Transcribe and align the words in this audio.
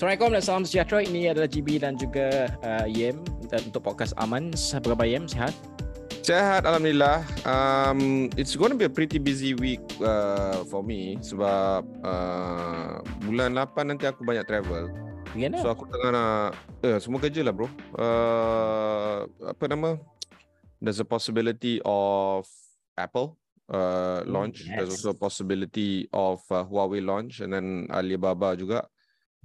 Assalamualaikum 0.00 0.32
dan 0.32 0.40
salam 0.40 0.64
sejahtera. 0.64 1.04
Ini 1.04 1.36
adalah 1.36 1.44
GB 1.44 1.68
dan 1.84 1.92
juga 1.92 2.48
uh, 2.64 2.88
Yem 2.88 3.20
untuk 3.52 3.84
podcast 3.84 4.16
Aman. 4.16 4.48
Apa 4.56 4.96
khabar 4.96 5.04
Yem? 5.04 5.28
Sehat? 5.28 5.52
Sehat, 6.24 6.64
Alhamdulillah. 6.64 7.20
Um, 7.44 8.32
it's 8.32 8.56
going 8.56 8.72
to 8.72 8.80
be 8.80 8.88
a 8.88 8.94
pretty 8.96 9.20
busy 9.20 9.52
week 9.52 9.84
uh, 10.00 10.64
for 10.72 10.80
me 10.80 11.20
sebab 11.20 11.84
uh, 12.00 13.04
bulan 13.28 13.52
8 13.52 13.92
nanti 13.92 14.08
aku 14.08 14.24
banyak 14.24 14.48
travel. 14.48 14.88
Gimana? 15.36 15.60
So 15.60 15.68
aku 15.68 15.84
tengah 15.92 16.16
nak, 16.16 16.56
eh, 16.80 16.96
semua 16.96 17.20
kerja 17.20 17.44
lah 17.44 17.52
bro. 17.52 17.68
Uh, 17.92 19.28
apa 19.52 19.64
nama? 19.68 20.00
There's 20.80 20.96
a 20.96 21.04
possibility 21.04 21.76
of 21.84 22.48
Apple 22.96 23.36
uh, 23.68 24.24
launch. 24.24 24.64
yes. 24.64 24.80
There's 24.80 24.92
also 24.96 25.12
a 25.12 25.18
possibility 25.20 26.08
of 26.08 26.40
uh, 26.48 26.64
Huawei 26.64 27.04
launch 27.04 27.44
and 27.44 27.52
then 27.52 27.84
Alibaba 27.92 28.56
juga. 28.56 28.88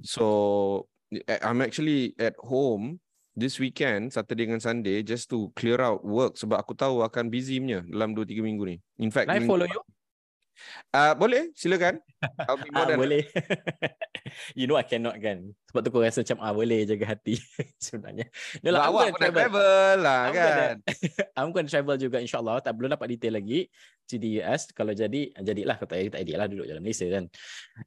So 0.04 0.26
I- 1.14 1.40
I'm 1.46 1.62
actually 1.64 2.12
at 2.20 2.36
home 2.42 3.00
this 3.36 3.60
weekend, 3.60 4.12
Saturday 4.12 4.48
dengan 4.48 4.60
Sunday, 4.60 5.04
just 5.04 5.28
to 5.32 5.52
clear 5.56 5.80
out 5.80 6.04
work 6.04 6.36
sebab 6.36 6.60
aku 6.60 6.76
tahu 6.76 7.04
akan 7.04 7.28
busy 7.28 7.60
punya 7.60 7.84
dalam 7.88 8.16
2-3 8.16 8.40
minggu 8.44 8.64
ni. 8.64 8.78
In 9.00 9.12
fact, 9.12 9.28
minggu- 9.32 9.52
follow 9.52 9.68
you? 9.68 9.80
Uh, 10.96 11.12
boleh, 11.20 11.52
silakan. 11.52 12.00
I'll 12.48 12.56
be 12.60 12.72
more 12.76 12.88
Ah, 12.88 12.96
than 12.96 13.00
boleh. 13.00 13.24
you 14.60 14.66
know 14.68 14.80
I 14.80 14.88
cannot 14.88 15.20
kan. 15.20 15.52
Sebab 15.76 15.84
tu 15.84 15.92
kau 15.92 16.00
rasa 16.00 16.24
macam 16.24 16.40
ah 16.40 16.56
boleh 16.56 16.88
jaga 16.88 17.04
hati 17.12 17.36
sebenarnya. 17.84 18.32
No 18.64 18.72
Lah, 18.72 18.88
awak 18.88 19.12
pun 19.12 19.20
nak 19.20 19.36
travel 19.36 19.96
lah 20.00 20.22
I'm 20.24 20.32
kan. 20.32 20.48
gonna- 20.48 20.80
I'm 21.36 21.50
going 21.52 21.68
to 21.68 21.72
travel 21.76 22.00
juga 22.00 22.24
insyaAllah. 22.24 22.64
Tak 22.64 22.80
belum 22.80 22.96
dapat 22.96 23.12
detail 23.12 23.36
lagi. 23.36 23.68
To 24.08 24.16
the 24.16 24.40
US. 24.40 24.72
Kalau 24.72 24.96
jadi, 24.96 25.36
jadilah. 25.36 25.76
Kalau 25.76 25.92
tak 25.92 26.00
jadi, 26.00 26.10
tak 26.16 26.24
lah. 26.40 26.48
Duduk 26.48 26.64
dalam 26.64 26.80
Malaysia 26.80 27.04
kan. 27.12 27.28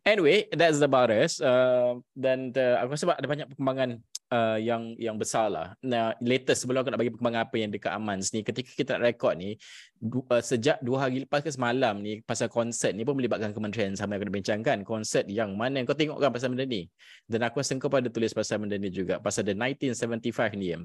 Anyway, 0.04 0.52
that's 0.52 0.84
about 0.84 1.08
us. 1.08 1.40
Uh, 1.40 2.04
dan 2.12 2.52
uh, 2.52 2.84
aku 2.84 2.92
rasa 2.92 3.16
ada 3.16 3.24
banyak 3.24 3.48
perkembangan 3.56 4.04
uh, 4.34 4.58
yang 4.58 4.98
yang 4.98 5.16
besar 5.16 5.46
lah. 5.46 5.78
Nah, 5.78 6.18
latest 6.18 6.64
sebelum 6.64 6.82
aku 6.84 6.90
nak 6.90 7.00
bagi 7.00 7.12
perkembangan 7.14 7.42
apa 7.46 7.56
yang 7.56 7.70
dekat 7.72 7.92
Amans 7.94 8.34
ni. 8.34 8.42
Ketika 8.42 8.70
kita 8.74 8.90
nak 8.98 9.14
rekod 9.14 9.38
ni, 9.38 9.54
du, 9.94 10.26
uh, 10.26 10.42
sejak 10.42 10.82
dua 10.82 11.06
hari 11.08 11.22
lepas 11.22 11.38
ke 11.38 11.54
semalam 11.54 12.02
ni, 12.02 12.18
pasal 12.26 12.50
konsert 12.50 12.98
ni 12.98 13.06
pun 13.06 13.14
melibatkan 13.14 13.54
kementerian 13.54 13.94
sama 13.94 14.16
yang 14.18 14.26
kena 14.26 14.34
bincangkan. 14.34 14.76
Konsert 14.82 15.30
yang 15.30 15.54
mana 15.54 15.86
kau 15.86 15.94
tengok 15.96 16.18
kan 16.18 16.34
pasal 16.34 16.50
benda 16.50 16.66
ni. 16.66 16.90
Dan 17.30 17.46
aku 17.46 17.62
rasa 17.62 17.77
kau 17.78 17.88
pada 17.88 18.06
tulis 18.06 18.30
pasal 18.30 18.58
benda 18.60 18.76
ni 18.76 18.90
juga. 18.90 19.18
Pasal 19.18 19.46
the 19.46 19.54
1975 19.54 20.54
ni, 20.58 20.74
Em. 20.74 20.84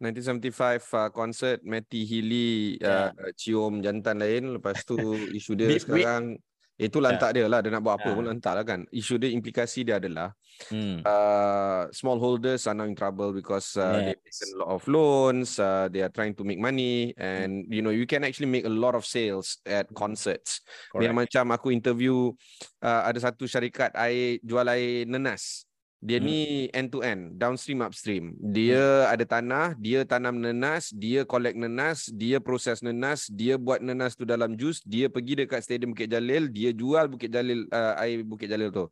1975 0.00 0.80
uh, 0.96 1.08
concert 1.12 1.60
Matty 1.60 2.08
Healy 2.08 2.80
Ya. 2.80 3.12
uh, 3.12 3.32
cium 3.36 3.84
jantan 3.84 4.16
lain 4.16 4.56
lepas 4.56 4.80
tu 4.82 4.96
isu 5.36 5.52
dia 5.52 5.68
Bit- 5.68 5.84
sekarang 5.84 6.40
itu 6.80 6.96
lantak 6.96 7.36
dia 7.36 7.44
lah 7.44 7.60
dia 7.60 7.68
nak 7.68 7.84
buat 7.84 8.00
apa 8.00 8.08
Ya. 8.08 8.16
pun 8.16 8.24
lantak 8.24 8.56
lah 8.56 8.64
kan 8.64 8.88
isu 8.88 9.20
dia 9.20 9.28
implikasi 9.28 9.84
dia 9.84 10.00
adalah 10.00 10.32
Hmm. 10.68 11.00
uh, 11.08 11.88
small 11.88 12.20
holders 12.20 12.68
are 12.68 12.76
now 12.76 12.84
in 12.84 12.92
trouble 12.92 13.32
because 13.32 13.76
uh, 13.80 13.96
they've 13.96 14.20
Yes. 14.24 14.40
taken 14.40 14.48
a 14.52 14.58
lot 14.60 14.70
of 14.76 14.82
loans 14.88 15.56
uh, 15.56 15.88
they 15.88 16.00
are 16.00 16.12
trying 16.12 16.32
to 16.32 16.44
make 16.44 16.56
money 16.56 17.12
and 17.16 17.64
you 17.68 17.80
know 17.80 17.88
you 17.88 18.04
can 18.04 18.24
actually 18.24 18.48
make 18.48 18.64
a 18.64 18.72
lot 18.72 18.92
of 18.92 19.04
sales 19.04 19.60
at 19.64 19.88
concerts 19.92 20.60
Correct. 20.88 21.00
yang 21.00 21.12
macam 21.12 21.44
aku 21.52 21.72
interview 21.72 22.32
uh, 22.80 23.02
ada 23.04 23.20
satu 23.20 23.44
syarikat 23.44 23.92
air 23.96 24.36
jual 24.40 24.64
air 24.68 25.04
nenas 25.04 25.64
dia 26.00 26.16
Hmm. 26.16 26.26
ni 26.26 26.38
end 26.72 26.88
to 26.88 27.04
end, 27.04 27.36
downstream 27.36 27.84
upstream. 27.84 28.32
Dia 28.40 29.04
ada 29.06 29.20
tanah, 29.22 29.76
dia 29.76 30.00
tanam 30.08 30.40
nenas, 30.40 30.88
dia 30.88 31.28
collect 31.28 31.60
nenas, 31.60 32.08
dia 32.08 32.40
proses 32.40 32.80
nenas, 32.80 33.28
dia 33.28 33.60
buat 33.60 33.84
nenas 33.84 34.16
tu 34.16 34.24
dalam 34.24 34.56
jus, 34.56 34.80
dia 34.80 35.12
pergi 35.12 35.44
dekat 35.44 35.60
stadium 35.60 35.92
Bukit 35.92 36.08
Jalil, 36.08 36.48
dia 36.48 36.72
jual 36.72 37.04
Bukit 37.06 37.28
Jalil 37.28 37.68
uh, 37.68 38.00
air 38.00 38.24
Bukit 38.24 38.48
Jalil 38.48 38.72
tu. 38.72 38.88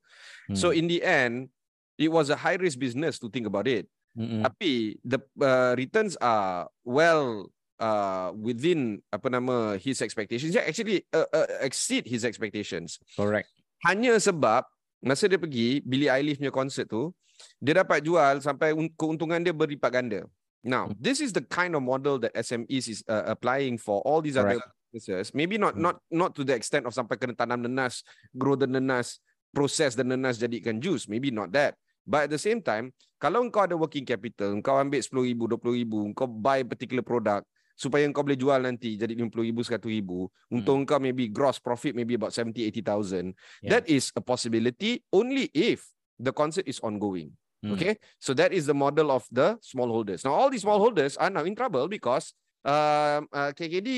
So 0.52 0.68
Hmm. 0.70 0.78
in 0.78 0.86
the 0.86 1.00
end, 1.00 1.48
it 1.96 2.12
was 2.12 2.28
a 2.28 2.36
high 2.36 2.60
risk 2.60 2.76
business 2.76 3.16
to 3.18 3.32
think 3.32 3.48
about 3.48 3.64
it. 3.64 3.88
Mm-mm. 4.12 4.44
Tapi 4.44 5.00
the 5.00 5.18
uh, 5.40 5.72
returns 5.78 6.12
are 6.20 6.68
well 6.84 7.48
uh, 7.78 8.34
within 8.34 9.00
apa 9.08 9.30
nama 9.30 9.80
his 9.80 10.04
expectations. 10.04 10.52
Yeah, 10.52 10.66
actually 10.66 11.08
uh, 11.10 11.24
uh, 11.30 11.48
exceed 11.64 12.04
his 12.04 12.26
expectations. 12.26 13.00
correct. 13.16 13.48
Hanya 13.86 14.18
sebab 14.18 14.66
masa 15.00 15.30
dia 15.30 15.38
pergi 15.38 15.80
Billie 15.86 16.10
Eilish 16.10 16.38
punya 16.38 16.50
konsert 16.50 16.90
tu, 16.90 17.14
dia 17.62 17.82
dapat 17.82 18.02
jual 18.02 18.42
sampai 18.42 18.74
un- 18.74 18.90
keuntungan 18.92 19.38
dia 19.38 19.54
berlipat 19.54 19.90
ganda. 19.90 20.20
Now, 20.58 20.90
Hmm. 20.90 20.98
this 20.98 21.22
is 21.22 21.30
the 21.30 21.42
kind 21.46 21.78
of 21.78 21.86
model 21.86 22.18
that 22.18 22.34
SMEs 22.34 22.90
is 22.90 23.00
uh, 23.06 23.30
applying 23.30 23.78
for 23.78 24.02
all 24.02 24.18
these 24.18 24.34
other 24.34 24.58
businesses. 24.90 25.30
Maybe 25.30 25.54
not 25.54 25.78
Hmm. 25.78 25.86
not 25.86 25.96
not 26.10 26.30
to 26.34 26.42
the 26.42 26.58
extent 26.58 26.82
of 26.82 26.92
sampai 26.92 27.14
kena 27.14 27.38
tanam 27.38 27.62
nenas, 27.62 28.02
grow 28.34 28.58
the 28.58 28.66
nenas, 28.66 29.22
process 29.54 29.94
the 29.94 30.02
nenas 30.02 30.42
jadikan 30.42 30.82
juice. 30.82 31.06
Maybe 31.06 31.30
not 31.30 31.54
that. 31.54 31.78
But 32.02 32.26
at 32.26 32.30
the 32.34 32.40
same 32.42 32.58
time, 32.58 32.90
kalau 33.20 33.44
kau 33.52 33.68
ada 33.68 33.76
working 33.78 34.02
capital, 34.02 34.56
kau 34.64 34.80
ambil 34.80 34.98
RM10,000, 34.98 35.36
RM20,000, 35.60 36.16
kau 36.16 36.26
buy 36.26 36.64
particular 36.66 37.04
product 37.04 37.44
supaya 37.78 38.02
kau 38.10 38.26
boleh 38.26 38.34
jual 38.34 38.58
nanti 38.58 38.98
jadi 38.98 39.14
RM50,000, 39.14 39.86
RM100,000. 39.86 40.50
Untuk 40.50 40.76
kau 40.82 40.98
maybe 40.98 41.30
gross 41.30 41.62
profit 41.62 41.94
maybe 41.94 42.18
about 42.18 42.34
70, 42.34 42.66
80,000. 42.74 43.30
Yeah. 43.62 43.78
That 43.78 43.86
is 43.86 44.10
a 44.18 44.20
possibility 44.20 45.06
only 45.14 45.46
if 45.54 45.86
the 46.18 46.34
concert 46.34 46.66
is 46.66 46.82
ongoing. 46.82 47.38
Hmm. 47.62 47.74
Okay, 47.74 47.98
so 48.18 48.34
that 48.34 48.54
is 48.54 48.66
the 48.66 48.74
model 48.74 49.10
of 49.10 49.26
the 49.30 49.58
smallholders. 49.62 50.22
Now, 50.26 50.34
all 50.34 50.50
these 50.50 50.62
smallholders 50.62 51.18
are 51.18 51.30
now 51.30 51.42
in 51.42 51.58
trouble 51.58 51.86
because 51.90 52.34
um, 52.62 53.26
uh, 53.34 53.50
KKD 53.54 53.90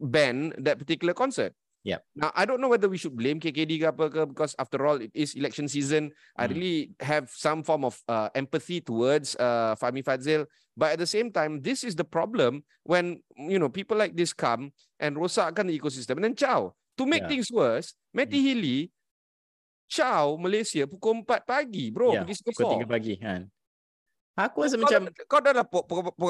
banned 0.00 0.56
that 0.64 0.78
particular 0.80 1.12
concert. 1.12 1.52
Yep. 1.86 2.02
Now, 2.18 2.34
I 2.34 2.42
don't 2.42 2.58
know 2.58 2.66
whether 2.66 2.90
we 2.90 2.98
should 2.98 3.14
blame 3.14 3.38
KKD 3.38 3.78
ke 3.78 3.86
apa 3.86 4.10
ke 4.10 4.26
because 4.26 4.58
after 4.58 4.82
all, 4.82 4.98
it 4.98 5.14
is 5.14 5.38
election 5.38 5.70
season. 5.70 6.10
I 6.34 6.44
Hmm. 6.44 6.52
really 6.52 6.76
have 6.98 7.30
some 7.30 7.62
form 7.62 7.86
of 7.86 7.94
uh, 8.10 8.26
empathy 8.34 8.82
towards 8.82 9.38
uh, 9.38 9.78
Fahmi 9.78 10.02
Fadzil. 10.02 10.50
But 10.74 10.92
at 10.92 11.00
the 11.00 11.06
same 11.06 11.30
time, 11.30 11.62
this 11.62 11.86
is 11.86 11.94
the 11.94 12.04
problem 12.04 12.66
when, 12.82 13.22
you 13.38 13.56
know, 13.56 13.70
people 13.70 13.94
like 13.94 14.12
this 14.12 14.34
come 14.34 14.74
and 14.98 15.14
rosakkan 15.14 15.70
the 15.70 15.78
ecosystem. 15.78 16.18
And 16.18 16.26
then, 16.26 16.36
ciao. 16.36 16.74
To 16.98 17.06
make 17.06 17.22
Yeah. 17.22 17.30
things 17.30 17.48
worse, 17.48 17.94
Matty 18.10 18.42
Healy 18.42 18.90
Ciao 19.86 20.34
Malaysia 20.34 20.82
pukul 20.82 21.22
4 21.22 21.46
pagi 21.46 21.94
bro 21.94 22.10
Ya, 22.10 22.26
pergi 22.26 22.42
Pukul 22.42 22.66
Singapore. 22.66 22.82
3 22.82 22.90
pagi 22.90 23.14
kan. 23.14 23.40
Aku 24.34 24.66
rasa 24.66 24.74
Kau 24.74 24.82
macam 24.82 25.00
dah- 25.06 25.24
kau 25.30 25.38
dah 25.38 25.52
lah 25.54 25.64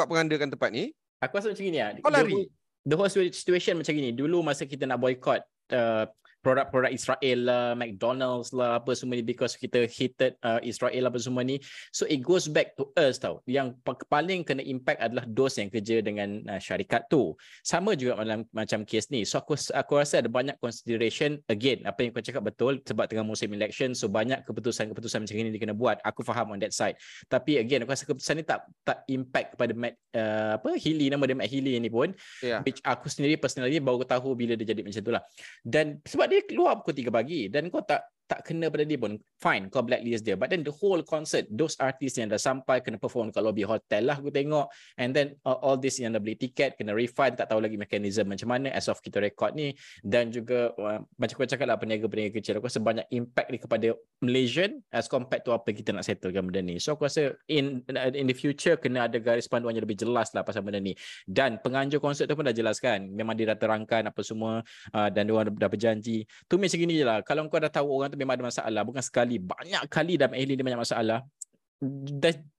pengandakan 0.05 0.53
tempat 0.53 0.69
ni. 0.71 0.93
aku 1.16 1.33
rasa 1.41 1.49
macam 1.49 1.65
gini 1.65 1.81
ah. 1.81 1.97
Kau 1.97 2.12
lari. 2.12 2.37
whole- 2.37 2.53
The 2.86 2.94
whole 2.94 3.10
situation 3.10 3.82
macam 3.82 3.92
gini. 3.98 4.14
Dulu 4.14 4.47
masa 4.47 4.62
kita 4.62 4.86
nak 4.86 5.02
boycott 5.02 5.42
uh, 5.74 6.06
produk-produk 6.47 6.95
Israel 6.95 7.39
lah, 7.43 7.67
McDonald's 7.75 8.55
lah, 8.55 8.79
apa 8.79 8.95
semua 8.95 9.19
ni 9.19 9.27
because 9.27 9.59
kita 9.59 9.83
hated 9.91 10.39
uh, 10.47 10.62
Israel 10.62 11.11
apa 11.11 11.19
semua 11.19 11.43
ni. 11.43 11.59
So 11.91 12.07
it 12.07 12.23
goes 12.23 12.47
back 12.47 12.79
to 12.79 12.95
us 12.95 13.19
tau. 13.19 13.43
Yang 13.51 13.75
pa- 13.83 13.99
paling 14.07 14.47
kena 14.47 14.62
impact 14.62 15.03
adalah 15.03 15.27
dos 15.27 15.59
yang 15.59 15.67
kerja 15.67 15.99
dengan 15.99 16.47
uh, 16.47 16.62
syarikat 16.62 17.11
tu. 17.11 17.34
Sama 17.67 17.99
juga 17.99 18.15
macam 18.23 18.47
macam 18.55 18.87
kes 18.87 19.11
ni. 19.11 19.27
So 19.27 19.43
aku 19.43 19.59
aku 19.59 19.93
rasa 19.99 20.23
ada 20.23 20.31
banyak 20.31 20.55
consideration 20.62 21.43
again 21.51 21.83
apa 21.83 22.07
yang 22.07 22.15
kau 22.15 22.22
cakap 22.22 22.47
betul 22.47 22.78
sebab 22.87 23.10
tengah 23.10 23.27
musim 23.27 23.51
election 23.51 23.91
so 23.99 24.07
banyak 24.07 24.47
keputusan-keputusan 24.47 25.27
macam 25.27 25.34
ini 25.34 25.51
dia 25.51 25.60
kena 25.66 25.75
buat. 25.75 25.99
Aku 26.07 26.22
faham 26.22 26.54
on 26.54 26.63
that 26.63 26.71
side. 26.71 26.95
Tapi 27.27 27.59
again 27.59 27.83
aku 27.83 27.91
rasa 27.91 28.07
keputusan 28.07 28.39
ni 28.39 28.45
tak 28.47 28.63
tak 28.87 29.03
impact 29.10 29.59
kepada 29.59 29.72
Matt 29.75 29.99
uh, 30.15 30.63
apa 30.63 30.78
Healy 30.78 31.10
nama 31.10 31.27
dia 31.27 31.34
Matt 31.34 31.51
Healy 31.51 31.83
ni 31.83 31.91
pun 31.91 32.15
Ya. 32.45 32.60
which 32.63 32.78
aku 32.84 33.09
sendiri 33.09 33.41
personally 33.41 33.81
baru 33.81 34.04
tahu 34.04 34.37
bila 34.37 34.53
dia 34.54 34.69
jadi 34.69 34.84
macam 34.84 35.01
tu 35.03 35.10
lah. 35.10 35.25
Dan 35.65 35.99
sebab 36.04 36.28
dia 36.28 36.35
keluar 36.44 36.83
pukul 36.83 36.97
3 36.97 37.09
pagi 37.09 37.48
dan 37.48 37.71
kau 37.72 37.80
tak 37.80 38.16
tak 38.27 38.43
kena 38.43 38.67
pada 38.67 38.83
dia 38.83 38.99
pun 38.99 39.15
fine 39.39 39.71
kau 39.71 39.87
blacklist 39.87 40.27
dia. 40.27 40.34
But 40.34 40.51
then 40.51 40.67
the 40.67 40.75
whole 40.75 41.01
concert 41.07 41.47
those 41.51 41.78
artists 41.78 42.19
yang 42.19 42.28
dah 42.28 42.39
sampai 42.39 42.83
kena 42.83 42.99
perform 42.99 43.31
kat 43.31 43.43
lobby 43.43 43.63
hotel 43.63 44.11
lah 44.11 44.19
aku 44.19 44.34
tengok. 44.34 44.67
And 44.99 45.15
then 45.15 45.39
uh, 45.47 45.57
all 45.63 45.78
this 45.78 46.03
yang 46.03 46.15
dah 46.15 46.21
beli 46.21 46.34
tiket 46.34 46.75
kena 46.75 46.93
refund 46.93 47.39
tak 47.39 47.55
tahu 47.55 47.63
lagi 47.63 47.78
mekanisme 47.78 48.27
macam 48.27 48.51
mana 48.51 48.75
as 48.75 48.91
of 48.91 48.99
kita 48.99 49.23
record 49.23 49.55
ni. 49.55 49.73
Dan 50.03 50.34
juga 50.34 50.75
uh, 50.75 50.99
macam 51.17 51.34
kau 51.39 51.47
cakap 51.47 51.67
lah 51.71 51.78
peniaga-peniaga 51.78 52.43
kecil 52.43 52.59
aku 52.59 52.67
rasa 52.67 52.83
banyak 52.83 53.07
impact 53.15 53.49
ni 53.55 53.59
kepada 53.63 53.87
Malaysian 54.21 54.83
as 54.91 55.07
compared 55.07 55.47
to 55.47 55.55
apa 55.55 55.71
kita 55.71 55.95
nak 55.95 56.03
settlekan 56.03 56.51
benda 56.51 56.61
ni. 56.67 56.83
So 56.83 56.99
aku 56.99 57.07
rasa 57.07 57.39
in 57.47 57.87
in 57.95 58.27
the 58.27 58.37
future 58.37 58.75
kena 58.75 59.07
ada 59.07 59.23
garis 59.23 59.47
panduan 59.47 59.78
yang 59.78 59.87
lebih 59.87 60.03
jelas 60.03 60.34
lah 60.34 60.43
pasal 60.43 60.67
benda 60.67 60.83
ni. 60.83 60.99
Dan 61.25 61.63
penganjur 61.63 62.03
konsert 62.03 62.27
tu 62.27 62.34
pun 62.34 62.43
dah 62.43 62.57
jelaskan 62.57 63.15
memang 63.15 63.39
dia 63.39 63.55
dah 63.55 63.59
terangkan 63.59 64.11
apa 64.11 64.21
semua 64.27 64.67
uh, 64.91 65.09
dan 65.15 65.31
dia 65.31 65.33
orang 65.33 65.55
dah 65.55 65.71
berjanji. 65.71 66.27
Tu 66.51 66.55
macam 66.59 66.78
gini 66.83 66.99
je 66.99 67.05
lah. 67.07 67.23
Kalau 67.23 67.47
kau 67.47 67.63
dah 67.63 67.71
tahu 67.71 67.87
orang 67.87 68.11
tu 68.11 68.16
memang 68.16 68.41
ada 68.41 68.45
masalah. 68.48 68.83
Bukan 68.83 69.04
sekali, 69.04 69.36
banyak 69.36 69.86
kali 69.92 70.16
dalam 70.16 70.33
alien 70.33 70.57
dia 70.57 70.66
banyak 70.66 70.83
masalah. 70.83 71.21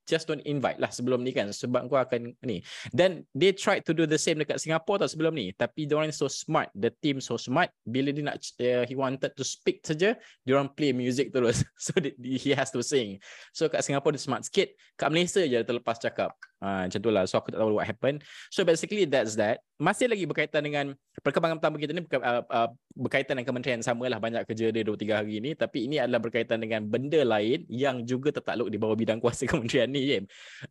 Just 0.07 0.25
don't 0.25 0.41
invite 0.47 0.79
lah 0.79 0.87
sebelum 0.87 1.21
ni 1.21 1.35
kan. 1.35 1.51
Sebab 1.51 1.91
kau 1.91 1.99
akan 1.99 2.33
ni. 2.47 2.63
Dan 2.95 3.27
they 3.35 3.51
tried 3.51 3.83
to 3.83 3.91
do 3.91 4.07
the 4.07 4.17
same 4.17 4.39
dekat 4.39 4.57
Singapore 4.63 5.03
tau 5.03 5.11
sebelum 5.11 5.35
ni. 5.35 5.51
Tapi 5.51 5.83
dia 5.83 5.99
orang 5.99 6.15
so 6.15 6.31
smart. 6.31 6.71
The 6.73 6.89
team 7.03 7.19
so 7.19 7.35
smart. 7.35 7.69
Bila 7.83 8.15
dia 8.15 8.23
nak 8.23 8.39
uh, 8.39 8.87
he 8.87 8.95
wanted 8.95 9.35
to 9.35 9.43
speak 9.43 9.83
saja 9.83 10.15
dia 10.17 10.51
orang 10.55 10.71
play 10.71 10.95
music 10.95 11.35
terus. 11.35 11.61
So 11.77 11.93
he 12.19 12.51
has 12.55 12.73
to 12.73 12.81
sing. 12.81 13.19
So 13.51 13.67
kat 13.67 13.83
Singapore 13.83 14.15
dia 14.15 14.23
smart 14.23 14.47
sikit. 14.47 14.73
Kat 14.95 15.11
Malaysia 15.11 15.43
je 15.43 15.59
terlepas 15.61 15.99
cakap. 15.99 16.33
Ha, 16.57 16.89
macam 16.89 16.99
tu 16.99 17.09
lah. 17.13 17.23
So 17.29 17.37
aku 17.37 17.53
tak 17.53 17.61
tahu 17.61 17.77
what 17.77 17.85
happened. 17.85 18.25
So 18.49 18.65
basically 18.65 19.05
that's 19.05 19.37
that. 19.37 19.61
Masih 19.77 20.09
lagi 20.09 20.25
berkaitan 20.25 20.65
dengan 20.65 20.97
perkembangan 21.21 21.61
pertama 21.61 21.77
kita 21.77 21.93
ni 21.93 22.01
uh, 22.01 22.41
uh, 22.49 22.69
berkaitan 22.97 23.37
dengan 23.37 23.53
kementerian 23.53 23.81
sama 23.85 24.09
lah. 24.09 24.17
Banyak 24.17 24.49
kerja 24.49 24.73
dia 24.73 24.81
2-3 24.81 25.19
hari 25.21 25.37
ni. 25.37 25.51
Tapi 25.53 25.85
ini 25.85 26.01
adalah 26.01 26.17
berkaitan 26.17 26.57
dengan 26.57 26.81
benda 26.89 27.21
lain 27.21 27.61
yang 27.69 28.01
juga 28.01 28.33
tertakluk 28.33 28.73
di 28.73 28.81
bawah 28.81 28.97
bidang 28.97 29.21
kuasa 29.21 29.45
kementerian 29.51 29.87
ni 29.93 29.96
Jim. 30.05 30.23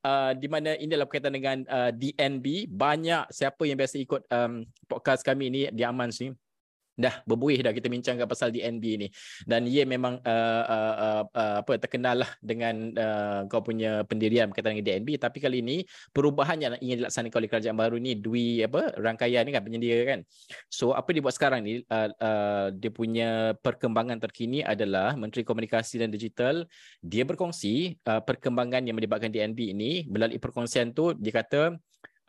Uh, 0.04 0.36
di 0.36 0.46
mana 0.46 0.78
ini 0.78 0.92
adalah 0.94 1.08
berkaitan 1.10 1.34
dengan 1.34 1.56
uh, 1.66 1.90
DNB. 1.90 2.70
Banyak 2.70 3.32
siapa 3.34 3.66
yang 3.66 3.80
biasa 3.80 3.96
ikut 3.98 4.22
um, 4.30 4.62
podcast 4.86 5.26
kami 5.26 5.50
ni 5.50 5.60
di 5.72 5.82
Amans 5.82 6.22
ni 6.22 6.30
dah 6.96 7.20
berbuih 7.28 7.60
dah 7.60 7.72
kita 7.76 7.92
bincangkan 7.92 8.24
pasal 8.24 8.48
DNB 8.50 8.84
ni. 8.96 9.08
Dan 9.44 9.68
ia 9.68 9.84
memang 9.84 10.18
uh, 10.24 10.64
uh, 10.64 10.94
uh, 10.96 11.22
uh, 11.30 11.54
apa 11.60 11.76
terkenal 11.76 12.24
lah 12.24 12.30
dengan 12.40 12.90
uh, 12.96 13.40
kau 13.46 13.60
punya 13.60 14.02
pendirian 14.08 14.48
berkaitan 14.48 14.74
dengan 14.74 14.86
DNB 14.88 15.20
tapi 15.20 15.38
kali 15.38 15.60
ini 15.60 15.84
perubahan 16.10 16.56
yang 16.56 16.72
ingin 16.80 17.04
dilaksanakan 17.04 17.36
oleh 17.36 17.50
kerajaan 17.52 17.76
baru 17.76 17.96
ni 18.00 18.16
dui 18.16 18.64
apa 18.64 18.96
rangkaian 18.96 19.44
ni 19.44 19.52
kan 19.52 19.62
penyedia 19.62 20.02
kan. 20.08 20.20
So 20.72 20.96
apa 20.96 21.12
dia 21.12 21.20
buat 21.20 21.36
sekarang 21.36 21.60
ni 21.62 21.84
uh, 21.86 22.08
uh, 22.16 22.66
dia 22.72 22.90
punya 22.90 23.52
perkembangan 23.60 24.16
terkini 24.18 24.64
adalah 24.64 25.12
Menteri 25.14 25.44
Komunikasi 25.44 26.00
dan 26.00 26.08
Digital 26.08 26.64
dia 27.04 27.28
berkongsi 27.28 28.00
uh, 28.08 28.24
perkembangan 28.24 28.88
yang 28.88 28.96
melibatkan 28.96 29.28
DNB 29.28 29.76
ini 29.76 30.08
melalui 30.08 30.40
perkongsian 30.40 30.96
tu 30.96 31.12
dia 31.12 31.36
kata 31.36 31.76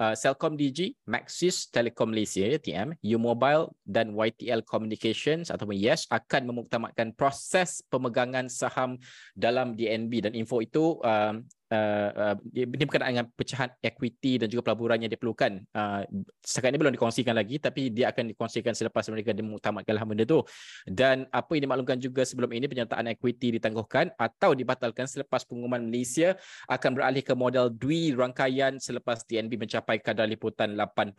uh, 0.01 0.15
Celcom 0.17 0.53
DG, 0.57 0.93
Maxis 1.05 1.69
Telekom 1.69 2.13
Malaysia 2.13 2.57
TM, 2.57 2.93
U 2.93 3.17
Mobile 3.17 3.73
dan 3.83 4.13
YTL 4.13 4.63
Communications 4.63 5.49
ataupun 5.49 5.77
YES 5.77 6.09
akan 6.09 6.49
memuktamadkan 6.49 7.13
proses 7.17 7.81
pemegangan 7.89 8.47
saham 8.47 8.97
dalam 9.33 9.73
DNB 9.73 10.23
dan 10.23 10.33
info 10.33 10.61
itu 10.61 10.97
um, 11.01 11.43
uh, 11.71 12.09
uh, 12.33 12.35
ini 12.53 12.83
berkaitan 12.87 13.11
dengan 13.11 13.27
pecahan 13.33 13.69
equity 13.83 14.41
dan 14.41 14.47
juga 14.47 14.71
pelaburan 14.71 15.03
yang 15.03 15.11
diperlukan. 15.11 15.63
Uh, 15.71 16.03
setakat 16.43 16.75
ini 16.75 16.79
belum 16.79 16.93
dikongsikan 16.95 17.35
lagi 17.35 17.59
tapi 17.59 17.91
dia 17.91 18.11
akan 18.11 18.31
dikongsikan 18.35 18.73
selepas 18.75 19.07
mereka 19.11 19.31
dimuktamadkan 19.35 19.95
benda 20.07 20.23
tu. 20.23 20.43
Dan 20.87 21.27
apa 21.31 21.57
yang 21.57 21.67
dimaklumkan 21.67 21.99
juga 21.99 22.23
sebelum 22.23 22.51
ini 22.55 22.65
penyertaan 22.69 23.11
equity 23.11 23.59
ditangguhkan 23.59 24.11
atau 24.15 24.55
dibatalkan 24.55 25.07
selepas 25.09 25.43
pengumuman 25.43 25.83
Malaysia 25.83 26.35
akan 26.71 26.91
beralih 26.95 27.23
ke 27.23 27.33
model 27.33 27.71
dui 27.71 28.15
rangkaian 28.15 28.79
selepas 28.79 29.23
DNB 29.27 29.67
mencapai 29.67 29.99
kadar 29.99 30.27
liputan 30.29 30.75
80% 30.75 31.15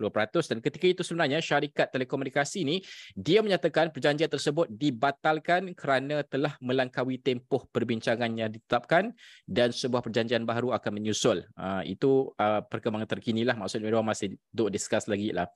dan 0.54 0.58
ketika 0.62 0.86
itu 0.86 1.02
sebenarnya 1.02 1.42
syarikat 1.42 1.90
telekomunikasi 1.90 2.62
ini 2.62 2.76
dia 3.16 3.42
menyatakan 3.42 3.90
perjanjian 3.90 4.30
tersebut 4.30 4.70
dibatalkan 4.70 5.72
kerana 5.74 6.22
telah 6.26 6.54
melangkaui 6.62 7.18
tempoh 7.18 7.66
perbincangan 7.70 8.30
yang 8.36 8.50
ditetapkan 8.52 9.12
dan 9.48 9.74
sebuah 9.74 10.04
perjanjian 10.04 10.37
kajian 10.38 10.46
baru 10.46 10.70
akan 10.74 10.90
menyusul. 10.94 11.42
Uh, 11.58 11.82
itu 11.82 12.30
uh, 12.38 12.62
perkembangan 12.62 13.08
terkini 13.10 13.42
lah. 13.42 13.58
Maksudnya 13.58 13.90
mereka 13.90 14.06
masih 14.06 14.28
duk 14.54 14.70
discuss 14.70 15.10
lagi 15.10 15.34
lah. 15.34 15.50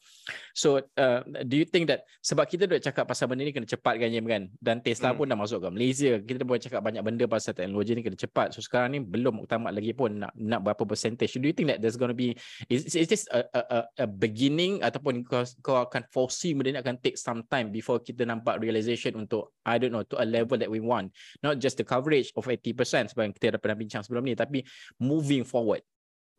So, 0.55 0.83
uh, 0.99 1.21
do 1.47 1.55
you 1.55 1.67
think 1.67 1.87
that 1.87 2.03
sebab 2.25 2.51
kita 2.51 2.67
duk 2.67 2.83
cakap 2.83 3.07
pasal 3.07 3.31
benda 3.31 3.47
ni 3.47 3.55
kena 3.55 3.69
cepat 3.69 4.03
kan, 4.03 4.09
Jim, 4.11 4.27
kan? 4.27 4.43
Dan 4.59 4.83
Tesla 4.83 5.15
hmm. 5.15 5.19
pun 5.23 5.27
dah 5.31 5.39
masuk 5.39 5.59
ke 5.63 5.69
Malaysia. 5.71 6.13
Kita 6.19 6.43
boleh 6.43 6.61
cakap 6.63 6.81
banyak 6.83 7.03
benda 7.03 7.25
pasal 7.31 7.55
teknologi 7.55 7.95
ni 7.95 8.03
kena 8.03 8.19
cepat. 8.19 8.59
So, 8.59 8.61
sekarang 8.65 8.99
ni 8.99 9.01
belum 9.01 9.47
utama 9.47 9.71
lagi 9.71 9.95
pun 9.95 10.27
nak, 10.27 10.33
nak 10.35 10.61
berapa 10.67 10.83
percentage. 10.83 11.39
Do 11.39 11.47
you 11.47 11.55
think 11.55 11.71
that 11.71 11.79
there's 11.79 11.97
going 11.97 12.11
to 12.11 12.19
be, 12.19 12.35
is, 12.67 12.91
is 12.99 13.07
this 13.07 13.31
a, 13.31 13.47
a, 13.55 13.79
a 14.03 14.07
beginning 14.09 14.83
ataupun 14.83 15.23
kau, 15.23 15.47
kau 15.63 15.79
akan 15.87 16.03
foresee 16.11 16.55
benda 16.57 16.75
ni 16.75 16.81
akan 16.83 16.99
take 16.99 17.19
some 17.19 17.47
time 17.47 17.71
before 17.71 18.03
kita 18.03 18.27
nampak 18.27 18.59
realization 18.59 19.15
untuk, 19.19 19.55
I 19.63 19.79
don't 19.79 19.95
know, 19.95 20.03
to 20.11 20.19
a 20.19 20.27
level 20.27 20.59
that 20.59 20.71
we 20.71 20.83
want. 20.83 21.15
Not 21.43 21.63
just 21.63 21.79
the 21.79 21.87
coverage 21.87 22.35
of 22.35 22.47
80% 22.47 23.13
sebab 23.13 23.35
kita 23.37 23.59
dah 23.59 23.61
pernah 23.61 23.79
bincang 23.79 24.03
sebelum 24.03 24.25
ni, 24.25 24.35
tapi 24.35 24.65
moving 25.01 25.43
forward? 25.43 25.83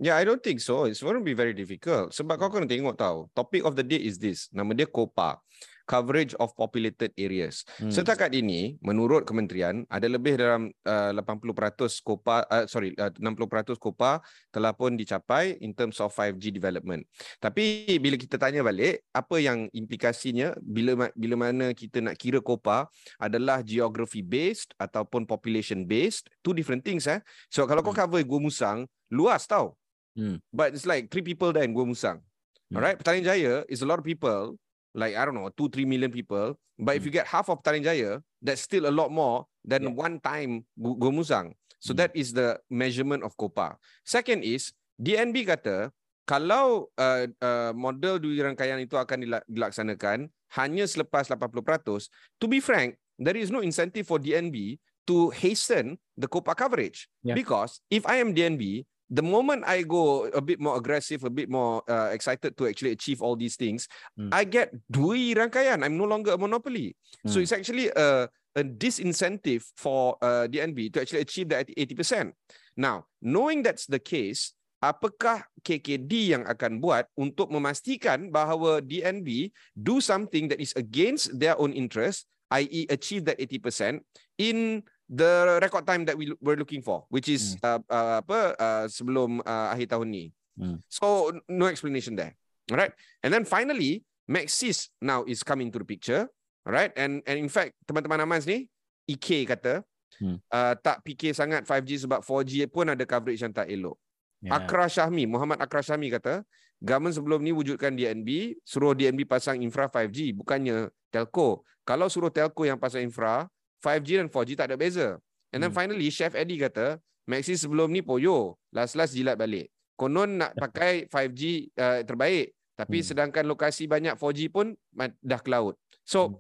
Yeah, 0.02 0.18
I 0.18 0.26
don't 0.26 0.42
think 0.42 0.60
so. 0.60 0.90
It's 0.90 1.06
going 1.06 1.16
to 1.16 1.24
be 1.24 1.38
very 1.38 1.54
difficult. 1.54 2.12
Sebab 2.18 2.36
kau 2.42 2.50
kena 2.50 2.66
tengok 2.66 2.98
tau. 2.98 3.30
Topic 3.38 3.62
of 3.64 3.78
the 3.78 3.86
day 3.86 4.02
is 4.02 4.18
this. 4.18 4.50
Nama 4.50 4.74
dia 4.74 4.90
COPA. 4.90 5.38
Coverage 5.84 6.32
of 6.40 6.56
Populated 6.56 7.12
Areas. 7.20 7.68
Hmm. 7.76 7.92
Setakat 7.92 8.32
ini, 8.32 8.80
menurut 8.80 9.28
kementerian, 9.28 9.84
ada 9.92 10.08
lebih 10.08 10.40
dalam 10.40 10.72
uh, 10.88 11.12
80% 11.12 12.00
COPA, 12.00 12.48
uh, 12.48 12.66
sorry, 12.72 12.96
uh, 12.96 13.12
60% 13.12 13.76
COPA 13.76 14.24
telah 14.48 14.72
pun 14.72 14.96
dicapai 14.96 15.60
in 15.60 15.76
terms 15.76 16.00
of 16.00 16.16
5G 16.16 16.56
development. 16.56 17.04
Tapi 17.44 18.00
bila 18.00 18.16
kita 18.16 18.40
tanya 18.40 18.64
balik, 18.64 19.04
apa 19.12 19.36
yang 19.44 19.68
implikasinya 19.76 20.56
bila 20.64 21.12
bila 21.14 21.36
mana 21.36 21.76
kita 21.76 22.00
nak 22.00 22.16
kira 22.16 22.40
COPA 22.40 22.88
adalah 23.20 23.60
geography 23.60 24.24
based 24.24 24.72
ataupun 24.80 25.28
population 25.28 25.84
based, 25.84 26.32
two 26.40 26.56
different 26.56 26.88
things 26.88 27.04
eh. 27.12 27.20
So 27.52 27.68
kalau 27.68 27.84
hmm. 27.84 27.92
kau 27.92 28.08
cover 28.08 28.24
Gua 28.24 28.40
Musang, 28.40 28.88
luas 29.12 29.44
tau. 29.44 29.76
Hmm. 30.16 30.40
But 30.54 30.78
it's 30.78 30.88
like 30.88 31.12
three 31.12 31.26
people 31.26 31.52
there 31.52 31.68
in 31.68 31.76
Gua 31.76 31.84
Musang. 31.84 32.24
Hmm. 32.72 32.80
Alright, 32.80 32.98
Petaling 32.98 33.28
Jaya 33.28 33.68
is 33.68 33.84
a 33.84 33.88
lot 33.88 34.00
of 34.00 34.06
people, 34.06 34.58
like 34.94 35.18
I 35.18 35.26
don't 35.26 35.36
know, 35.36 35.50
two, 35.54 35.70
three 35.70 35.86
million 35.86 36.10
people. 36.10 36.58
But 36.78 36.96
hmm. 36.96 36.98
if 36.98 37.06
you 37.06 37.12
get 37.12 37.28
half 37.28 37.50
of 37.50 37.62
Petaling 37.62 37.84
Jaya, 37.84 38.22
that's 38.42 38.62
still 38.62 38.90
a 38.90 38.94
lot 38.94 39.12
more 39.12 39.46
than 39.66 39.84
yeah. 39.84 39.94
one 39.94 40.22
time 40.22 40.66
Gua 40.78 41.12
Musang. 41.14 41.54
So 41.82 41.94
hmm. 41.94 42.00
that 42.00 42.12
is 42.16 42.34
the 42.34 42.58
measurement 42.70 43.22
of 43.22 43.36
COPA. 43.38 43.78
Second 44.06 44.44
is, 44.46 44.74
DNB 45.02 45.46
kata, 45.46 45.92
kalau 46.24 46.88
uh, 46.96 47.28
uh, 47.44 47.76
model 47.76 48.22
dui 48.22 48.40
rangkaian 48.40 48.80
itu 48.80 48.96
akan 48.96 49.44
dilaksanakan 49.50 50.32
hanya 50.56 50.86
selepas 50.88 51.28
80%, 51.28 52.08
to 52.40 52.46
be 52.48 52.62
frank, 52.64 52.96
there 53.18 53.36
is 53.36 53.52
no 53.52 53.60
incentive 53.60 54.06
for 54.06 54.22
DNB 54.22 54.80
to 55.10 55.34
hasten 55.36 56.00
the 56.16 56.30
COPA 56.30 56.56
coverage. 56.56 57.10
Yeah. 57.26 57.36
Because 57.36 57.82
if 57.92 58.06
I 58.08 58.24
am 58.24 58.32
DNB, 58.32 58.86
the 59.14 59.22
moment 59.22 59.62
I 59.70 59.86
go 59.86 60.26
a 60.34 60.42
bit 60.42 60.58
more 60.58 60.74
aggressive, 60.74 61.22
a 61.24 61.30
bit 61.30 61.46
more 61.46 61.86
uh, 61.86 62.10
excited 62.10 62.58
to 62.58 62.66
actually 62.66 62.98
achieve 62.98 63.22
all 63.22 63.38
these 63.38 63.56
things, 63.56 63.86
mm. 64.18 64.34
I 64.34 64.44
get 64.44 64.74
dui 64.90 65.38
rangkaian. 65.38 65.86
I'm 65.86 65.94
no 65.94 66.10
longer 66.10 66.34
a 66.34 66.38
monopoly. 66.38 66.98
Mm. 67.22 67.30
So 67.30 67.38
it's 67.38 67.54
actually 67.54 67.94
a, 67.94 68.26
a 68.58 68.64
disincentive 68.66 69.62
for 69.78 70.18
uh, 70.18 70.50
DNB 70.50 70.92
to 70.98 71.02
actually 71.06 71.22
achieve 71.22 71.54
that 71.54 71.70
80%. 71.70 72.34
Now, 72.74 73.06
knowing 73.22 73.62
that's 73.62 73.86
the 73.86 74.02
case, 74.02 74.58
apakah 74.82 75.46
KKD 75.62 76.34
yang 76.34 76.44
akan 76.50 76.82
buat 76.82 77.06
untuk 77.14 77.54
memastikan 77.54 78.34
bahawa 78.34 78.82
DNB 78.82 79.54
do 79.78 80.02
something 80.02 80.50
that 80.50 80.58
is 80.58 80.74
against 80.74 81.38
their 81.38 81.54
own 81.62 81.70
interest, 81.72 82.26
i.e. 82.58 82.90
achieve 82.90 83.30
that 83.30 83.38
80% 83.38 84.02
in 84.42 84.82
the 85.10 85.60
record 85.60 85.84
time 85.84 86.08
that 86.08 86.16
we 86.16 86.32
were 86.40 86.56
looking 86.56 86.82
for 86.82 87.04
which 87.12 87.28
is 87.28 87.60
hmm. 87.60 87.66
uh, 87.66 87.82
uh, 87.92 88.16
apa 88.24 88.40
uh, 88.56 88.86
sebelum 88.88 89.44
uh, 89.44 89.74
akhir 89.76 89.92
tahun 89.92 90.08
ni 90.10 90.26
hmm. 90.56 90.80
so 90.88 91.32
no 91.52 91.68
explanation 91.68 92.16
there 92.16 92.34
all 92.72 92.80
right 92.80 92.96
and 93.22 93.36
then 93.36 93.44
finally 93.44 94.02
maxis 94.28 94.88
now 95.04 95.28
is 95.28 95.44
coming 95.44 95.68
to 95.68 95.80
the 95.80 95.88
picture 95.88 96.28
all 96.64 96.74
right 96.74 96.96
and 96.96 97.20
and 97.28 97.36
in 97.36 97.52
fact 97.52 97.76
teman-teman 97.84 98.24
amans 98.24 98.48
ni 98.48 98.72
EK 99.04 99.44
kata 99.44 99.84
hmm. 100.24 100.40
uh, 100.48 100.74
tak 100.80 101.04
fikir 101.04 101.36
sangat 101.36 101.68
5G 101.68 102.08
sebab 102.08 102.24
4G 102.24 102.72
pun 102.72 102.88
ada 102.88 103.04
coverage 103.04 103.44
yang 103.44 103.52
tak 103.52 103.68
elok 103.68 104.00
yeah. 104.40 104.56
Akra 104.56 104.88
Syahmi 104.88 105.28
Muhammad 105.28 105.60
Akra 105.60 105.84
Syahmi 105.84 106.08
kata 106.16 106.48
government 106.80 107.16
sebelum 107.16 107.40
ni 107.44 107.52
wujudkan 107.52 107.92
DNB 107.92 108.60
suruh 108.64 108.96
DNB 108.96 109.28
pasang 109.28 109.60
infra 109.60 109.92
5G 109.92 110.40
bukannya 110.40 110.88
telco 111.12 111.68
kalau 111.84 112.08
suruh 112.08 112.32
telco 112.32 112.64
yang 112.64 112.80
pasang 112.80 113.04
infra 113.04 113.52
5G 113.84 114.24
dan 114.24 114.28
4G 114.32 114.56
tak 114.56 114.72
ada 114.72 114.80
beza. 114.80 115.20
And 115.52 115.60
then 115.60 115.70
hmm. 115.70 115.78
finally 115.78 116.08
Chef 116.08 116.34
Eddie 116.34 116.58
kata, 116.58 116.98
Maxi 117.28 117.60
sebelum 117.60 117.92
ni 117.92 118.00
poyo, 118.00 118.56
last-last 118.72 119.16
jilat 119.16 119.36
balik. 119.36 119.68
Konon 120.00 120.40
nak 120.40 120.56
pakai 120.58 121.06
5G 121.08 121.72
uh, 121.78 122.02
terbaik, 122.08 122.56
tapi 122.74 123.04
hmm. 123.04 123.08
sedangkan 123.08 123.46
lokasi 123.46 123.86
banyak 123.86 124.18
4G 124.18 124.50
pun 124.50 124.74
dah 125.22 125.40
ke 125.40 125.50
laut. 125.52 125.78
So 126.04 126.32
hmm. 126.32 126.36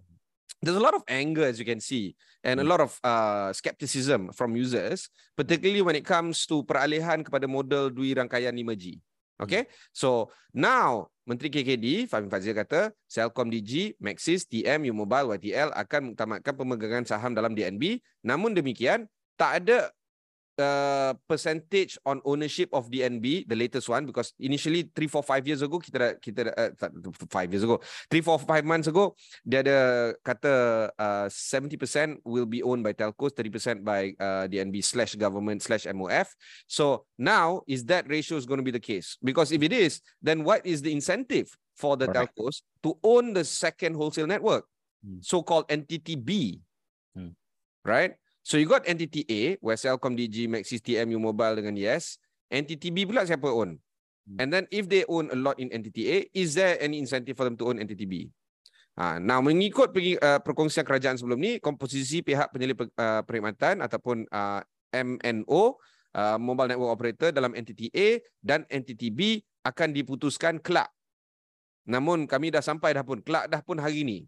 there's 0.64 0.80
a 0.80 0.84
lot 0.84 0.98
of 0.98 1.06
anger 1.06 1.46
as 1.46 1.62
you 1.62 1.68
can 1.68 1.84
see 1.84 2.18
and 2.42 2.60
a 2.60 2.66
hmm. 2.66 2.72
lot 2.74 2.82
of 2.82 2.92
uh, 3.06 3.54
skepticism 3.54 4.34
from 4.34 4.58
users, 4.58 5.08
particularly 5.38 5.86
when 5.86 5.96
it 5.96 6.04
comes 6.04 6.44
to 6.50 6.66
peralihan 6.66 7.22
kepada 7.22 7.46
model 7.46 7.94
dui 7.94 8.12
rangkaian 8.18 8.56
5G. 8.56 9.00
Okay, 9.42 9.66
so 9.90 10.30
now 10.54 11.10
Menteri 11.26 11.50
KKD 11.50 12.06
Fahmi 12.06 12.30
Fazil 12.30 12.54
kata 12.54 12.94
Celcom 13.10 13.50
DG, 13.50 13.98
Maxis, 13.98 14.46
TM, 14.46 14.86
U 14.92 14.94
Mobile, 14.94 15.34
YTL 15.40 15.74
akan 15.74 16.12
mengutamatkan 16.14 16.54
pemegangan 16.54 17.04
saham 17.08 17.34
dalam 17.34 17.56
DNB. 17.56 17.98
Namun 18.22 18.54
demikian, 18.54 19.10
tak 19.40 19.64
ada 19.64 19.90
uh, 20.60 21.14
percentage 21.28 21.98
on 22.06 22.22
ownership 22.26 22.70
of 22.74 22.90
DNB, 22.90 23.48
the 23.48 23.56
latest 23.56 23.90
one, 23.90 24.06
because 24.06 24.34
initially 24.40 24.90
three, 24.96 25.08
four, 25.08 25.24
five 25.24 25.48
years 25.48 25.62
ago, 25.62 25.80
kita 25.80 25.98
dah, 25.98 26.12
kita 26.20 26.40
dah, 26.50 26.54
uh, 26.58 27.12
five 27.30 27.52
years 27.52 27.64
ago, 27.64 27.80
three, 28.10 28.22
four, 28.22 28.38
five 28.40 28.66
months 28.66 28.88
ago, 28.88 29.16
dia 29.48 29.62
ada 29.66 29.78
kata 30.24 30.54
uh, 30.98 31.28
70% 31.30 32.22
will 32.26 32.46
be 32.46 32.62
owned 32.62 32.84
by 32.84 32.94
telcos, 32.94 33.34
30% 33.34 33.84
by 33.84 34.14
uh, 34.20 34.46
DNB 34.48 34.84
slash 34.84 35.16
government 35.16 35.62
slash 35.62 35.86
MOF. 35.90 36.30
So 36.68 37.06
now, 37.18 37.62
is 37.68 37.86
that 37.92 38.10
ratio 38.10 38.38
is 38.38 38.46
going 38.46 38.60
to 38.60 38.68
be 38.68 38.74
the 38.74 38.84
case? 38.84 39.18
Because 39.24 39.52
if 39.52 39.62
it 39.64 39.74
is, 39.74 40.02
then 40.22 40.44
what 40.44 40.66
is 40.66 40.82
the 40.82 40.92
incentive 40.92 41.50
for 41.76 41.98
the 41.98 42.06
Correct. 42.06 42.38
telcos 42.38 42.62
to 42.84 42.94
own 43.04 43.34
the 43.34 43.44
second 43.44 43.96
wholesale 43.96 44.28
network, 44.28 44.66
Hmm. 45.04 45.20
so-called 45.20 45.68
entity 45.68 46.16
B, 46.16 46.62
Hmm. 47.12 47.36
right? 47.84 48.16
So 48.44 48.60
you 48.60 48.68
got 48.68 48.84
entity 48.84 49.24
A, 49.32 49.56
where 49.64 49.80
Celcom, 49.80 50.20
DG, 50.20 50.52
Maxis, 50.52 50.84
TMU 50.84 51.16
Mobile 51.16 51.64
dengan 51.64 51.80
Yes. 51.80 52.20
Entity 52.52 52.92
B 52.92 53.08
pula 53.08 53.24
siapa 53.24 53.48
own? 53.48 53.80
Hmm. 54.28 54.38
And 54.38 54.48
then 54.52 54.64
if 54.70 54.92
they 54.92 55.08
own 55.08 55.32
a 55.32 55.38
lot 55.40 55.58
in 55.58 55.72
entity 55.72 56.12
A, 56.12 56.18
is 56.36 56.54
there 56.54 56.76
any 56.84 57.00
incentive 57.00 57.40
for 57.40 57.48
them 57.48 57.56
to 57.58 57.72
own 57.72 57.80
entity 57.80 58.04
B? 58.04 58.28
Ha, 58.94 59.18
now 59.18 59.42
mengikut 59.42 59.90
pergi, 59.90 60.22
uh, 60.22 60.38
perkongsian 60.38 60.86
kerajaan 60.86 61.18
sebelum 61.18 61.42
ni, 61.42 61.58
komposisi 61.58 62.22
pihak 62.22 62.54
penyelip 62.54 62.86
uh, 62.94 63.26
perkhidmatan 63.26 63.82
ataupun 63.82 64.30
uh, 64.30 64.62
MNO, 64.94 65.82
uh, 66.14 66.38
Mobile 66.38 66.70
Network 66.70 66.94
Operator 66.94 67.34
dalam 67.34 67.58
entity 67.58 67.90
A 67.90 68.22
dan 68.38 68.70
entity 68.70 69.10
B 69.10 69.42
akan 69.66 69.98
diputuskan 69.98 70.62
kelak. 70.62 70.94
Namun 71.90 72.30
kami 72.30 72.54
dah 72.54 72.62
sampai 72.62 72.94
dah 72.94 73.02
pun, 73.02 73.18
kelak 73.26 73.50
dah 73.50 73.66
pun 73.66 73.82
hari 73.82 74.06
ni. 74.06 74.20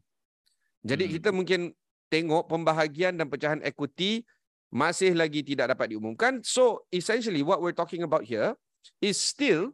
Jadi 0.82 1.04
Hmm. 1.08 1.14
kita 1.14 1.30
mungkin 1.30 1.62
tengok 2.10 2.48
pembahagian 2.48 3.18
dan 3.18 3.28
pecahan 3.28 3.62
equity 3.66 4.24
masih 4.74 5.16
lagi 5.16 5.40
tidak 5.46 5.74
dapat 5.78 5.96
diumumkan. 5.96 6.44
So 6.44 6.84
essentially 6.92 7.42
what 7.42 7.64
we're 7.64 7.76
talking 7.76 8.04
about 8.04 8.28
here 8.28 8.58
is 9.00 9.16
still 9.16 9.72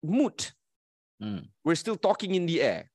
moot. 0.00 0.56
Hmm. 1.20 1.52
We're 1.60 1.76
still 1.76 2.00
talking 2.00 2.32
in 2.32 2.48
the 2.48 2.64
air. 2.64 2.88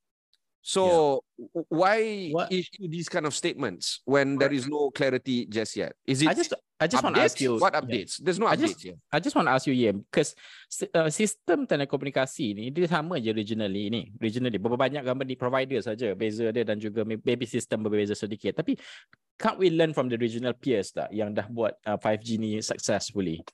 So 0.65 1.21
w- 1.37 1.69
why 1.69 1.97
What- 2.33 2.49
issue 2.49 2.89
these 2.89 3.05
kind 3.05 3.29
of 3.29 3.37
statements 3.37 4.01
when 4.09 4.41
there 4.41 4.49
is 4.49 4.65
no 4.65 4.89
clarity 4.89 5.45
just 5.45 5.77
yet? 5.77 5.93
Is 6.09 6.25
it 6.25 6.27
I 6.27 6.33
just 6.33 6.57
I 6.81 6.89
just 6.89 7.05
want 7.05 7.13
to 7.13 7.21
ask 7.21 7.37
you 7.37 7.61
what 7.61 7.77
yeah. 7.77 7.85
updates? 7.85 8.17
There's 8.17 8.41
no 8.41 8.49
I 8.49 8.57
just- 8.57 8.81
updates 8.81 8.83
here. 8.89 8.97
I 9.13 9.21
just 9.21 9.37
want 9.37 9.45
to 9.45 9.53
ask 9.53 9.69
you, 9.69 9.77
yeah, 9.77 9.93
because 9.93 10.33
uh, 10.89 11.13
sistem 11.13 11.69
telekomunikasi 11.69 12.57
ni 12.57 12.73
dia 12.73 12.89
sama 12.89 13.21
je 13.21 13.29
regionally 13.29 13.93
ni. 13.93 14.09
Regionally 14.17 14.57
berapa 14.57 14.73
banyak 14.89 15.05
company 15.05 15.37
provider 15.37 15.85
saja 15.85 16.17
beza 16.17 16.49
dia 16.49 16.65
dan 16.65 16.81
juga 16.81 17.05
maybe 17.05 17.45
sistem 17.45 17.85
berbeza 17.85 18.17
sedikit. 18.17 18.57
Tapi 18.57 18.73
can't 19.37 19.61
we 19.61 19.69
learn 19.69 19.93
from 19.93 20.09
the 20.09 20.17
regional 20.17 20.57
peers 20.57 20.89
tak 20.89 21.13
yang 21.13 21.29
dah 21.29 21.45
buat 21.45 21.77
uh, 21.85 22.01
5G 22.01 22.41
ni 22.41 22.57
successfully? 22.65 23.45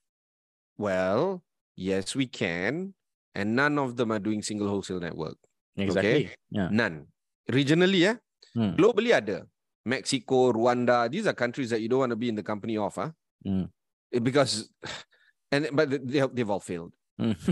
Well, 0.79 1.43
yes, 1.75 2.15
we 2.15 2.23
can. 2.23 2.95
And 3.35 3.59
none 3.59 3.75
of 3.75 3.99
them 3.99 4.15
are 4.15 4.19
doing 4.23 4.39
single 4.39 4.71
wholesale 4.71 5.03
network. 5.03 5.35
Exactly. 5.77 6.29
Yeah. 6.51 6.69
None. 6.69 7.07
Regionally, 7.47 8.05
yeah. 8.11 8.17
Hmm. 8.53 8.75
Globally 8.75 9.15
ada. 9.15 9.47
Mexico, 9.81 10.53
Rwanda, 10.53 11.09
these 11.09 11.25
are 11.25 11.33
countries 11.33 11.71
that 11.73 11.81
you 11.81 11.89
don't 11.89 12.05
want 12.05 12.13
to 12.13 12.19
be 12.19 12.29
in 12.29 12.37
the 12.37 12.45
company 12.45 12.77
of, 12.77 12.93
huh? 12.93 13.09
Hmm. 13.41 13.65
Eh, 14.13 14.19
Because, 14.21 14.69
and 15.49 15.71
but 15.73 15.89
they, 15.89 16.19
have- 16.21 16.35
they've 16.35 16.49
all 16.49 16.61
failed. 16.61 16.93
Hmm. 17.17 17.33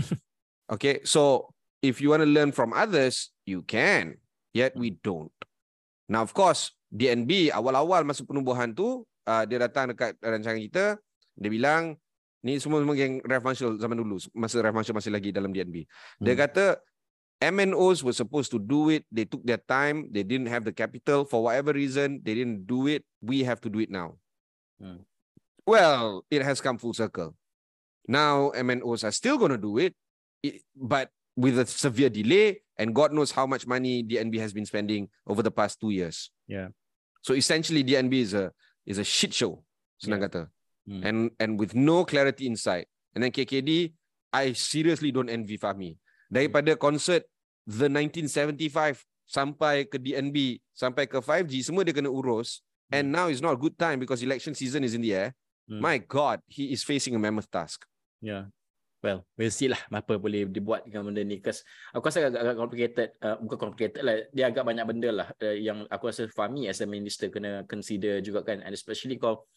Okay, 0.70 1.02
so 1.02 1.50
if 1.82 1.98
you 1.98 2.14
want 2.14 2.22
to 2.22 2.30
learn 2.30 2.54
from 2.54 2.70
others, 2.70 3.34
you 3.42 3.66
can. 3.66 4.14
Yet 4.54 4.78
we 4.78 4.94
don't. 4.94 5.34
Now, 6.06 6.22
of 6.22 6.30
course, 6.30 6.78
DNB 6.94 7.50
awal-awal 7.50 8.06
masa 8.06 8.22
penubuhan 8.22 8.70
tu, 8.70 9.02
uh, 9.26 9.42
dia 9.50 9.58
datang 9.66 9.90
dekat 9.90 10.14
rancangan 10.22 10.62
kita, 10.62 10.84
dia 11.34 11.50
bilang, 11.50 11.98
ni 12.46 12.62
semua 12.62 12.78
semua 12.86 12.94
geng 12.94 13.18
Ref 13.26 13.42
Marshall 13.42 13.82
zaman 13.82 13.98
dulu, 13.98 14.22
masa 14.30 14.62
Ref 14.62 14.70
Marshall 14.70 14.94
masih 14.94 15.10
lagi 15.10 15.34
dalam 15.34 15.50
DNB. 15.50 15.82
Dia 16.22 16.34
Hmm. 16.34 16.42
kata, 16.46 16.78
MNOs 17.40 18.02
were 18.04 18.12
supposed 18.12 18.50
to 18.52 18.58
do 18.60 18.90
it. 18.90 19.04
They 19.10 19.24
took 19.24 19.44
their 19.44 19.56
time. 19.56 20.08
They 20.12 20.22
didn't 20.22 20.48
have 20.48 20.64
the 20.64 20.72
capital. 20.72 21.24
For 21.24 21.42
whatever 21.44 21.72
reason, 21.72 22.20
they 22.22 22.34
didn't 22.34 22.66
do 22.66 22.86
it. 22.86 23.04
We 23.24 23.44
have 23.44 23.60
to 23.62 23.70
do 23.72 23.80
it 23.80 23.90
now. 23.90 24.20
Hmm. 24.80 25.08
Well, 25.66 26.24
it 26.30 26.42
has 26.42 26.60
come 26.60 26.76
full 26.78 26.92
circle. 26.92 27.34
Now, 28.08 28.50
MNOs 28.52 29.04
are 29.04 29.12
still 29.12 29.38
going 29.38 29.52
to 29.52 29.60
do 29.60 29.78
it, 29.78 29.94
i- 30.44 30.60
but 30.76 31.10
with 31.36 31.58
a 31.58 31.64
severe 31.66 32.10
delay. 32.10 32.60
And 32.76 32.94
God 32.94 33.12
knows 33.12 33.30
how 33.30 33.46
much 33.46 33.66
money 33.66 34.02
DNB 34.02 34.40
has 34.40 34.52
been 34.52 34.64
spending 34.64 35.08
over 35.28 35.42
the 35.44 35.52
past 35.52 35.80
two 35.80 35.90
years. 35.90 36.32
Yeah. 36.48 36.68
So 37.22 37.34
essentially, 37.36 37.84
DNB 37.84 38.20
is 38.20 38.32
a 38.32 38.52
is 38.88 38.96
a 38.96 39.04
shit 39.04 39.32
show. 39.36 39.64
Senang 40.00 40.24
kata. 40.24 40.48
Hmm. 40.88 41.04
And 41.04 41.18
and 41.40 41.60
with 41.60 41.76
no 41.76 42.04
clarity 42.08 42.48
inside. 42.48 42.88
And 43.14 43.20
then 43.24 43.32
KKD, 43.32 43.92
I 44.32 44.52
seriously 44.56 45.12
don't 45.12 45.28
envy 45.28 45.56
Fahmi. 45.60 46.00
Daripada 46.32 46.78
concert 46.78 47.26
the 47.70 47.86
1975 47.86 49.06
sampai 49.30 49.86
ke 49.86 49.94
DNB 49.94 50.58
sampai 50.74 51.06
ke 51.06 51.22
5G 51.22 51.62
semua 51.62 51.86
dia 51.86 51.94
kena 51.94 52.10
urus. 52.10 52.64
And 52.90 53.14
now 53.14 53.30
is 53.30 53.38
not 53.38 53.54
a 53.54 53.60
good 53.60 53.78
time 53.78 54.02
because 54.02 54.18
election 54.18 54.50
season 54.58 54.82
is 54.82 54.98
in 54.98 55.02
the 55.06 55.14
air. 55.14 55.30
Hmm. 55.70 55.78
My 55.78 56.02
God, 56.02 56.42
he 56.50 56.74
is 56.74 56.82
facing 56.82 57.14
a 57.14 57.20
mammoth 57.22 57.46
task. 57.46 57.86
Yeah. 58.18 58.50
Well, 59.00 59.24
we'll 59.40 59.48
see 59.48 59.64
lah 59.64 59.80
apa 59.88 60.20
boleh 60.20 60.44
dibuat 60.44 60.84
dengan 60.84 61.08
benda 61.08 61.24
ni. 61.24 61.40
Because 61.40 61.64
aku 61.96 62.12
rasa 62.12 62.28
agak, 62.28 62.36
agak 62.36 62.56
complicated. 62.60 63.08
Uh, 63.16 63.36
bukan 63.40 63.56
complicated 63.56 64.02
lah. 64.04 64.16
Dia 64.28 64.52
agak 64.52 64.64
banyak 64.68 64.84
benda 64.84 65.08
lah 65.08 65.28
uh, 65.40 65.56
yang 65.56 65.88
aku 65.88 66.12
rasa 66.12 66.28
Fahmi 66.28 66.68
as 66.68 66.84
a 66.84 66.86
minister 66.86 67.32
kena 67.32 67.64
consider 67.64 68.20
juga 68.20 68.44
kan. 68.44 68.60
And 68.60 68.76
especially 68.76 69.16
kau 69.16 69.48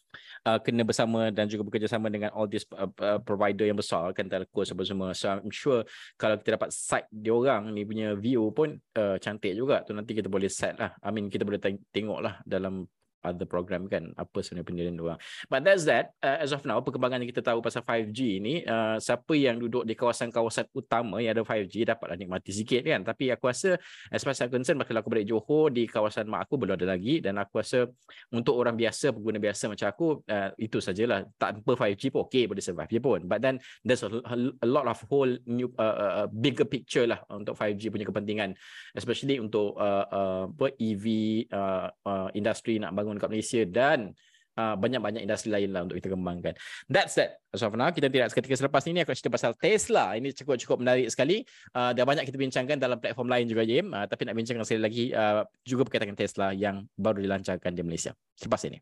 uh, 0.48 0.58
kena 0.64 0.88
bersama 0.88 1.28
dan 1.28 1.44
juga 1.52 1.68
bekerjasama 1.68 2.08
dengan 2.08 2.32
all 2.32 2.48
these 2.48 2.64
uh, 2.72 2.88
uh, 3.04 3.20
provider 3.20 3.68
yang 3.68 3.76
besar 3.76 4.16
kan 4.16 4.32
telco 4.32 4.64
apa 4.64 4.82
semua. 4.88 5.12
So 5.12 5.28
I'm 5.28 5.52
sure 5.52 5.84
kalau 6.16 6.40
kita 6.40 6.56
dapat 6.56 6.72
site 6.72 7.12
diorang 7.12 7.68
ni 7.76 7.84
punya 7.84 8.16
view 8.16 8.48
pun 8.48 8.80
uh, 8.96 9.20
cantik 9.20 9.52
juga. 9.52 9.84
Tu 9.84 9.92
nanti 9.92 10.16
kita 10.16 10.32
boleh 10.32 10.48
set 10.48 10.80
lah. 10.80 10.96
I 11.04 11.12
mean 11.12 11.28
kita 11.28 11.44
boleh 11.44 11.60
teng- 11.60 11.84
tengok 11.92 12.24
lah 12.24 12.40
dalam 12.48 12.88
other 13.24 13.48
program 13.48 13.88
kan 13.88 14.12
apa 14.14 14.44
sebenarnya 14.44 14.68
pendirian 14.68 14.94
diorang. 14.94 15.20
But 15.48 15.64
that's 15.64 15.88
that. 15.88 16.12
Uh, 16.20 16.44
as 16.44 16.52
of 16.52 16.62
now, 16.68 16.78
perkembangan 16.84 17.24
yang 17.24 17.30
kita 17.32 17.40
tahu 17.40 17.64
pasal 17.64 17.80
5G 17.80 18.18
ni, 18.38 18.60
uh, 18.68 19.00
siapa 19.00 19.32
yang 19.32 19.56
duduk 19.56 19.88
di 19.88 19.96
kawasan-kawasan 19.96 20.68
utama 20.76 21.24
yang 21.24 21.32
ada 21.34 21.42
5G 21.42 21.88
dapatlah 21.88 22.20
nikmati 22.20 22.52
sikit 22.52 22.84
kan. 22.84 23.00
Tapi 23.02 23.32
aku 23.32 23.48
rasa, 23.48 23.80
as 24.12 24.20
far 24.20 24.36
as 24.36 24.40
I'm 24.44 24.52
concerned, 24.52 24.84
kalau 24.84 25.00
aku 25.00 25.10
balik 25.10 25.26
Johor, 25.26 25.72
di 25.72 25.88
kawasan 25.88 26.28
mak 26.28 26.46
aku 26.46 26.60
belum 26.60 26.76
ada 26.76 26.86
lagi. 26.92 27.24
Dan 27.24 27.40
aku 27.40 27.64
rasa 27.64 27.88
untuk 28.30 28.54
orang 28.60 28.76
biasa, 28.76 29.16
pengguna 29.16 29.40
biasa 29.40 29.72
macam 29.72 29.86
aku, 29.88 30.06
uh, 30.28 30.50
itu 30.60 30.78
sajalah. 30.78 31.24
Tanpa 31.40 31.72
5G 31.74 32.12
pun 32.12 32.28
okay, 32.28 32.44
boleh 32.44 32.60
survive 32.60 32.92
je 32.92 33.00
pun. 33.00 33.20
But 33.24 33.40
then, 33.40 33.56
there's 33.80 34.04
a, 34.04 34.10
a 34.60 34.68
lot 34.68 34.84
of 34.84 35.00
whole 35.08 35.32
new, 35.48 35.72
uh, 35.80 36.26
uh, 36.26 36.28
bigger 36.28 36.68
picture 36.68 37.08
lah 37.08 37.24
untuk 37.32 37.56
5G 37.56 37.88
punya 37.88 38.04
kepentingan. 38.04 38.52
Especially 38.92 39.40
untuk 39.40 39.74
uh, 39.80 40.44
uh, 40.52 40.72
EV 40.78 41.04
uh, 41.48 41.88
uh, 42.04 42.28
industri 42.36 42.76
nak 42.76 42.92
bangun 42.92 43.13
kat 43.18 43.30
Malaysia 43.30 43.62
dan 43.66 44.12
uh, 44.58 44.74
banyak-banyak 44.78 45.22
industri 45.22 45.50
lain 45.50 45.70
lah 45.74 45.86
untuk 45.86 45.98
kita 45.98 46.14
kembangkan. 46.14 46.54
That's 46.86 47.18
that. 47.18 47.42
As 47.54 47.62
of 47.62 47.74
now, 47.78 47.90
kita 47.90 48.10
tidak 48.10 48.30
seketika 48.34 48.66
selepas 48.66 48.82
ini 48.86 49.02
aku 49.02 49.14
nak 49.14 49.18
cerita 49.18 49.32
pasal 49.34 49.52
Tesla. 49.58 50.14
Ini 50.18 50.34
cukup-cukup 50.34 50.82
menarik 50.82 51.06
sekali. 51.10 51.42
Uh, 51.74 51.94
dah 51.94 52.04
banyak 52.06 52.26
kita 52.26 52.38
bincangkan 52.38 52.76
dalam 52.78 52.98
platform 52.98 53.30
lain 53.30 53.46
juga, 53.46 53.62
Jim. 53.66 53.90
Uh, 53.94 54.06
tapi 54.06 54.26
nak 54.26 54.34
bincangkan 54.38 54.64
sekali 54.66 54.82
lagi 54.82 55.04
uh, 55.14 55.46
juga 55.62 55.86
berkaitan 55.86 56.10
dengan 56.10 56.20
Tesla 56.20 56.48
yang 56.54 56.86
baru 56.98 57.22
dilancarkan 57.22 57.70
di 57.74 57.82
Malaysia. 57.86 58.12
Selepas 58.38 58.62
ini. 58.66 58.78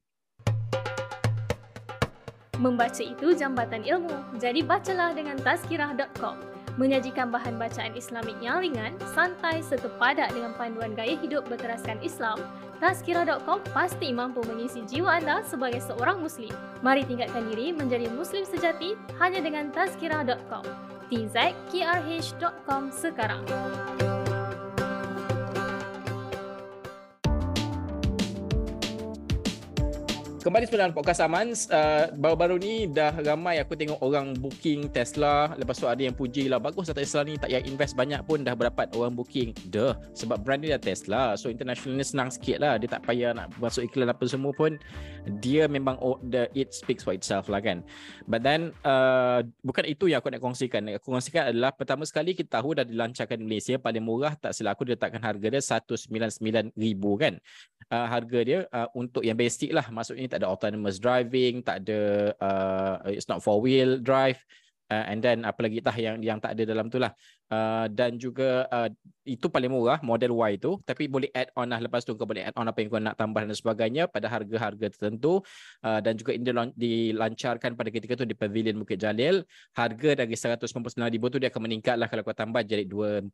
Membaca 2.62 3.02
itu 3.02 3.34
jambatan 3.34 3.82
ilmu, 3.82 4.38
jadi 4.38 4.62
bacalah 4.62 5.16
dengan 5.18 5.34
tazkirah.com. 5.40 6.38
Menyajikan 6.78 7.28
bahan 7.28 7.58
bacaan 7.58 7.92
Islamik 7.98 8.38
yang 8.38 8.62
ringan, 8.62 8.94
santai 9.12 9.66
serta 9.66 9.90
padat 9.98 10.30
dengan 10.30 10.54
panduan 10.54 10.94
gaya 10.94 11.18
hidup 11.18 11.44
berteraskan 11.50 11.98
Islam, 12.06 12.38
Tazkirah.com 12.82 13.62
pasti 13.70 14.10
mampu 14.10 14.42
mengisi 14.42 14.82
jiwa 14.82 15.22
anda 15.22 15.46
sebagai 15.46 15.78
seorang 15.78 16.18
Muslim. 16.18 16.50
Mari 16.82 17.06
tingkatkan 17.06 17.46
diri 17.54 17.70
menjadi 17.70 18.10
Muslim 18.10 18.42
sejati 18.42 18.98
hanya 19.22 19.38
dengan 19.38 19.70
Tazkirah.com. 19.70 20.66
tzkrh.com 21.06 22.82
sekarang. 22.90 23.46
Kembali 30.42 30.66
semula 30.66 30.90
dalam 30.90 30.96
podcast 30.98 31.22
Amans. 31.22 31.70
Uh, 31.70 32.10
baru-baru 32.18 32.58
ni 32.58 32.90
dah 32.90 33.14
ramai 33.14 33.62
aku 33.62 33.78
tengok 33.78 34.02
orang 34.02 34.34
booking 34.34 34.90
Tesla. 34.90 35.54
Lepas 35.54 35.78
tu 35.78 35.86
ada 35.86 36.02
yang 36.02 36.18
puji 36.18 36.50
lah. 36.50 36.58
Bagus 36.58 36.90
lah 36.90 36.98
Tesla 36.98 37.22
ni. 37.22 37.38
Tak 37.38 37.46
payah 37.46 37.62
invest 37.62 37.94
banyak 37.94 38.18
pun 38.26 38.42
dah 38.42 38.50
berdapat 38.58 38.90
orang 38.98 39.14
booking. 39.14 39.54
Dah. 39.70 39.94
Sebab 40.18 40.42
brand 40.42 40.58
dia 40.58 40.74
dah 40.74 40.82
Tesla. 40.82 41.38
So 41.38 41.46
international 41.46 41.94
ni 41.94 42.02
senang 42.02 42.34
sikit 42.34 42.58
lah. 42.58 42.74
Dia 42.74 42.90
tak 42.90 43.06
payah 43.06 43.30
nak 43.38 43.54
masuk 43.62 43.86
iklan 43.86 44.10
apa 44.10 44.26
semua 44.26 44.50
pun. 44.50 44.82
Dia 45.38 45.70
memang 45.70 45.94
oh, 46.02 46.18
the, 46.26 46.50
it 46.58 46.74
speaks 46.74 47.06
for 47.06 47.14
itself 47.14 47.46
lah 47.46 47.62
kan. 47.62 47.86
But 48.26 48.42
then 48.42 48.74
uh, 48.82 49.46
bukan 49.62 49.86
itu 49.86 50.10
yang 50.10 50.26
aku 50.26 50.34
nak 50.34 50.42
kongsikan. 50.42 50.90
Aku 50.98 51.14
kongsikan 51.14 51.54
adalah 51.54 51.70
pertama 51.70 52.02
sekali 52.02 52.34
kita 52.34 52.58
tahu 52.58 52.74
dah 52.74 52.82
dilancarkan 52.82 53.38
di 53.38 53.46
Malaysia. 53.46 53.78
Paling 53.78 54.02
murah 54.02 54.34
tak 54.34 54.58
silap 54.58 54.74
aku 54.74 54.90
dia 54.90 54.98
letakkan 54.98 55.22
harga 55.22 55.46
dia 55.46 55.62
199,000 55.62 56.74
kan. 57.14 57.38
Uh, 57.94 58.06
harga 58.10 58.38
dia 58.42 58.58
uh, 58.74 58.90
untuk 58.98 59.22
yang 59.22 59.38
basic 59.38 59.70
lah. 59.70 59.86
Maksudnya 59.86 60.31
tak 60.32 60.40
ada 60.40 60.48
autonomous 60.48 60.96
driving, 60.96 61.60
tak 61.60 61.84
ada 61.84 62.32
uh, 62.40 62.94
it's 63.12 63.28
not 63.28 63.44
four 63.44 63.60
wheel 63.60 64.00
drive 64.00 64.40
uh, 64.88 65.04
and 65.08 65.20
then 65.20 65.44
apa 65.44 65.60
lagi 65.60 65.84
tah 65.84 65.92
yang 65.92 66.20
yang 66.24 66.40
tak 66.40 66.56
ada 66.56 66.64
dalam 66.68 66.88
tu 66.88 66.96
lah. 66.96 67.12
Uh, 67.52 67.84
dan 67.92 68.16
juga 68.16 68.64
uh, 68.72 68.88
itu 69.28 69.46
paling 69.52 69.68
murah 69.68 70.00
model 70.00 70.32
Y 70.32 70.56
tu. 70.56 70.80
Tapi 70.88 71.04
boleh 71.04 71.28
add 71.36 71.52
on 71.52 71.68
lah. 71.68 71.84
Lepas 71.84 72.02
tu 72.08 72.16
kau 72.16 72.24
boleh 72.24 72.48
add 72.48 72.56
on 72.56 72.64
apa 72.64 72.80
yang 72.80 72.88
kau 72.88 72.96
nak 72.96 73.14
tambah 73.20 73.44
dan 73.44 73.52
sebagainya 73.52 74.08
pada 74.08 74.32
harga-harga 74.32 74.88
tertentu. 74.88 75.44
Uh, 75.84 76.00
dan 76.00 76.16
juga 76.16 76.32
ini 76.32 76.48
dilancarkan 76.72 77.76
pada 77.76 77.92
ketika 77.92 78.16
tu 78.16 78.24
di 78.24 78.32
Pavilion 78.32 78.80
Bukit 78.80 78.96
Jalil. 78.96 79.44
Harga 79.76 80.24
dari 80.24 80.32
199,000 80.32 81.28
tu 81.28 81.36
dia 81.36 81.52
akan 81.52 81.62
meningkat 81.68 82.00
lah 82.00 82.08
kalau 82.08 82.24
kau 82.24 82.32
tambah 82.32 82.64
jadi 82.64 82.88
246,000 82.88 83.28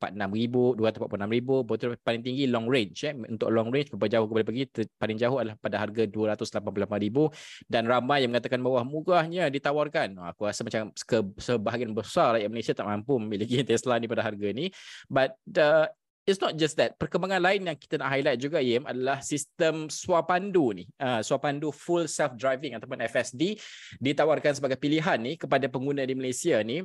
246,000 0.74 1.68
betul 1.68 1.90
paling 2.02 2.22
tinggi 2.26 2.44
long 2.50 2.66
range 2.66 3.06
eh. 3.06 3.14
untuk 3.14 3.48
long 3.54 3.70
range 3.70 3.94
berapa 3.94 4.06
jauh 4.10 4.24
kau 4.26 4.34
boleh 4.34 4.46
pergi 4.46 4.64
paling 4.98 5.16
jauh 5.20 5.36
adalah 5.38 5.56
pada 5.62 5.76
harga 5.78 6.02
288,000 6.10 7.70
dan 7.70 7.82
ramai 7.86 8.26
yang 8.26 8.34
mengatakan 8.34 8.58
bahawa 8.58 8.82
murahnya 8.82 9.46
ditawarkan. 9.52 10.18
Aku 10.34 10.48
rasa 10.48 10.66
macam 10.66 10.90
sebahagian 11.38 11.94
besar 11.94 12.34
rakyat 12.34 12.50
Malaysia 12.50 12.74
tak 12.74 12.88
mampu 12.88 13.14
memiliki 13.20 13.62
Tesla 13.68 14.00
ni 14.00 14.07
pada 14.08 14.24
harga 14.24 14.48
ni. 14.50 14.72
But 15.06 15.36
uh, 15.54 15.92
it's 16.28 16.44
not 16.44 16.60
just 16.60 16.76
that. 16.76 17.00
Perkembangan 17.00 17.40
lain 17.40 17.64
yang 17.68 17.78
kita 17.80 17.96
nak 17.96 18.12
highlight 18.12 18.36
juga 18.36 18.60
Yem 18.60 18.84
adalah 18.84 19.24
sistem 19.24 19.88
swapandu 19.88 20.76
ni. 20.76 20.84
Uh, 21.00 21.24
swapandu 21.24 21.72
full 21.72 22.04
self 22.04 22.36
driving 22.36 22.76
ataupun 22.76 23.00
FSD 23.04 23.56
ditawarkan 23.96 24.52
sebagai 24.52 24.76
pilihan 24.76 25.16
ni 25.16 25.40
kepada 25.40 25.64
pengguna 25.72 26.04
di 26.04 26.12
Malaysia 26.12 26.60
ni 26.60 26.84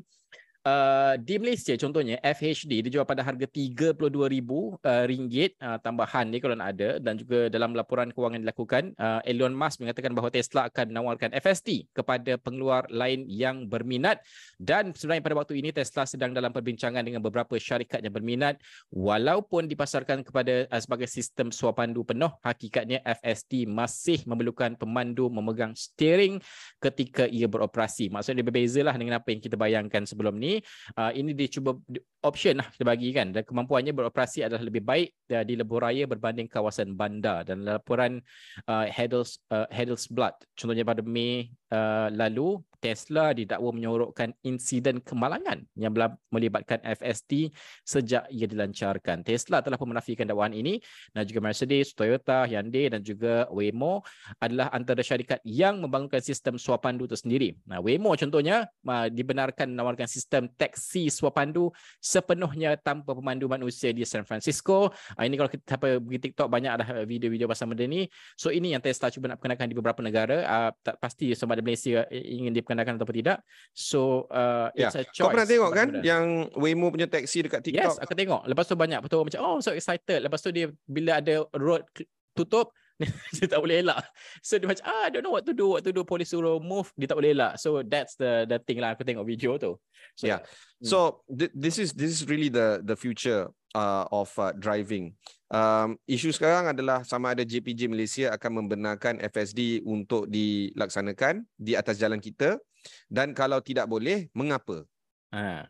Uh, 0.64 1.20
di 1.20 1.36
Malaysia 1.44 1.76
contohnya 1.76 2.16
FHD 2.24 2.88
dijual 2.88 3.04
pada 3.04 3.20
harga 3.20 3.44
RM32,000 3.52 4.48
uh, 4.48 5.04
ringgit, 5.12 5.60
uh, 5.60 5.76
tambahan 5.84 6.32
ni 6.32 6.40
kalau 6.40 6.56
nak 6.56 6.80
ada 6.80 7.04
dan 7.04 7.20
juga 7.20 7.52
dalam 7.52 7.76
laporan 7.76 8.16
kewangan 8.16 8.40
dilakukan 8.40 8.96
uh, 8.96 9.20
Elon 9.28 9.52
Musk 9.52 9.84
mengatakan 9.84 10.16
bahawa 10.16 10.32
Tesla 10.32 10.72
akan 10.72 10.96
menawarkan 10.96 11.36
FSD 11.36 11.92
kepada 11.92 12.40
pengeluar 12.40 12.88
lain 12.88 13.28
yang 13.28 13.68
berminat. 13.68 14.24
Dan 14.56 14.96
sebenarnya 14.96 15.28
pada 15.28 15.36
waktu 15.44 15.60
ini 15.60 15.76
Tesla 15.76 16.08
sedang 16.08 16.32
dalam 16.32 16.56
perbincangan 16.56 17.04
dengan 17.04 17.20
beberapa 17.20 17.60
syarikat 17.60 18.00
yang 18.00 18.16
berminat 18.16 18.56
walaupun 18.88 19.68
dipasarkan 19.68 20.24
kepada 20.24 20.72
uh, 20.72 20.80
sebagai 20.80 21.12
sistem 21.12 21.52
swapandu 21.52 22.08
penuh. 22.08 22.32
Hakikatnya 22.40 23.04
FSD 23.04 23.68
masih 23.68 24.24
memerlukan 24.24 24.80
pemandu 24.80 25.28
memegang 25.28 25.76
steering 25.76 26.40
ketika 26.80 27.28
ia 27.28 27.52
beroperasi. 27.52 28.08
Maksudnya 28.08 28.48
berbezalah 28.48 28.96
dengan 28.96 29.20
apa 29.20 29.28
yang 29.28 29.44
kita 29.44 29.60
bayangkan 29.60 30.08
sebelum 30.08 30.40
ni 30.40 30.53
uh, 31.00 31.12
ini 31.16 31.32
dia 31.32 31.48
cuba 31.48 31.80
option 32.22 32.60
lah 32.60 32.68
kita 32.70 32.84
bagi 32.84 33.10
kan. 33.16 33.32
Dan 33.32 33.48
kemampuannya 33.48 33.96
beroperasi 33.96 34.44
adalah 34.46 34.62
lebih 34.62 34.84
baik 34.84 35.10
uh, 35.32 35.44
di 35.48 35.54
lebuh 35.56 35.80
raya 35.80 36.04
berbanding 36.06 36.52
kawasan 36.52 36.94
bandar. 36.94 37.48
Dan 37.48 37.64
laporan 37.64 38.20
uh, 38.68 38.86
Hedels 38.92 39.40
uh, 39.50 39.70
Hedelsblad 39.72 40.36
contohnya 40.54 40.84
pada 40.84 41.02
Mei 41.02 41.50
uh, 41.72 42.12
lalu 42.12 42.60
Tesla 42.84 43.32
didakwa 43.32 43.72
menyorokkan 43.72 44.36
insiden 44.44 45.00
kemalangan 45.00 45.64
yang 45.80 45.96
melibatkan 46.28 46.84
FSD 46.84 47.56
sejak 47.88 48.28
ia 48.28 48.44
dilancarkan. 48.44 49.24
Tesla 49.24 49.64
telah 49.64 49.80
pun 49.80 49.88
menafikan 49.88 50.28
dakwaan 50.28 50.52
ini 50.52 50.84
dan 51.16 51.24
juga 51.24 51.40
Mercedes, 51.40 51.96
Toyota, 51.96 52.44
Hyundai 52.44 52.92
dan 52.92 53.00
juga 53.00 53.48
Waymo 53.56 54.04
adalah 54.44 54.68
antara 54.76 55.00
syarikat 55.00 55.40
yang 55.48 55.80
membangunkan 55.80 56.20
sistem 56.20 56.60
swapandu 56.60 57.08
itu 57.08 57.16
sendiri. 57.16 57.56
Nah, 57.64 57.80
Waymo 57.80 58.20
contohnya 58.20 58.68
dibenarkan 59.16 59.72
menawarkan 59.72 60.12
sistem 60.12 60.52
taksi 60.52 61.08
swapandu 61.08 61.72
sepenuhnya 62.04 62.76
tanpa 62.76 63.16
pemandu 63.16 63.48
manusia 63.48 63.96
di 63.96 64.04
San 64.04 64.28
Francisco. 64.28 64.92
Ah, 65.16 65.24
ini 65.24 65.40
kalau 65.40 65.48
kita 65.48 65.80
sampai 65.80 66.04
pergi 66.04 66.20
TikTok 66.20 66.52
banyak 66.52 66.72
ada 66.76 66.86
video-video 67.08 67.48
pasal 67.48 67.72
benda 67.72 67.88
ni. 67.88 68.12
So 68.36 68.52
ini 68.52 68.76
yang 68.76 68.84
Tesla 68.84 69.08
cuba 69.08 69.32
nak 69.32 69.40
perkenalkan 69.40 69.72
di 69.72 69.76
beberapa 69.80 70.04
negara. 70.04 70.38
Uh, 70.44 70.70
tak 70.84 71.00
pasti 71.00 71.32
sebab 71.32 71.56
di 71.56 71.64
Malaysia 71.64 72.04
ingin 72.12 72.52
diperkenalkan 72.52 72.73
atau 72.80 73.06
tidak. 73.14 73.40
So 73.76 74.26
uh, 74.34 74.74
yeah. 74.74 74.90
it's 74.90 74.98
a 74.98 75.04
choice. 75.06 75.26
Kau 75.26 75.34
pernah 75.34 75.48
tengok 75.48 75.72
kan 75.72 75.88
benda. 75.94 76.02
yang 76.02 76.50
Waymo 76.58 76.90
punya 76.90 77.06
taksi 77.06 77.46
dekat 77.46 77.62
TikTok? 77.62 77.98
Yes, 77.98 78.02
aku 78.02 78.14
tengok. 78.18 78.48
Lepas 78.50 78.66
tu 78.66 78.76
banyak 78.78 79.00
betul 79.04 79.26
macam 79.26 79.40
oh 79.46 79.58
so 79.62 79.74
excited. 79.74 80.26
Lepas 80.26 80.42
tu 80.42 80.50
dia 80.50 80.72
bila 80.88 81.22
ada 81.22 81.46
road 81.54 81.86
tutup 82.34 82.74
dia 83.36 83.48
tak 83.50 83.60
boleh 83.60 83.82
elak. 83.82 84.06
So 84.46 84.58
dia 84.62 84.70
macam 84.70 84.86
ah, 84.86 85.06
I 85.08 85.10
don't 85.10 85.26
know 85.26 85.34
what 85.34 85.46
to 85.46 85.54
do, 85.54 85.78
what 85.78 85.84
to 85.86 85.92
do. 85.92 86.06
Polis 86.06 86.30
suruh 86.30 86.62
move, 86.62 86.90
dia 86.96 87.10
tak 87.10 87.18
boleh 87.18 87.34
elak. 87.34 87.58
So 87.58 87.82
that's 87.82 88.16
the 88.16 88.46
the 88.46 88.62
thing 88.62 88.80
lah. 88.80 88.94
Aku 88.94 89.04
tengok 89.04 89.26
video 89.26 89.58
tu. 89.58 89.78
So, 90.14 90.30
yeah. 90.30 90.46
Hmm. 90.82 90.88
So 90.88 90.98
th- 91.28 91.54
this 91.54 91.82
is 91.82 91.94
this 91.98 92.14
is 92.14 92.22
really 92.30 92.54
the 92.54 92.82
the 92.86 92.94
future 92.94 93.50
uh, 93.74 94.06
of 94.14 94.30
uh, 94.38 94.54
driving. 94.54 95.18
Um, 95.54 96.02
isu 96.10 96.34
sekarang 96.34 96.74
adalah 96.74 97.06
sama 97.06 97.38
ada 97.38 97.46
JPJ 97.46 97.86
Malaysia 97.86 98.34
akan 98.34 98.66
membenarkan 98.66 99.22
FSD 99.22 99.86
untuk 99.86 100.26
dilaksanakan 100.26 101.46
di 101.54 101.78
atas 101.78 102.02
jalan 102.02 102.18
kita 102.18 102.58
dan 103.06 103.38
kalau 103.38 103.62
tidak 103.62 103.86
boleh, 103.86 104.34
mengapa? 104.34 104.82
Ha. 105.30 105.70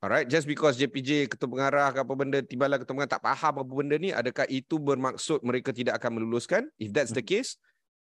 Alright, 0.00 0.30
just 0.30 0.46
because 0.46 0.78
JPJ 0.78 1.26
ketua 1.26 1.50
pengarah 1.50 1.92
ke 1.92 2.00
apa 2.00 2.14
benda 2.16 2.38
tibalah 2.40 2.80
ketua 2.80 3.02
pengarah 3.02 3.12
tak 3.18 3.24
faham 3.26 3.54
apa 3.60 3.72
benda 3.74 3.98
ni, 3.98 4.14
adakah 4.14 4.46
itu 4.48 4.78
bermaksud 4.78 5.44
mereka 5.44 5.74
tidak 5.74 6.00
akan 6.00 6.22
meluluskan? 6.22 6.70
If 6.78 6.94
that's 6.94 7.12
the 7.12 7.20
hmm. 7.20 7.34
case, 7.34 7.60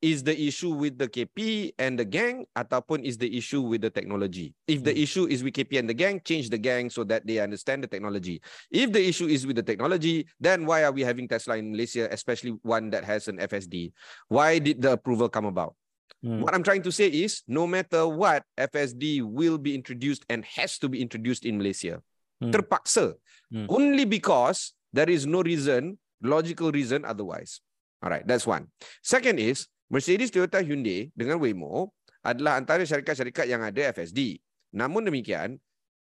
is 0.01 0.25
the 0.25 0.33
issue 0.33 0.73
with 0.73 0.97
the 0.97 1.09
KP 1.09 1.73
and 1.79 1.99
the 1.99 2.05
gang 2.05 2.49
ataupun 2.57 3.05
is 3.05 3.21
the 3.21 3.29
issue 3.37 3.61
with 3.61 3.85
the 3.85 3.93
technology? 3.93 4.57
If 4.67 4.83
the 4.83 4.93
hmm. 4.93 5.05
issue 5.05 5.25
is 5.29 5.45
with 5.45 5.55
KP 5.55 5.79
and 5.79 5.89
the 5.89 5.95
gang, 5.95 6.21
change 6.25 6.49
the 6.49 6.59
gang 6.59 6.89
so 6.89 7.05
that 7.05 7.27
they 7.27 7.39
understand 7.39 7.85
the 7.85 7.87
technology. 7.87 8.41
If 8.73 8.93
the 8.93 9.05
issue 9.05 9.29
is 9.29 9.47
with 9.47 9.57
the 9.57 9.63
technology, 9.63 10.27
then 10.41 10.65
why 10.65 10.85
are 10.85 10.93
we 10.93 11.05
having 11.05 11.29
Tesla 11.29 11.57
in 11.57 11.73
Malaysia, 11.73 12.09
especially 12.11 12.57
one 12.65 12.89
that 12.91 13.05
has 13.05 13.29
an 13.29 13.39
FSD? 13.39 13.93
Why 14.29 14.59
did 14.59 14.81
the 14.81 14.97
approval 14.97 15.29
come 15.29 15.45
about? 15.45 15.77
Hmm. 16.25 16.41
What 16.41 16.55
I'm 16.55 16.65
trying 16.65 16.83
to 16.89 16.93
say 16.93 17.09
is, 17.09 17.45
no 17.47 17.67
matter 17.67 18.09
what, 18.09 18.45
FSD 18.57 19.23
will 19.23 19.59
be 19.59 19.75
introduced 19.75 20.25
and 20.29 20.45
has 20.57 20.79
to 20.81 20.89
be 20.89 21.01
introduced 21.01 21.45
in 21.45 21.61
Malaysia. 21.61 22.01
Hmm. 22.41 22.51
Terpaksa. 22.51 23.15
Only 23.51 24.07
because 24.07 24.75
there 24.93 25.11
is 25.11 25.27
no 25.27 25.43
reason, 25.43 25.99
logical 26.23 26.71
reason 26.71 27.05
otherwise. 27.05 27.61
All 28.03 28.09
right, 28.09 28.27
that's 28.27 28.47
one. 28.47 28.69
Second 29.03 29.39
is, 29.39 29.67
Mercedes, 29.91 30.31
Toyota, 30.31 30.63
Hyundai 30.63 31.11
dengan 31.19 31.43
Waymo 31.43 31.91
adalah 32.23 32.55
antara 32.57 32.87
syarikat-syarikat 32.87 33.51
yang 33.51 33.67
ada 33.67 33.91
FSD. 33.91 34.39
Namun 34.71 35.03
demikian, 35.03 35.59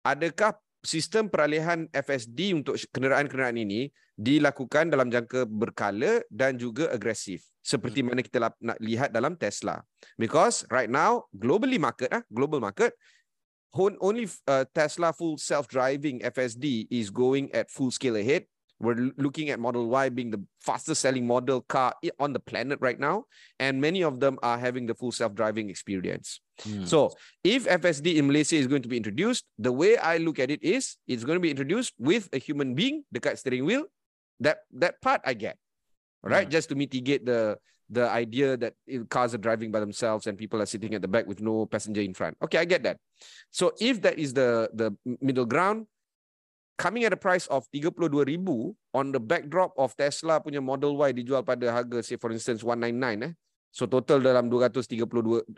adakah 0.04 0.60
sistem 0.84 1.32
peralihan 1.32 1.88
FSD 1.92 2.56
untuk 2.56 2.76
kenderaan-kenderaan 2.92 3.56
ini 3.56 3.88
dilakukan 4.20 4.92
dalam 4.92 5.08
jangka 5.08 5.48
berkala 5.48 6.20
dan 6.28 6.60
juga 6.60 6.92
agresif 6.92 7.40
seperti 7.60 8.00
hmm. 8.00 8.06
mana 8.08 8.20
kita 8.20 8.38
nak 8.60 8.78
lihat 8.80 9.12
dalam 9.12 9.36
Tesla 9.36 9.80
because 10.16 10.64
right 10.72 10.88
now 10.88 11.24
globally 11.32 11.76
market 11.76 12.08
ah 12.12 12.24
global 12.32 12.60
market 12.60 12.92
only 13.76 14.28
uh, 14.48 14.64
Tesla 14.72 15.12
full 15.12 15.40
self 15.40 15.68
driving 15.68 16.20
FSD 16.20 16.88
is 16.92 17.08
going 17.12 17.52
at 17.52 17.68
full 17.72 17.92
scale 17.92 18.16
ahead 18.16 18.44
we're 18.80 19.12
looking 19.18 19.50
at 19.50 19.60
Model 19.60 19.86
Y 19.88 20.08
being 20.08 20.30
the 20.30 20.42
fastest 20.60 21.02
selling 21.02 21.26
model 21.26 21.60
car 21.60 21.94
on 22.18 22.32
the 22.32 22.40
planet 22.40 22.78
right 22.80 22.98
now. 22.98 23.24
And 23.58 23.80
many 23.80 24.02
of 24.02 24.20
them 24.20 24.38
are 24.42 24.58
having 24.58 24.86
the 24.86 24.94
full 24.94 25.12
self 25.12 25.34
driving 25.34 25.68
experience. 25.68 26.40
Hmm. 26.62 26.84
So, 26.84 27.12
if 27.44 27.68
FSD 27.68 28.16
in 28.16 28.26
Malaysia 28.26 28.56
is 28.56 28.66
going 28.66 28.82
to 28.82 28.88
be 28.88 28.96
introduced, 28.96 29.44
the 29.58 29.70
way 29.70 29.98
I 29.98 30.16
look 30.16 30.38
at 30.38 30.50
it 30.50 30.62
is 30.62 30.96
it's 31.06 31.24
going 31.24 31.36
to 31.36 31.44
be 31.44 31.50
introduced 31.50 31.92
with 31.98 32.28
a 32.32 32.38
human 32.38 32.74
being, 32.74 33.04
the 33.12 33.20
cut 33.20 33.38
steering 33.38 33.66
wheel. 33.66 33.84
That, 34.40 34.60
that 34.72 35.02
part 35.02 35.20
I 35.26 35.34
get. 35.34 35.58
All 36.24 36.30
right. 36.30 36.46
Hmm. 36.46 36.50
Just 36.50 36.70
to 36.70 36.74
mitigate 36.74 37.26
the 37.26 37.58
the 37.90 38.08
idea 38.08 38.56
that 38.56 38.74
cars 39.10 39.34
are 39.34 39.42
driving 39.42 39.72
by 39.72 39.80
themselves 39.80 40.28
and 40.28 40.38
people 40.38 40.62
are 40.62 40.66
sitting 40.66 40.94
at 40.94 41.02
the 41.02 41.08
back 41.08 41.26
with 41.26 41.40
no 41.42 41.66
passenger 41.66 42.00
in 42.00 42.14
front. 42.14 42.38
Okay, 42.40 42.58
I 42.58 42.64
get 42.64 42.84
that. 42.84 42.98
So 43.50 43.72
if 43.80 44.00
that 44.02 44.16
is 44.16 44.32
the 44.32 44.70
the 44.72 44.96
middle 45.20 45.44
ground, 45.44 45.86
coming 46.80 47.04
at 47.04 47.12
a 47.12 47.20
price 47.20 47.44
of 47.52 47.68
32,000 47.76 48.40
on 48.96 49.12
the 49.12 49.20
backdrop 49.20 49.76
of 49.76 49.92
Tesla 49.92 50.40
punya 50.40 50.64
Model 50.64 50.96
Y 50.96 51.12
dijual 51.12 51.44
pada 51.44 51.68
harga 51.68 52.00
say 52.00 52.16
for 52.16 52.32
instance 52.32 52.64
199 52.64 53.28
eh. 53.28 53.32
So 53.70 53.84
total 53.84 54.24
dalam 54.24 54.48
232 54.48 55.06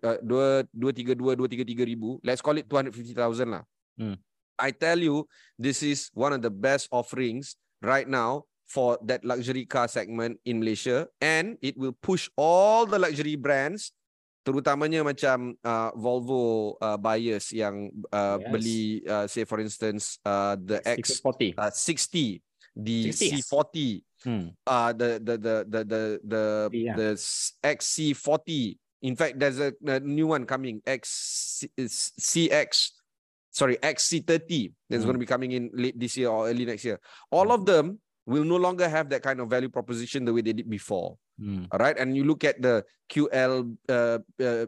uh, 0.03 0.19
232 0.21 1.17
233 1.17 1.87
ribu. 1.87 2.19
Let's 2.27 2.43
call 2.43 2.59
it 2.59 2.67
250,000 2.67 3.15
lah. 3.55 3.63
Hmm. 3.97 4.19
I 4.59 4.75
tell 4.75 4.99
you 4.99 5.25
this 5.57 5.81
is 5.81 6.11
one 6.13 6.35
of 6.35 6.43
the 6.43 6.53
best 6.53 6.91
offerings 6.93 7.57
right 7.81 8.05
now 8.05 8.45
for 8.69 8.99
that 9.07 9.25
luxury 9.25 9.65
car 9.65 9.89
segment 9.89 10.37
in 10.45 10.61
Malaysia 10.61 11.09
and 11.25 11.57
it 11.65 11.79
will 11.79 11.97
push 12.05 12.29
all 12.37 12.85
the 12.85 13.01
luxury 13.01 13.39
brands 13.39 13.95
terutamanya 14.43 15.07
macam 15.07 15.55
uh, 15.63 15.91
Volvo 15.95 16.75
uh, 16.83 16.99
buyers 16.99 17.55
yang 17.55 17.91
uh, 18.11 18.39
yes. 18.43 18.51
beli 18.51 18.83
uh, 19.07 19.27
say 19.31 19.47
for 19.47 19.63
instance 19.63 20.19
uh, 20.27 20.59
the 20.59 20.83
X60 20.83 21.55
uh, 21.59 21.71
60 21.71 22.43
the 22.75 23.13
60, 23.13 23.39
C40 23.39 23.69
yes. 23.75 24.03
hmm. 24.27 24.47
uh, 24.67 24.91
the 24.93 25.11
the 25.23 25.35
the 25.39 25.57
the 25.69 25.81
the 25.85 26.03
the, 26.27 26.45
yeah. 26.75 26.95
the 26.99 27.15
XC40 27.63 28.77
in 29.03 29.15
fact 29.15 29.39
there's 29.39 29.63
a, 29.63 29.71
a 29.87 30.01
new 30.03 30.27
one 30.27 30.43
coming 30.43 30.83
X 30.87 31.63
CX 31.79 32.99
sorry 33.55 33.77
XC30 33.79 34.73
that's 34.91 35.07
hmm. 35.07 35.13
going 35.13 35.19
to 35.19 35.23
be 35.23 35.29
coming 35.29 35.53
in 35.53 35.71
late 35.71 35.95
this 35.95 36.17
year 36.19 36.35
or 36.35 36.49
early 36.51 36.67
next 36.67 36.83
year 36.83 36.99
all 37.31 37.47
hmm. 37.47 37.57
of 37.57 37.63
them 37.63 38.03
will 38.27 38.45
no 38.45 38.57
longer 38.57 38.89
have 38.89 39.11
that 39.11 39.23
kind 39.23 39.41
of 39.41 39.51
value 39.51 39.69
proposition 39.69 40.25
the 40.25 40.33
way 40.33 40.41
they 40.43 40.53
did 40.53 40.71
before. 40.71 41.19
Hmm. 41.41 41.65
All 41.73 41.79
right. 41.79 41.99
And 41.99 42.15
you 42.17 42.25
look 42.25 42.45
at 42.45 42.63
the 42.63 42.85
QL, 43.11 43.75
uh, 43.89 44.19
uh, 44.39 44.67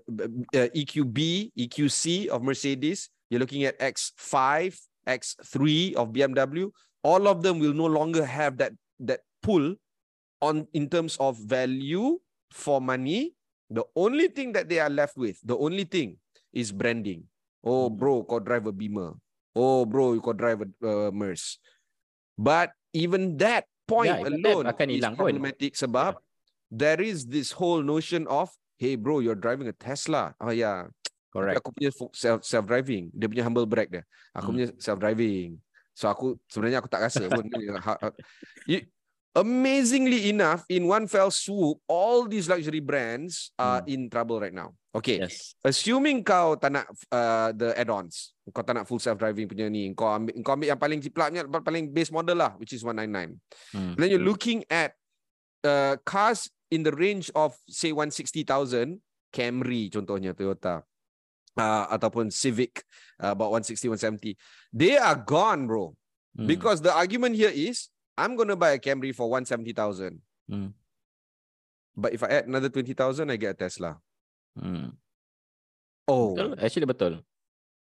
uh, 0.51 0.69
EQB, 0.75 1.53
EQC 1.55 2.27
of 2.29 2.43
Mercedes, 2.43 3.11
you're 3.31 3.39
looking 3.41 3.63
at 3.65 3.79
X5, 3.79 4.75
X3 5.07 5.95
of 5.95 6.11
BMW. 6.11 6.71
All 7.03 7.29
of 7.29 7.43
them 7.43 7.59
will 7.59 7.75
no 7.75 7.87
longer 7.87 8.25
have 8.25 8.57
that, 8.59 8.73
that 9.01 9.21
pull 9.43 9.77
on 10.41 10.67
in 10.73 10.89
terms 10.89 11.17
of 11.21 11.39
value 11.39 12.19
for 12.51 12.81
money. 12.81 13.35
The 13.71 13.85
only 13.97 14.29
thing 14.29 14.53
that 14.53 14.69
they 14.69 14.81
are 14.81 14.91
left 14.91 15.17
with, 15.17 15.39
the 15.45 15.57
only 15.57 15.85
thing 15.85 16.17
is 16.53 16.73
branding. 16.73 17.25
Oh, 17.65 17.89
Hmm. 17.89 17.97
bro, 17.97 18.23
kau 18.25 18.39
drive 18.39 18.67
a 18.67 18.73
Beamer. 18.73 19.15
Oh, 19.57 19.87
bro, 19.87 20.13
you 20.15 20.21
kau 20.21 20.33
drive 20.35 20.61
a 20.61 20.69
uh, 20.85 21.11
Merce. 21.15 21.59
But 22.37 22.73
even 22.95 23.37
that 23.37 23.67
point 23.85 24.09
Yeah, 24.09 24.23
even 24.25 24.41
that 24.41 24.49
alone 24.49 24.65
akan 24.71 24.87
is 24.89 24.97
hilang 25.03 25.15
pun. 25.19 25.21
problematic 25.29 25.75
sebab 25.77 26.17
there 26.71 27.03
is 27.03 27.27
this 27.29 27.53
whole 27.53 27.83
notion 27.85 28.25
of, 28.31 28.49
hey 28.81 28.97
bro, 28.97 29.21
you're 29.21 29.37
driving 29.39 29.69
a 29.69 29.77
Tesla. 29.77 30.33
Oh 30.41 30.55
yeah, 30.55 30.89
Correct. 31.35 31.61
aku 31.61 31.75
punya 31.75 31.91
self 32.15 32.47
self 32.47 32.65
driving. 32.65 33.11
Dia 33.13 33.27
punya 33.29 33.45
humble 33.45 33.67
brag 33.67 33.91
dia. 33.91 34.07
Aku 34.33 34.49
Hmm. 34.51 34.57
punya 34.57 34.69
self 34.81 34.97
driving. 35.03 35.59
So 35.93 36.09
aku 36.11 36.39
sebenarnya 36.49 36.79
aku 36.83 36.89
tak 36.91 37.07
rasa 37.07 37.27
pun. 37.29 37.47
Ha- 37.85 38.01
ha- 38.01 38.17
You- 38.65 38.87
Amazingly 39.35 40.31
enough, 40.31 40.63
in 40.71 40.87
one 40.87 41.11
fell 41.11 41.27
swoop, 41.27 41.83
all 41.91 42.23
these 42.31 42.47
luxury 42.47 42.79
brands 42.79 43.51
are 43.59 43.83
Hmm. 43.83 43.91
in 43.91 44.01
trouble 44.07 44.39
right 44.39 44.55
now. 44.55 44.79
Okay, 44.95 45.19
Yes. 45.19 45.59
assuming 45.67 46.23
kau 46.23 46.55
tak 46.55 46.71
nak 46.71 46.87
uh, 47.11 47.51
the 47.51 47.75
add-ons, 47.75 48.31
kau 48.55 48.63
tak 48.63 48.79
nak 48.79 48.87
full 48.87 49.03
self-driving 49.03 49.51
punya 49.51 49.67
ni, 49.67 49.91
kau 49.91 50.07
ambil, 50.07 50.39
kau 50.47 50.55
ambil 50.55 50.71
yang 50.71 50.79
paling 50.79 51.03
ciplaknya, 51.03 51.43
paling 51.51 51.91
base 51.91 52.15
model 52.15 52.39
lah, 52.39 52.55
which 52.63 52.71
is 52.71 52.87
199. 52.87 53.35
Hmm. 53.75 53.99
Then 53.99 54.07
you're 54.07 54.23
looking 54.23 54.63
at 54.71 54.95
uh, 55.67 55.99
cars 56.07 56.47
in 56.71 56.87
the 56.87 56.95
range 56.95 57.27
of 57.35 57.59
say 57.67 57.91
160,000, 57.91 59.03
Camry 59.35 59.91
contohnya 59.91 60.31
Toyota, 60.31 60.87
uh, 61.59 61.85
ataupun 61.91 62.31
Civic 62.31 62.87
uh, 63.19 63.35
about 63.35 63.51
160, 63.51 63.99
170. 63.99 64.39
They 64.71 64.95
are 64.95 65.19
gone, 65.19 65.67
bro. 65.67 65.99
Hmm. 66.39 66.47
Because 66.47 66.79
the 66.79 66.95
argument 66.95 67.35
here 67.35 67.51
is, 67.51 67.91
I'm 68.15 68.39
going 68.39 68.47
to 68.47 68.55
buy 68.55 68.79
a 68.79 68.81
Camry 68.83 69.11
for 69.11 69.27
170,000. 69.27 70.23
Hmm. 70.47 70.71
But 71.99 72.15
if 72.15 72.23
I 72.23 72.43
add 72.43 72.47
another 72.47 72.71
20,000, 72.71 72.95
I 73.27 73.35
get 73.35 73.59
a 73.59 73.67
Tesla. 73.67 73.99
Hmm. 74.59 74.95
Oh, 76.07 76.35
Betul. 76.35 76.55
Actually 76.61 76.87
betul. 76.87 77.15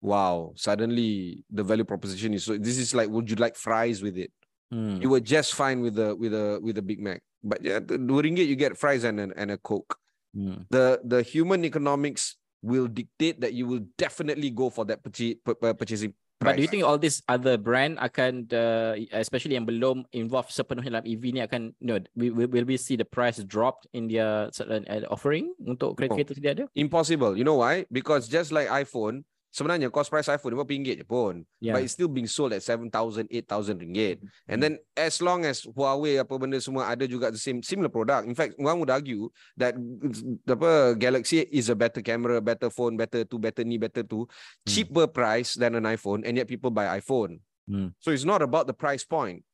wow. 0.01 0.53
Suddenly 0.55 1.43
the 1.51 1.63
value 1.63 1.83
proposition 1.83 2.33
is 2.33 2.45
so 2.45 2.57
this 2.57 2.77
is 2.77 2.95
like 2.95 3.09
would 3.09 3.29
you 3.29 3.35
like 3.35 3.55
fries 3.55 4.01
with 4.01 4.17
it? 4.17 4.31
Hmm. 4.71 5.01
You 5.01 5.09
were 5.09 5.19
just 5.21 5.53
fine 5.53 5.81
with 5.81 5.95
the 5.95 6.15
with 6.15 6.33
a 6.33 6.59
with 6.63 6.77
a 6.77 6.81
Big 6.81 6.99
Mac. 6.99 7.21
But 7.43 7.61
yeah, 7.61 7.79
dua 7.79 8.23
ringgit 8.23 8.47
you 8.47 8.55
get 8.55 8.77
fries 8.79 9.03
and 9.03 9.19
a, 9.19 9.27
and 9.35 9.51
a 9.51 9.57
Coke. 9.59 9.99
Hmm. 10.33 10.65
The 10.71 11.03
the 11.03 11.21
human 11.21 11.65
economics 11.65 12.37
will 12.63 12.87
dictate 12.87 13.41
that 13.43 13.51
you 13.51 13.67
will 13.67 13.83
definitely 13.99 14.49
go 14.49 14.71
for 14.71 14.85
that 14.87 15.03
purchase, 15.03 15.35
purchasing 15.43 16.15
price. 16.43 16.53
But 16.53 16.59
do 16.59 16.63
you 16.63 16.71
think 16.71 16.83
all 16.83 16.99
these 16.99 17.23
other 17.31 17.55
brand 17.55 17.95
akan 18.03 18.51
uh, 18.51 18.99
especially 19.15 19.55
yang 19.55 19.63
belum 19.65 20.03
involved 20.11 20.51
sepenuhnya 20.51 20.99
dalam 20.99 21.07
EV 21.07 21.23
ni 21.31 21.41
akan 21.41 21.71
you 21.79 21.87
know 21.87 21.97
we 22.13 22.29
will, 22.29 22.51
will 22.51 22.67
we 22.67 22.75
see 22.75 22.99
the 22.99 23.07
price 23.07 23.39
dropped 23.47 23.87
in 23.95 24.11
their 24.11 24.51
certain 24.51 24.83
uh, 24.91 25.07
offering 25.07 25.55
untuk 25.63 25.95
kereta-kereta 25.95 26.35
sedia 26.35 26.51
ada? 26.51 26.65
Impossible. 26.75 27.39
You 27.39 27.47
know 27.47 27.57
why? 27.57 27.87
Because 27.87 28.27
just 28.27 28.51
like 28.51 28.67
iPhone, 28.67 29.23
sebenarnya 29.53 29.93
cost 29.93 30.09
price 30.09 30.25
iPhone 30.33 30.57
RM50 30.57 30.97
je 30.97 31.05
pun. 31.05 31.45
Yeah. 31.61 31.77
But 31.77 31.85
it's 31.85 31.93
still 31.93 32.09
being 32.09 32.25
sold 32.25 32.57
at 32.57 32.65
7,000, 32.65 33.29
8,000 33.29 33.77
ringgit. 33.77 34.25
And 34.49 34.57
Mm. 34.57 34.61
then 34.65 34.73
as 34.97 35.21
long 35.21 35.45
as 35.45 35.61
Huawei 35.61 36.17
apa 36.17 36.33
benda 36.41 36.57
semua 36.57 36.89
ada 36.89 37.05
juga 37.05 37.29
the 37.29 37.37
same 37.37 37.61
similar 37.61 37.93
product. 37.93 38.25
In 38.25 38.33
fact, 38.33 38.57
one 38.57 38.81
would 38.81 38.89
argue 38.89 39.29
that 39.61 39.77
apa 40.49 40.97
Galaxy 40.97 41.45
is 41.53 41.69
a 41.69 41.77
better 41.77 42.01
camera, 42.01 42.41
better 42.41 42.73
phone, 42.73 42.97
better 42.97 43.21
tu, 43.23 43.37
better 43.37 43.61
ni, 43.61 43.77
better 43.77 44.01
tu, 44.01 44.25
cheaper 44.65 45.05
price 45.05 45.53
than 45.53 45.77
an 45.77 45.85
iPhone 45.85 46.25
and 46.25 46.33
yet 46.33 46.49
people 46.49 46.73
buy 46.73 46.97
iPhone. 46.97 47.37
Hmm. 47.69 47.93
So 48.01 48.09
it's 48.09 48.25
not 48.25 48.41
about 48.41 48.65
the 48.65 48.73
price 48.75 49.05
point. 49.05 49.45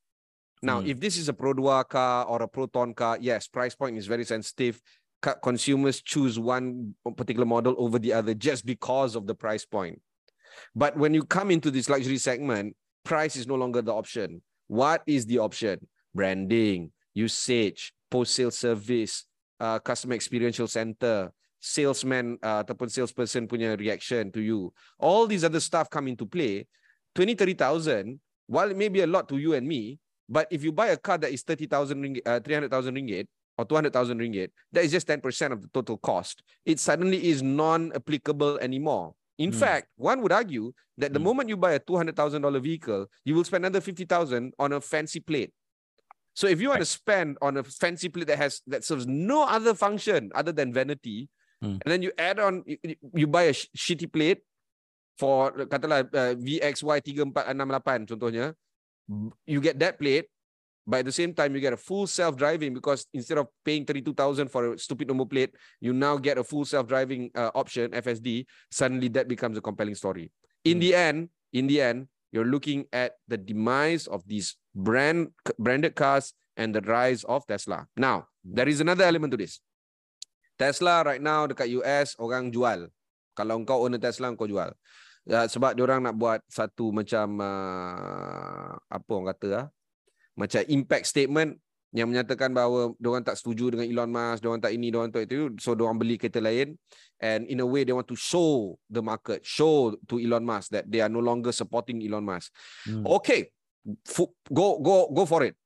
Now, 0.59 0.83
Mm. 0.83 0.91
if 0.91 0.97
this 0.99 1.15
is 1.15 1.31
a 1.31 1.35
Pro 1.35 1.55
2 1.55 1.87
car 1.87 2.27
or 2.27 2.43
a 2.43 2.49
Proton 2.51 2.91
car, 2.91 3.15
yes, 3.21 3.47
price 3.47 3.75
point 3.79 3.95
is 3.95 4.11
very 4.11 4.27
sensitive. 4.27 4.81
Consumers 5.21 6.01
choose 6.01 6.39
one 6.39 6.95
particular 7.17 7.45
model 7.45 7.75
over 7.77 7.99
the 7.99 8.13
other 8.13 8.33
just 8.33 8.65
because 8.65 9.15
of 9.15 9.27
the 9.27 9.35
price 9.35 9.65
point. 9.65 10.01
But 10.75 10.97
when 10.97 11.13
you 11.13 11.23
come 11.23 11.51
into 11.51 11.71
this 11.71 11.89
luxury 11.89 12.17
segment, 12.17 12.75
price 13.03 13.35
is 13.35 13.47
no 13.47 13.55
longer 13.55 13.81
the 13.81 13.93
option. 13.93 14.41
What 14.67 15.03
is 15.07 15.25
the 15.25 15.39
option? 15.39 15.87
Branding, 16.13 16.91
usage, 17.13 17.93
post-sale 18.09 18.51
service, 18.51 19.25
uh, 19.59 19.79
customer 19.79 20.15
experiential 20.15 20.67
center, 20.67 21.31
salesman 21.59 22.39
uh, 22.41 22.63
ataupun 22.63 22.87
salesperson 22.87 23.47
punya 23.47 23.75
reaction 23.75 24.31
to 24.31 24.39
you. 24.39 24.71
All 24.97 25.27
these 25.27 25.43
other 25.43 25.59
stuff 25.59 25.89
come 25.91 26.07
into 26.07 26.25
play. 26.25 26.65
20, 27.15 27.35
30,000, 27.35 28.19
while 28.47 28.71
it 28.71 28.77
may 28.77 28.87
be 28.87 29.01
a 29.01 29.07
lot 29.07 29.27
to 29.27 29.37
you 29.37 29.53
and 29.53 29.67
me, 29.67 29.99
but 30.29 30.47
if 30.49 30.63
you 30.63 30.71
buy 30.71 30.93
a 30.93 30.97
car 30.97 31.17
that 31.17 31.33
is 31.33 31.41
30,000 31.43 31.97
ringgit, 31.97 32.23
uh, 32.25 32.39
300,000 32.39 32.95
ringgit 32.95 33.27
or 33.59 33.65
200,000 33.67 34.15
ringgit, 34.23 34.49
that 34.71 34.85
is 34.87 34.91
just 34.95 35.03
10% 35.07 35.51
of 35.51 35.61
the 35.61 35.67
total 35.75 35.97
cost. 35.99 36.41
It 36.63 36.79
suddenly 36.79 37.27
is 37.27 37.43
non-applicable 37.43 38.59
anymore. 38.59 39.15
In 39.37 39.51
Hmm. 39.51 39.59
fact, 39.59 39.87
one 39.99 40.21
would 40.23 40.31
argue 40.31 40.71
that 40.97 41.11
the 41.11 41.19
Hmm. 41.19 41.25
moment 41.27 41.49
you 41.51 41.57
buy 41.59 41.73
a 41.75 41.79
$200,000 41.79 42.59
vehicle, 42.63 43.07
you 43.27 43.35
will 43.35 43.43
spend 43.43 43.65
another 43.67 43.81
50,000 43.83 44.53
on 44.59 44.71
a 44.71 44.79
fancy 44.79 45.19
plate. 45.19 45.51
So 46.39 46.47
if 46.47 46.61
you 46.63 46.69
want 46.71 46.79
to 46.79 46.87
spend 46.87 47.35
on 47.43 47.57
a 47.59 47.63
fancy 47.67 48.07
plate 48.07 48.27
that 48.31 48.39
has 48.39 48.61
that 48.71 48.87
serves 48.87 49.03
no 49.07 49.43
other 49.43 49.75
function 49.75 50.31
other 50.33 50.53
than 50.55 50.71
vanity, 50.71 51.27
Hmm. 51.59 51.83
and 51.83 51.87
then 51.91 51.99
you 52.01 52.11
add 52.15 52.39
on 52.39 52.63
you, 52.63 52.95
you- 53.11 53.27
buy 53.27 53.51
a 53.51 53.53
sh- 53.53 53.67
shitty 53.75 54.07
plate 54.07 54.39
for 55.19 55.51
katalah 55.67 56.07
uh, 56.15 56.31
VXY3468 56.39 58.07
contohnya, 58.07 58.55
b- 59.11 59.35
you 59.51 59.59
get 59.59 59.75
that 59.83 59.99
plate, 59.99 60.31
but 60.89 61.05
at 61.05 61.05
the 61.05 61.13
same 61.13 61.37
time 61.37 61.53
you 61.53 61.61
get 61.61 61.77
a 61.77 61.77
full 61.77 62.09
self-driving 62.09 62.73
because 62.73 63.05
instead 63.13 63.37
of 63.37 63.45
paying 63.61 63.85
32,000 63.85 64.49
for 64.49 64.73
a 64.73 64.79
stupid 64.81 65.05
number 65.05 65.29
plate, 65.29 65.53
you 65.77 65.93
now 65.93 66.17
get 66.17 66.41
a 66.41 66.43
full 66.43 66.65
self-driving 66.65 67.29
uh, 67.37 67.53
option 67.53 67.93
FSD. 67.93 68.49
Suddenly 68.73 69.13
that 69.13 69.29
becomes 69.29 69.53
a 69.53 69.61
compelling 69.61 69.93
story. 69.93 70.33
In 70.65 70.81
Hmm. 70.81 70.81
the 70.81 70.91
end, 70.97 71.17
in 71.53 71.69
the 71.69 71.77
end, 71.77 72.09
you're 72.33 72.49
looking 72.49 72.89
at 72.89 73.21
the 73.29 73.37
demise 73.37 74.09
of 74.09 74.25
these 74.25 74.57
brand 74.73 75.29
branded 75.61 75.93
cars 75.93 76.33
and 76.57 76.73
the 76.73 76.81
rise 76.81 77.21
of 77.29 77.45
Tesla. 77.45 77.85
Now, 77.93 78.25
there 78.41 78.67
is 78.67 78.81
another 78.81 79.05
element 79.05 79.29
to 79.37 79.37
this. 79.37 79.61
Tesla 80.57 81.05
right 81.05 81.21
now 81.21 81.45
dekat 81.45 81.69
US 81.79 82.17
orang 82.17 82.49
jual. 82.49 82.89
Kalau 83.37 83.61
kau 83.63 83.85
own 83.85 83.95
a 83.95 84.01
Tesla 84.01 84.33
kau 84.33 84.49
jual. 84.49 84.73
Uh, 85.29 85.45
sebab 85.45 85.77
dia 85.77 85.85
orang 85.85 86.01
nak 86.01 86.17
buat 86.17 86.41
satu 86.49 86.89
macam 86.89 87.37
uh, 87.37 88.73
apa 88.89 89.09
orang 89.13 89.29
kata 89.37 89.47
ah? 89.53 89.67
Macam 90.39 90.63
impact 90.71 91.11
statement 91.11 91.59
yang 91.91 92.07
menyatakan 92.07 92.53
bahawa 92.53 92.93
dia 92.95 93.09
orang 93.11 93.25
tak 93.25 93.35
setuju 93.35 93.73
dengan 93.75 93.89
Elon 93.89 94.11
Musk, 94.13 94.39
dia 94.45 94.49
orang 94.53 94.61
tak 94.61 94.71
ini, 94.71 94.87
dia 94.93 94.99
orang 95.01 95.11
tak 95.11 95.25
itu, 95.25 95.51
so 95.59 95.73
dia 95.73 95.83
orang 95.83 95.99
beli 95.99 96.15
kereta 96.15 96.39
lain 96.39 96.77
and 97.19 97.49
in 97.49 97.59
a 97.59 97.67
way 97.67 97.83
they 97.83 97.91
want 97.91 98.07
to 98.07 98.15
show 98.15 98.77
the 98.87 99.01
market, 99.01 99.41
show 99.43 99.97
to 100.07 100.21
Elon 100.21 100.45
Musk 100.45 100.71
that 100.71 100.85
they 100.87 101.01
are 101.03 101.11
no 101.11 101.19
longer 101.19 101.51
supporting 101.51 101.99
Elon 101.99 102.23
Musk. 102.23 102.53
Hmm. 102.85 103.03
Okay, 103.19 103.49
fu- 104.05 104.31
go 104.47 104.79
go 104.79 105.09
go 105.11 105.25
for 105.25 105.43
it. 105.43 105.57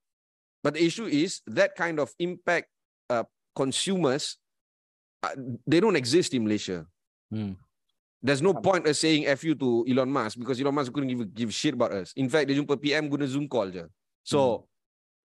But 0.63 0.79
the 0.79 0.83
issue 0.87 1.11
is 1.11 1.43
that 1.51 1.75
kind 1.75 1.99
of 1.99 2.15
impact 2.17 2.71
uh, 3.11 3.27
consumers 3.51 4.39
uh, 5.21 5.35
they 5.67 5.83
don't 5.83 5.99
exist 5.99 6.31
in 6.33 6.47
Malaysia. 6.47 6.87
Hmm. 7.27 7.59
There's 8.23 8.39
no 8.39 8.55
point 8.55 8.87
us 8.87 9.03
saying 9.03 9.27
F 9.27 9.43
you 9.43 9.59
to 9.59 9.83
Elon 9.83 10.07
Musk 10.07 10.39
because 10.39 10.55
Elon 10.55 10.71
Musk 10.71 10.95
couldn't 10.95 11.11
give 11.11 11.27
give 11.35 11.51
shit 11.51 11.75
about 11.75 11.91
us. 11.91 12.15
In 12.15 12.31
fact, 12.31 12.47
dia 12.47 12.55
jumpa 12.55 12.79
PM 12.79 13.11
guna 13.11 13.27
Zoom 13.27 13.51
call 13.51 13.67
je. 13.67 13.83
So 14.23 14.67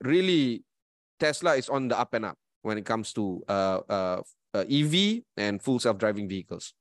really, 0.03 0.63
Tesla 1.19 1.55
is 1.55 1.71
on 1.71 1.89
the 1.89 1.99
up 1.99 2.15
and 2.15 2.27
up 2.27 2.37
when 2.63 2.79
it 2.79 2.87
comes 2.87 3.15
to 3.15 3.43
uh, 3.47 3.81
uh, 3.87 4.19
uh, 4.55 4.65
EV 4.67 5.23
and 5.39 5.63
full 5.63 5.79
self-driving 5.79 6.27
vehicles. 6.27 6.75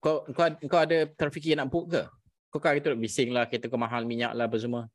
Kau 0.00 0.24
kau 0.32 0.48
kau 0.64 0.80
ada 0.80 1.04
terfikir 1.04 1.56
nak 1.56 1.68
book 1.68 1.92
ke? 1.92 2.04
Kau 2.50 2.58
kan 2.58 2.76
itu 2.76 2.88
bising 2.96 3.30
lah 3.36 3.46
kereta 3.46 3.68
kau 3.68 3.76
mahal 3.78 4.08
minyak 4.08 4.32
lah 4.32 4.48
apa 4.48 4.56
semua. 4.56 4.88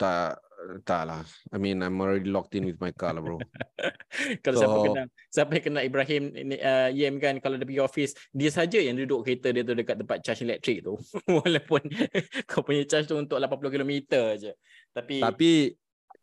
Tak, 0.00 0.40
tak 0.88 1.02
lah. 1.04 1.22
I 1.52 1.60
mean, 1.60 1.84
I'm 1.84 2.00
already 2.00 2.30
locked 2.30 2.56
in 2.56 2.64
with 2.64 2.80
my 2.80 2.90
car 2.96 3.12
lah, 3.12 3.20
bro. 3.20 3.36
kalau 4.46 4.56
siapa 4.56 4.76
So- 4.78 4.86
kenal 4.88 5.06
siapa 5.28 5.50
yang 5.58 5.64
kenal 5.68 5.82
Ibrahim 5.84 6.22
ini, 6.32 6.56
uh, 6.62 6.88
Yem 6.94 7.18
kan 7.18 7.36
kalau 7.42 7.58
dia 7.58 7.66
pergi 7.68 7.82
office 7.82 8.12
dia 8.32 8.50
saja 8.52 8.78
yang 8.80 8.96
duduk 8.96 9.26
kereta 9.26 9.52
dia 9.52 9.66
tu 9.66 9.74
dekat 9.76 9.96
tempat 10.00 10.18
charge 10.24 10.44
elektrik 10.46 10.84
tu 10.84 10.94
walaupun 11.42 11.82
kau 12.50 12.64
punya 12.64 12.84
charge 12.88 13.10
tu 13.10 13.16
untuk 13.18 13.40
80 13.40 13.74
km 13.74 13.92
je 14.38 14.52
tapi 14.92 15.24
Tapi 15.24 15.50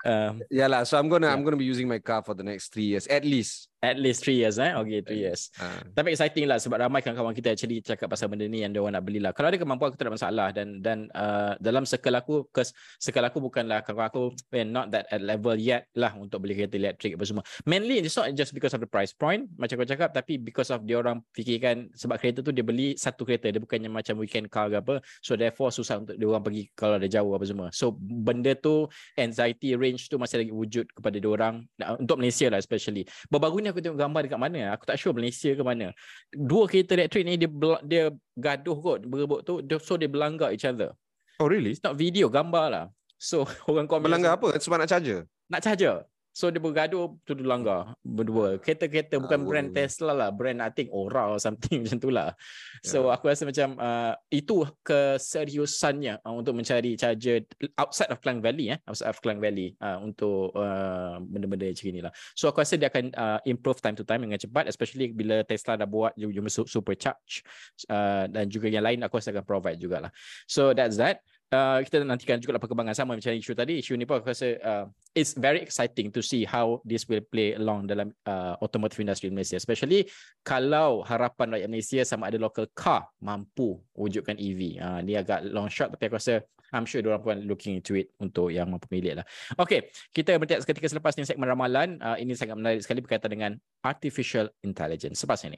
uh, 0.06 0.34
Yeah 0.50 0.68
lah. 0.68 0.84
So 0.84 0.98
I'm 0.98 1.10
gonna 1.10 1.28
I'm 1.28 1.44
gonna 1.44 1.60
be 1.60 1.66
using 1.66 1.88
my 1.88 2.00
car 2.00 2.24
for 2.24 2.34
the 2.34 2.44
next 2.44 2.74
three 2.74 2.92
years 2.92 3.08
at 3.08 3.24
least. 3.24 3.69
At 3.80 3.96
least 3.96 4.28
3 4.28 4.36
years 4.36 4.60
eh. 4.60 4.76
Okay, 4.76 5.00
3 5.00 5.16
years. 5.16 5.56
Ha. 5.56 5.88
Tapi 5.96 6.12
exciting 6.12 6.52
lah 6.52 6.60
sebab 6.60 6.84
ramai 6.84 7.00
kawan-kawan 7.00 7.32
kita 7.32 7.56
actually 7.56 7.80
cakap 7.80 8.12
pasal 8.12 8.28
benda 8.28 8.44
ni 8.44 8.60
yang 8.60 8.76
dia 8.76 8.84
orang 8.84 9.00
nak 9.00 9.08
belilah. 9.08 9.32
Kalau 9.32 9.48
ada 9.48 9.56
kemampuan 9.56 9.96
aku 9.96 9.98
tak 9.98 10.12
ada 10.12 10.14
masalah 10.20 10.48
dan 10.52 10.84
dan 10.84 11.08
uh, 11.16 11.56
dalam 11.64 11.88
circle 11.88 12.20
aku 12.20 12.36
kes 12.52 12.76
circle 13.00 13.24
aku 13.24 13.40
bukanlah 13.40 13.80
kawan 13.80 14.12
aku 14.12 14.36
well, 14.52 14.68
not 14.68 14.92
that 14.92 15.08
at 15.08 15.24
level 15.24 15.56
yet 15.56 15.88
lah 15.96 16.12
untuk 16.20 16.44
beli 16.44 16.60
kereta 16.60 16.76
elektrik 16.76 17.16
apa 17.16 17.24
semua. 17.24 17.44
Mainly 17.64 18.04
it's 18.04 18.20
not 18.20 18.28
just 18.36 18.52
because 18.52 18.76
of 18.76 18.84
the 18.84 18.90
price 18.90 19.16
point 19.16 19.48
macam 19.56 19.80
kau 19.80 19.88
cakap 19.88 20.12
tapi 20.12 20.36
because 20.36 20.68
of 20.76 20.84
dia 20.84 21.00
orang 21.00 21.24
fikirkan 21.32 21.88
sebab 21.96 22.20
kereta 22.20 22.44
tu 22.44 22.52
dia 22.52 22.68
beli 22.68 23.00
satu 23.00 23.24
kereta 23.24 23.48
dia 23.48 23.64
bukannya 23.64 23.88
macam 23.88 24.20
weekend 24.20 24.52
car 24.52 24.68
ke 24.68 24.76
apa. 24.76 25.00
So 25.24 25.40
therefore 25.40 25.72
susah 25.72 26.04
untuk 26.04 26.20
dia 26.20 26.28
orang 26.28 26.44
pergi 26.44 26.68
kalau 26.76 27.00
ada 27.00 27.08
jauh 27.08 27.32
apa 27.32 27.48
semua. 27.48 27.72
So 27.72 27.96
benda 27.96 28.60
tu 28.60 28.92
anxiety 29.16 29.80
range 29.80 30.12
tu 30.12 30.20
masih 30.20 30.44
lagi 30.44 30.52
wujud 30.52 30.86
kepada 30.92 31.16
dia 31.16 31.32
orang 31.32 31.64
untuk 31.96 32.20
Malaysia 32.20 32.52
lah 32.52 32.60
especially. 32.60 33.08
Baru-baru 33.32 33.64
ni 33.64 33.69
aku 33.72 33.80
tengok 33.80 34.00
gambar 34.00 34.20
dekat 34.26 34.40
mana 34.42 34.74
aku 34.74 34.84
tak 34.90 34.98
sure 34.98 35.14
Malaysia 35.14 35.54
ke 35.54 35.64
mana 35.64 35.94
dua 36.34 36.66
kereta 36.66 36.98
elektrik 36.98 37.24
ni 37.24 37.38
dia 37.38 37.50
dia 37.86 38.04
gaduh 38.36 38.78
kot 38.78 39.00
berebut 39.06 39.46
tu 39.46 39.62
so 39.80 39.96
dia 39.96 40.10
berlanggar 40.10 40.52
each 40.52 40.66
other 40.66 40.94
Oh 41.40 41.48
really? 41.48 41.72
it's 41.72 41.80
not 41.80 41.96
video 41.96 42.28
gambar 42.28 42.66
lah 42.68 42.86
so 43.16 43.48
orang 43.72 43.88
komen 43.88 44.12
Melanggar 44.12 44.36
apa? 44.36 44.60
Sebab 44.60 44.84
nak 44.84 44.90
charger? 44.92 45.24
nak 45.48 45.62
charger 45.64 46.04
so 46.32 46.48
dia 46.50 46.62
bergaduh 46.62 47.18
tu 47.28 47.34
langgar. 47.40 47.94
Berdua. 48.02 48.58
Kereta-kereta 48.62 49.20
bukan 49.20 49.40
Ah, 49.42 49.48
brand 49.48 49.70
oh. 49.70 49.76
Tesla 49.76 50.12
lah. 50.16 50.30
Brand 50.32 50.60
I 50.64 50.70
think 50.72 50.90
Aura 50.94 51.32
or 51.34 51.40
something 51.42 51.80
macam 51.84 52.00
tu 52.00 52.10
lah. 52.10 52.34
So 52.86 53.10
Ya. 53.10 53.18
aku 53.18 53.28
rasa 53.32 53.44
macam 53.44 53.76
uh, 53.78 54.14
itu 54.32 54.64
keseriusannya 54.82 56.24
uh, 56.24 56.34
untuk 56.34 56.56
mencari 56.56 56.96
charger 56.96 57.44
outside 57.78 58.10
of 58.12 58.20
Klang 58.24 58.40
Valley 58.40 58.74
eh. 58.74 58.80
Outside 58.88 59.12
of 59.12 59.20
Klang 59.20 59.40
Valley 59.44 59.76
uh, 59.80 60.00
untuk 60.00 60.56
uh, 60.56 61.20
benda-benda 61.22 61.70
macam 61.70 61.86
ni 61.92 62.02
lah. 62.02 62.14
So 62.34 62.50
aku 62.50 62.62
rasa 62.64 62.76
dia 62.80 62.90
akan 62.90 63.12
uh, 63.14 63.40
improve 63.46 63.80
time 63.80 63.96
to 64.00 64.04
time 64.04 64.24
dengan 64.24 64.40
cepat 64.40 64.68
especially 64.68 65.12
bila 65.12 65.44
Tesla 65.44 65.76
dah 65.76 65.88
buat 65.90 66.16
jumlah 66.16 66.52
su- 66.52 66.70
supercharge 66.70 67.44
uh, 67.90 68.26
dan 68.30 68.48
juga 68.48 68.72
yang 68.72 68.86
lain 68.86 69.04
aku 69.04 69.20
rasa 69.20 69.32
akan 69.32 69.46
provide 69.46 69.78
jugalah. 69.80 70.12
So 70.48 70.72
that's 70.72 70.98
that 70.98 71.22
Uh, 71.50 71.82
kita 71.82 72.06
nantikan 72.06 72.38
juga 72.38 72.62
perkembangan 72.62 72.94
sama 72.94 73.18
macam 73.18 73.34
isu 73.34 73.58
tadi. 73.58 73.82
Isu 73.82 73.98
ni 73.98 74.06
pun 74.06 74.22
aku 74.22 74.30
rasa 74.30 74.54
uh, 74.62 74.86
it's 75.18 75.34
very 75.34 75.66
exciting 75.66 76.14
to 76.14 76.22
see 76.22 76.46
how 76.46 76.78
this 76.86 77.10
will 77.10 77.26
play 77.26 77.58
along 77.58 77.90
dalam 77.90 78.14
uh, 78.30 78.54
automotive 78.62 79.02
industry 79.02 79.34
in 79.34 79.36
Malaysia. 79.36 79.58
Especially 79.58 80.06
kalau 80.46 81.02
harapan 81.02 81.58
rakyat 81.58 81.70
Malaysia 81.70 82.02
sama 82.06 82.30
ada 82.30 82.38
local 82.38 82.70
car 82.78 83.10
mampu 83.18 83.82
wujudkan 83.98 84.38
EV 84.38 84.78
uh, 84.78 85.02
ni 85.02 85.18
agak 85.18 85.42
long 85.50 85.74
shot 85.74 85.90
tapi 85.90 86.06
aku 86.06 86.22
rasa 86.22 86.46
I'm 86.70 86.86
sure 86.86 87.02
diorang 87.02 87.26
pun 87.26 87.42
looking 87.50 87.82
into 87.82 87.98
it 87.98 88.14
untuk 88.22 88.54
yang 88.54 88.70
mampu 88.70 88.86
milik 88.94 89.18
lah. 89.22 89.26
Okay, 89.58 89.90
kita 90.14 90.38
berhenti 90.38 90.62
seketika 90.62 90.86
selepas 90.86 91.18
ni 91.18 91.26
segmen 91.26 91.50
ramalan. 91.50 91.98
Uh, 91.98 92.18
ini 92.22 92.38
sangat 92.38 92.62
menarik 92.62 92.86
sekali 92.86 93.02
berkaitan 93.02 93.34
dengan 93.34 93.52
artificial 93.82 94.54
intelligence. 94.62 95.18
Selepas 95.18 95.42
ini 95.50 95.58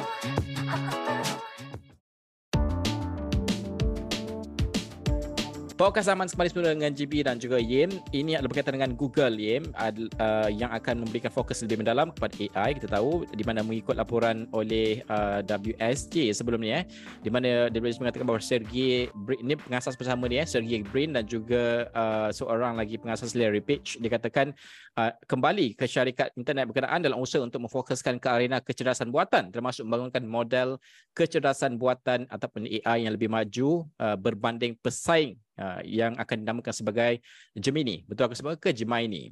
Podcast 5.81 6.13
Zaman 6.13 6.29
kembali 6.29 6.49
semula 6.53 6.77
dengan 6.77 6.93
GB 6.93 7.25
dan 7.25 7.41
juga 7.41 7.57
Yim. 7.57 7.89
Ini 8.13 8.37
adalah 8.37 8.53
berkaitan 8.53 8.77
dengan 8.77 8.93
Google 8.93 9.33
Yim 9.33 9.73
uh, 9.73 10.45
yang 10.53 10.69
akan 10.69 11.01
memberikan 11.01 11.33
fokus 11.33 11.57
lebih 11.65 11.81
mendalam 11.81 12.13
kepada 12.13 12.37
AI. 12.37 12.77
Kita 12.77 12.85
tahu 12.85 13.25
di 13.33 13.41
mana 13.41 13.65
mengikut 13.65 13.97
laporan 13.97 14.45
oleh 14.53 15.01
uh, 15.09 15.41
WSJ 15.41 16.37
sebelum 16.37 16.61
ni 16.61 16.77
eh 16.77 16.85
di 17.25 17.33
mana 17.33 17.65
WSJ 17.73 17.97
mengatakan 17.97 18.29
bahawa 18.29 18.45
Sergey 18.45 19.09
Brin 19.09 19.41
ini 19.41 19.57
pengasas 19.57 19.97
bersama 19.97 20.29
dia 20.29 20.45
eh, 20.45 20.47
Sergey 20.53 20.85
Brin 20.85 21.17
dan 21.17 21.25
juga 21.25 21.89
uh, 21.97 22.29
seorang 22.29 22.77
lagi 22.77 23.01
pengasas 23.01 23.33
Larry 23.33 23.65
Page 23.65 23.97
dikatakan 23.97 24.53
uh, 25.01 25.17
kembali 25.25 25.73
ke 25.73 25.89
syarikat 25.89 26.29
internet 26.37 26.69
berkenaan 26.69 27.01
dalam 27.01 27.17
usaha 27.17 27.41
untuk 27.41 27.57
memfokuskan 27.65 28.21
ke 28.21 28.29
arena 28.29 28.61
kecerdasan 28.61 29.09
buatan 29.09 29.49
termasuk 29.49 29.89
membangunkan 29.89 30.29
model 30.29 30.77
kecerdasan 31.17 31.81
buatan 31.81 32.29
ataupun 32.29 32.69
AI 32.69 33.09
yang 33.09 33.17
lebih 33.17 33.33
maju 33.33 33.89
uh, 33.97 34.13
berbanding 34.13 34.77
pesaing 34.77 35.41
uh, 35.61 35.79
yang 35.85 36.17
akan 36.17 36.41
dinamakan 36.41 36.73
sebagai 36.73 37.21
Gemini. 37.53 38.01
Betul 38.09 38.27
aku 38.27 38.35
sebut 38.35 38.57
ke 38.57 38.73
Gemini? 38.73 39.29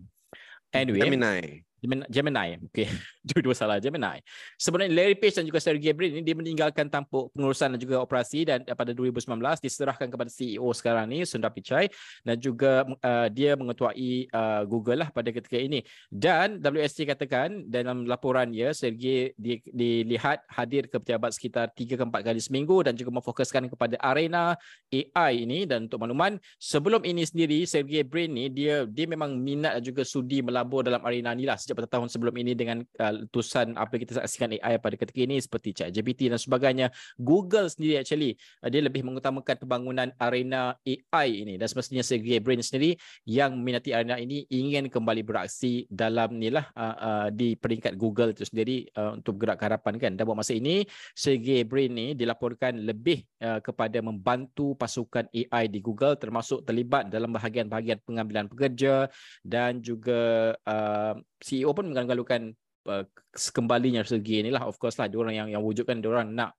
Anyway, 0.69 1.01
Gemini. 1.01 1.65
Gemini. 1.81 2.59
Okay. 2.69 2.87
Dua-dua 3.27 3.55
salah. 3.55 3.77
Gemini. 3.79 4.19
Sebenarnya 4.59 4.91
Larry 4.91 5.17
Page 5.17 5.39
dan 5.39 5.45
juga 5.47 5.59
Sergey 5.63 5.91
Brin 5.95 6.19
ini 6.19 6.23
dia 6.23 6.35
meninggalkan 6.35 6.87
tampuk 6.87 7.31
pengurusan 7.35 7.75
dan 7.75 7.79
juga 7.79 8.03
operasi 8.03 8.47
dan 8.47 8.63
pada 8.63 8.91
2019 8.91 9.25
diserahkan 9.59 10.07
kepada 10.07 10.29
CEO 10.29 10.69
sekarang 10.75 11.09
ni 11.11 11.23
Sundar 11.23 11.51
Pichai 11.55 11.91
dan 12.23 12.35
juga 12.39 12.83
uh, 12.85 13.27
dia 13.31 13.55
mengetuai 13.55 14.29
uh, 14.31 14.63
Google 14.67 15.05
lah 15.05 15.09
pada 15.09 15.31
ketika 15.31 15.55
ini. 15.55 15.83
Dan 16.11 16.59
WSC 16.59 17.07
katakan 17.07 17.67
dalam 17.67 18.03
laporannya 18.07 18.71
Sergey 18.75 19.31
di, 19.35 19.63
dilihat 19.69 20.43
hadir 20.51 20.87
ke 20.87 20.99
pejabat 20.99 21.35
sekitar 21.35 21.71
3 21.71 21.95
ke 21.95 22.03
4 22.03 22.27
kali 22.27 22.39
seminggu 22.39 22.83
dan 22.83 22.95
juga 22.95 23.11
memfokuskan 23.19 23.71
kepada 23.71 23.95
arena 23.99 24.55
AI 24.91 25.43
ini 25.47 25.63
dan 25.63 25.87
untuk 25.87 26.01
makluman 26.01 26.39
sebelum 26.57 27.03
ini 27.05 27.23
sendiri 27.23 27.63
Sergey 27.63 28.03
Brin 28.03 28.33
ni 28.33 28.49
dia 28.49 28.83
dia 28.89 29.05
memang 29.05 29.37
minat 29.37 29.79
dan 29.79 29.83
juga 29.83 30.01
sudi 30.03 30.41
melabur 30.41 30.83
dalam 30.83 30.99
arena 31.05 31.31
ni 31.31 31.45
lah 31.45 31.55
sejak 31.69 31.85
pada 31.85 32.01
tahun 32.01 32.09
sebelum 32.09 32.33
ini 32.41 32.57
dengan 32.57 32.81
uh, 32.81 33.13
letusan 33.13 33.77
apa 33.77 33.93
yang 33.93 34.01
kita 34.09 34.17
saksikan 34.25 34.57
AI 34.57 34.81
pada 34.81 34.97
ketika 34.97 35.21
ini 35.21 35.37
seperti 35.37 35.77
ChatGPT 35.77 36.33
dan 36.33 36.41
sebagainya. 36.41 36.89
Google 37.21 37.69
sendiri 37.69 38.01
actually 38.01 38.33
uh, 38.65 38.73
dia 38.73 38.81
lebih 38.81 39.05
mengutamakan 39.05 39.61
pembangunan 39.61 40.09
arena 40.17 40.73
AI 40.81 41.45
ini 41.45 41.61
dan 41.61 41.69
semestinya 41.69 42.01
Sergey 42.01 42.41
Brin 42.41 42.65
sendiri 42.65 42.97
yang 43.29 43.53
meminati 43.53 43.93
arena 43.93 44.17
ini 44.17 44.49
ingin 44.49 44.89
kembali 44.89 45.21
beraksi 45.21 45.85
dalam 45.93 46.41
ni 46.41 46.49
lah 46.49 46.65
uh, 46.73 46.97
uh, 46.97 47.27
di 47.29 47.53
peringkat 47.53 47.93
Google 47.93 48.33
itu 48.33 48.49
sendiri 48.49 48.89
uh, 48.97 49.13
untuk 49.21 49.37
bergerak 49.37 49.61
ke 49.61 49.63
harapan 49.69 49.93
kan. 50.01 50.11
Dan 50.17 50.25
buat 50.25 50.41
masa 50.41 50.57
ini 50.57 50.81
Sergey 51.13 51.61
Brin 51.61 51.93
ni 51.93 52.07
dilaporkan 52.17 52.81
lebih 52.81 53.21
uh, 53.45 53.61
kepada 53.61 54.01
membantu 54.01 54.73
pasukan 54.73 55.29
AI 55.29 55.69
di 55.69 55.77
Google 55.85 56.17
termasuk 56.17 56.65
terlibat 56.65 57.13
dalam 57.13 57.29
bahagian-bahagian 57.29 58.01
pengambilan 58.01 58.49
pekerja 58.49 59.05
dan 59.45 59.83
juga 59.83 60.55
uh, 60.65 61.13
CEO 61.39 61.71
pun 61.71 61.87
menggalukan 61.91 62.51
uh, 62.87 63.03
kembalinya 63.55 64.03
Sergey 64.03 64.43
ni 64.43 64.51
lah 64.51 64.67
of 64.67 64.75
course 64.75 64.99
lah 64.99 65.07
diorang 65.07 65.35
yang 65.35 65.47
yang 65.51 65.63
wujudkan 65.63 66.03
diorang 66.03 66.31
nak 66.31 66.55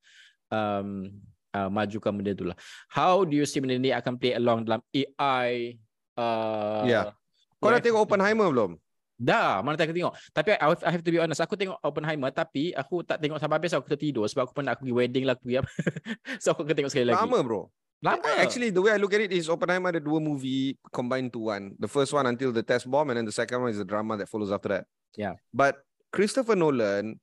um, 0.48 1.08
uh, 1.54 1.68
majukan 1.70 2.12
benda 2.14 2.32
tu 2.34 2.44
lah. 2.48 2.56
How 2.90 3.22
do 3.22 3.34
you 3.34 3.46
see 3.46 3.62
benda 3.62 3.78
ni 3.78 3.94
akan 3.94 4.16
play 4.16 4.34
along 4.36 4.66
dalam 4.66 4.80
AI 4.92 5.78
uh, 6.18 6.84
Ya. 6.86 7.12
Kau 7.60 7.68
dah 7.68 7.80
tengok 7.80 8.08
Oppenheimer 8.08 8.48
belum? 8.48 8.72
Dah, 9.20 9.60
mana 9.60 9.76
tak 9.76 9.92
tengok. 9.92 10.16
Tapi 10.32 10.56
I 10.56 10.64
have, 10.64 10.80
I 10.80 10.90
have 10.96 11.04
to 11.04 11.12
be 11.12 11.20
honest, 11.20 11.44
aku 11.44 11.52
tengok 11.52 11.76
Oppenheimer 11.84 12.32
tapi 12.32 12.72
aku 12.72 13.04
tak 13.04 13.20
tengok 13.20 13.36
sampai 13.36 13.60
habis 13.60 13.76
aku 13.76 13.84
tertidur 13.92 14.24
sebab 14.24 14.48
aku 14.48 14.56
pun 14.56 14.64
nak 14.64 14.80
pergi 14.80 14.96
wedding 14.96 15.28
lah, 15.28 15.36
aku 15.36 15.44
pergi 15.44 15.60
apa. 15.60 15.70
so 16.42 16.56
aku 16.56 16.64
akan 16.64 16.74
tengok 16.80 16.90
sekali 16.96 17.12
lagi. 17.12 17.20
Lama 17.20 17.38
bro. 17.44 17.68
Lama. 18.00 18.24
Actually, 18.40 18.72
the 18.72 18.80
way 18.80 18.92
I 18.92 18.96
look 18.96 19.12
at 19.12 19.20
it 19.20 19.28
is 19.28 19.52
Oppenheimer 19.52 19.92
ada 19.92 20.00
dua 20.00 20.16
movie 20.24 20.80
combined 20.88 21.36
to 21.36 21.52
one. 21.52 21.76
The 21.76 21.88
first 21.88 22.16
one 22.16 22.24
until 22.24 22.48
the 22.48 22.64
test 22.64 22.88
bomb, 22.88 23.12
and 23.12 23.20
then 23.20 23.28
the 23.28 23.36
second 23.36 23.60
one 23.60 23.68
is 23.68 23.76
the 23.76 23.84
drama 23.84 24.16
that 24.16 24.28
follows 24.32 24.48
after 24.48 24.72
that. 24.72 24.84
Yeah. 25.20 25.36
But 25.52 25.84
Christopher 26.08 26.56
Nolan 26.56 27.20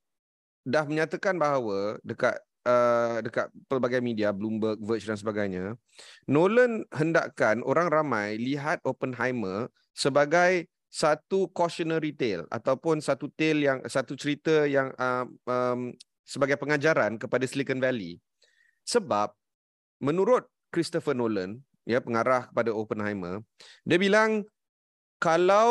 dah 0.62 0.86
menyatakan 0.86 1.34
bahawa 1.34 1.98
dekat 2.06 2.38
uh, 2.62 3.18
dekat 3.26 3.50
pelbagai 3.66 3.98
media, 3.98 4.30
Bloomberg, 4.30 4.78
Verge 4.78 5.10
dan 5.10 5.18
sebagainya, 5.18 5.74
Nolan 6.30 6.86
hendakkan 6.94 7.58
orang 7.66 7.90
ramai 7.90 8.38
lihat 8.38 8.78
Oppenheimer 8.86 9.66
sebagai 9.98 10.70
satu 10.88 11.50
cautionary 11.52 12.14
tale 12.14 12.46
ataupun 12.48 13.02
satu 13.02 13.28
tale 13.34 13.66
yang 13.66 13.78
satu 13.84 14.14
cerita 14.14 14.64
yang 14.64 14.94
uh, 14.94 15.26
um, 15.50 15.90
sebagai 16.22 16.54
pengajaran 16.54 17.18
kepada 17.18 17.44
Silicon 17.50 17.82
Valley. 17.82 18.22
Sebab 18.88 19.34
menurut 20.00 20.46
Christopher 20.68 21.16
Nolan, 21.16 21.60
ya 21.88 22.00
pengarah 22.00 22.48
kepada 22.48 22.70
Oppenheimer, 22.72 23.40
dia 23.84 23.98
bilang 23.98 24.44
kalau 25.18 25.70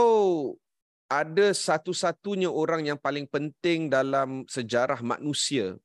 ada 1.08 1.56
satu-satunya 1.56 2.52
orang 2.52 2.84
yang 2.84 3.00
paling 3.00 3.24
penting 3.32 3.88
dalam 3.88 4.44
sejarah 4.52 5.00
manusia, 5.00 5.80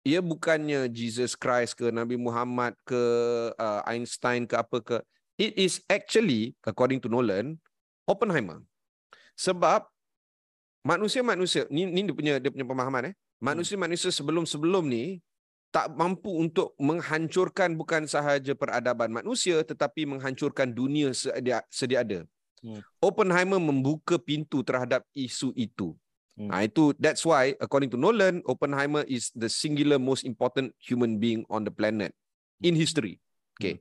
ia 0.00 0.24
bukannya 0.24 0.88
Jesus 0.88 1.36
Christ 1.36 1.76
ke 1.76 1.92
Nabi 1.92 2.16
Muhammad 2.16 2.72
ke 2.88 3.02
uh, 3.52 3.84
Einstein 3.84 4.48
ke 4.48 4.56
apa 4.56 4.80
ke, 4.80 4.96
it 5.36 5.52
is 5.60 5.84
actually 5.92 6.56
according 6.64 6.96
to 7.04 7.12
Nolan 7.12 7.60
Oppenheimer. 8.08 8.64
Sebab 9.36 9.84
manusia-manusia 10.80 11.68
ni 11.68 11.84
ni 11.84 12.00
dia 12.04 12.16
punya 12.16 12.34
dia 12.40 12.48
punya 12.48 12.64
pemahaman 12.64 13.12
eh. 13.12 13.14
Manusia-manusia 13.40 14.12
sebelum-sebelum 14.12 14.84
ni 14.84 15.20
tak 15.70 15.94
mampu 15.94 16.34
untuk 16.34 16.74
menghancurkan 16.82 17.78
bukan 17.78 18.06
sahaja 18.10 18.58
peradaban 18.58 19.14
manusia 19.14 19.62
tetapi 19.62 20.02
menghancurkan 20.06 20.74
dunia 20.74 21.14
sedia, 21.14 21.62
sedia 21.70 22.02
ada. 22.02 22.20
Hmm. 22.60 22.82
Oppenheimer 23.00 23.62
membuka 23.62 24.18
pintu 24.18 24.66
terhadap 24.66 25.06
isu 25.14 25.54
itu. 25.54 25.94
Hmm. 26.34 26.50
Hmm. 26.50 26.66
itu 26.66 26.94
that's 26.98 27.22
why 27.22 27.54
according 27.62 27.90
to 27.94 27.98
Nolan 27.98 28.42
Oppenheimer 28.50 29.06
is 29.06 29.30
the 29.38 29.46
singular 29.46 29.98
most 30.02 30.26
important 30.26 30.74
human 30.82 31.22
being 31.22 31.46
on 31.46 31.62
the 31.62 31.72
planet 31.72 32.12
in 32.60 32.74
history. 32.74 33.22
Okay. 33.60 33.78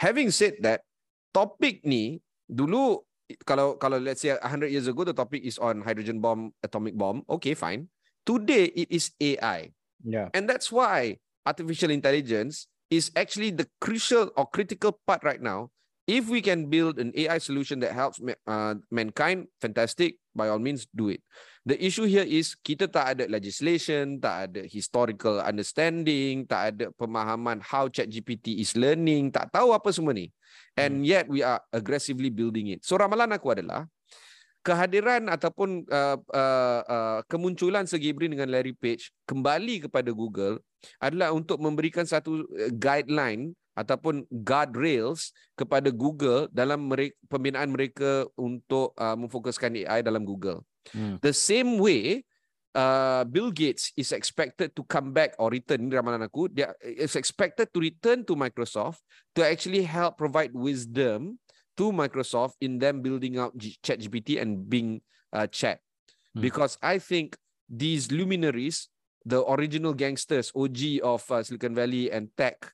Having 0.00 0.32
said 0.32 0.54
that, 0.64 0.82
topik 1.30 1.84
ni 1.84 2.24
dulu 2.48 3.04
kalau 3.44 3.76
kalau 3.78 4.00
let's 4.00 4.24
say 4.24 4.34
100 4.34 4.72
years 4.72 4.88
ago 4.88 5.04
the 5.04 5.14
topic 5.14 5.44
is 5.44 5.60
on 5.60 5.84
hydrogen 5.84 6.18
bomb, 6.18 6.50
atomic 6.64 6.96
bomb. 6.96 7.22
Okay, 7.28 7.54
fine. 7.54 7.86
Today 8.26 8.72
it 8.74 8.88
is 8.90 9.12
AI. 9.20 9.70
Yeah. 10.04 10.28
And 10.34 10.50
that's 10.50 10.70
why 10.70 11.18
artificial 11.46 11.90
intelligence 11.90 12.66
is 12.90 13.10
actually 13.16 13.50
the 13.50 13.66
crucial 13.80 14.30
or 14.36 14.46
critical 14.46 14.98
part 15.06 15.24
right 15.24 15.40
now. 15.40 15.70
If 16.10 16.28
we 16.28 16.42
can 16.42 16.66
build 16.66 16.98
an 16.98 17.14
AI 17.14 17.38
solution 17.38 17.78
that 17.80 17.94
helps 17.94 18.18
uh, 18.46 18.74
mankind, 18.90 19.46
fantastic. 19.62 20.18
By 20.34 20.50
all 20.50 20.58
means, 20.58 20.86
do 20.90 21.08
it. 21.14 21.22
The 21.62 21.78
issue 21.78 22.10
here 22.10 22.26
is 22.26 22.58
kita 22.58 22.90
tak 22.90 23.14
ada 23.14 23.30
legislation, 23.30 24.18
tak 24.18 24.50
ada 24.50 24.66
historical 24.66 25.38
understanding, 25.38 26.42
tak 26.50 26.74
ada 26.74 26.90
pemahaman 26.98 27.62
how 27.62 27.86
ChatGPT 27.86 28.58
is 28.58 28.74
learning, 28.74 29.30
tak 29.30 29.54
tahu 29.54 29.70
apa 29.70 29.94
semua 29.94 30.10
ni. 30.10 30.34
And 30.74 31.06
yet 31.06 31.30
we 31.30 31.46
are 31.46 31.62
aggressively 31.70 32.34
building 32.34 32.74
it. 32.74 32.82
So 32.82 32.98
ramalan 32.98 33.30
aku 33.30 33.54
adalah 33.54 33.86
kehadiran 34.62 35.26
ataupun 35.26 35.82
uh, 35.90 36.18
uh, 36.30 36.80
uh, 36.86 37.18
kemunculan 37.26 37.84
Sergey 37.84 38.14
Brin 38.14 38.32
dengan 38.32 38.48
Larry 38.48 38.72
Page 38.72 39.10
kembali 39.26 39.90
kepada 39.90 40.14
Google 40.14 40.62
adalah 41.02 41.34
untuk 41.34 41.58
memberikan 41.58 42.06
satu 42.06 42.46
uh, 42.46 42.70
guideline 42.70 43.52
ataupun 43.74 44.28
guardrails 44.30 45.32
kepada 45.58 45.88
Google 45.90 46.46
dalam 46.52 46.86
mereka, 46.86 47.16
pembinaan 47.26 47.72
mereka 47.72 48.28
untuk 48.38 48.94
uh, 49.00 49.16
memfokuskan 49.18 49.82
AI 49.82 50.04
dalam 50.04 50.22
Google. 50.22 50.62
Hmm. 50.92 51.18
The 51.18 51.34
same 51.34 51.80
way 51.80 52.22
uh, 52.76 53.24
Bill 53.28 53.52
Gates 53.52 53.92
is 53.96 54.12
expected 54.12 54.76
to 54.76 54.82
come 54.84 55.12
back 55.12 55.36
or 55.38 55.52
return 55.52 55.88
ini 55.88 55.94
ramalan 55.96 56.24
aku 56.26 56.52
dia 56.52 56.72
is 56.82 57.14
expected 57.16 57.70
to 57.72 57.78
return 57.80 58.24
to 58.26 58.36
Microsoft 58.36 59.00
to 59.36 59.44
actually 59.44 59.84
help 59.84 60.16
provide 60.20 60.52
wisdom 60.52 61.40
to 61.76 61.92
Microsoft 61.92 62.54
in 62.60 62.78
them 62.78 63.00
building 63.00 63.38
out 63.38 63.56
G- 63.56 63.76
ChatGPT 63.82 64.40
and 64.40 64.68
Bing 64.68 65.00
uh, 65.32 65.46
Chat. 65.46 65.80
Hmm. 66.34 66.40
Because 66.40 66.78
I 66.82 66.98
think 66.98 67.36
these 67.68 68.10
luminaries, 68.12 68.88
the 69.24 69.44
original 69.48 69.94
gangsters, 69.94 70.52
OG 70.54 71.00
of 71.02 71.24
uh, 71.30 71.42
Silicon 71.42 71.74
Valley 71.74 72.10
and 72.10 72.28
tech, 72.36 72.72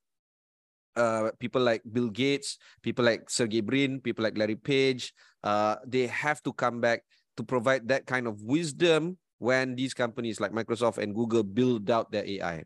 uh, 0.96 1.30
people 1.38 1.62
like 1.62 1.82
Bill 1.86 2.08
Gates, 2.08 2.58
people 2.82 3.04
like 3.04 3.30
Sergey 3.30 3.60
Brin, 3.60 4.00
people 4.00 4.24
like 4.24 4.36
Larry 4.36 4.56
Page, 4.56 5.14
uh, 5.44 5.76
they 5.86 6.06
have 6.08 6.42
to 6.42 6.52
come 6.52 6.80
back 6.80 7.04
to 7.36 7.44
provide 7.44 7.86
that 7.88 8.06
kind 8.06 8.26
of 8.26 8.42
wisdom 8.42 9.16
when 9.38 9.76
these 9.76 9.94
companies 9.94 10.40
like 10.40 10.50
Microsoft 10.50 10.98
and 10.98 11.14
Google 11.14 11.44
build 11.44 11.88
out 11.90 12.10
their 12.10 12.26
AI. 12.26 12.64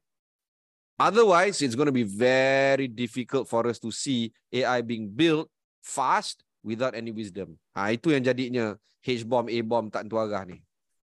Otherwise, 0.99 1.61
it's 1.61 1.75
going 1.75 1.87
to 1.87 1.93
be 1.93 2.05
very 2.05 2.89
difficult 2.89 3.49
for 3.49 3.67
us 3.67 3.79
to 3.81 3.91
see 3.91 4.33
AI 4.53 4.81
being 4.81 5.09
built 5.09 5.51
fast 5.83 6.47
without 6.63 6.95
any 6.95 7.11
wisdom. 7.11 7.59
Ha, 7.75 7.93
itu 7.93 8.15
yang 8.15 8.23
jadinya 8.23 8.79
H-bomb, 9.03 9.51
A-bomb 9.51 9.91
tak 9.91 10.07
tentu 10.07 10.17
arah 10.17 10.47
ni. 10.47 10.63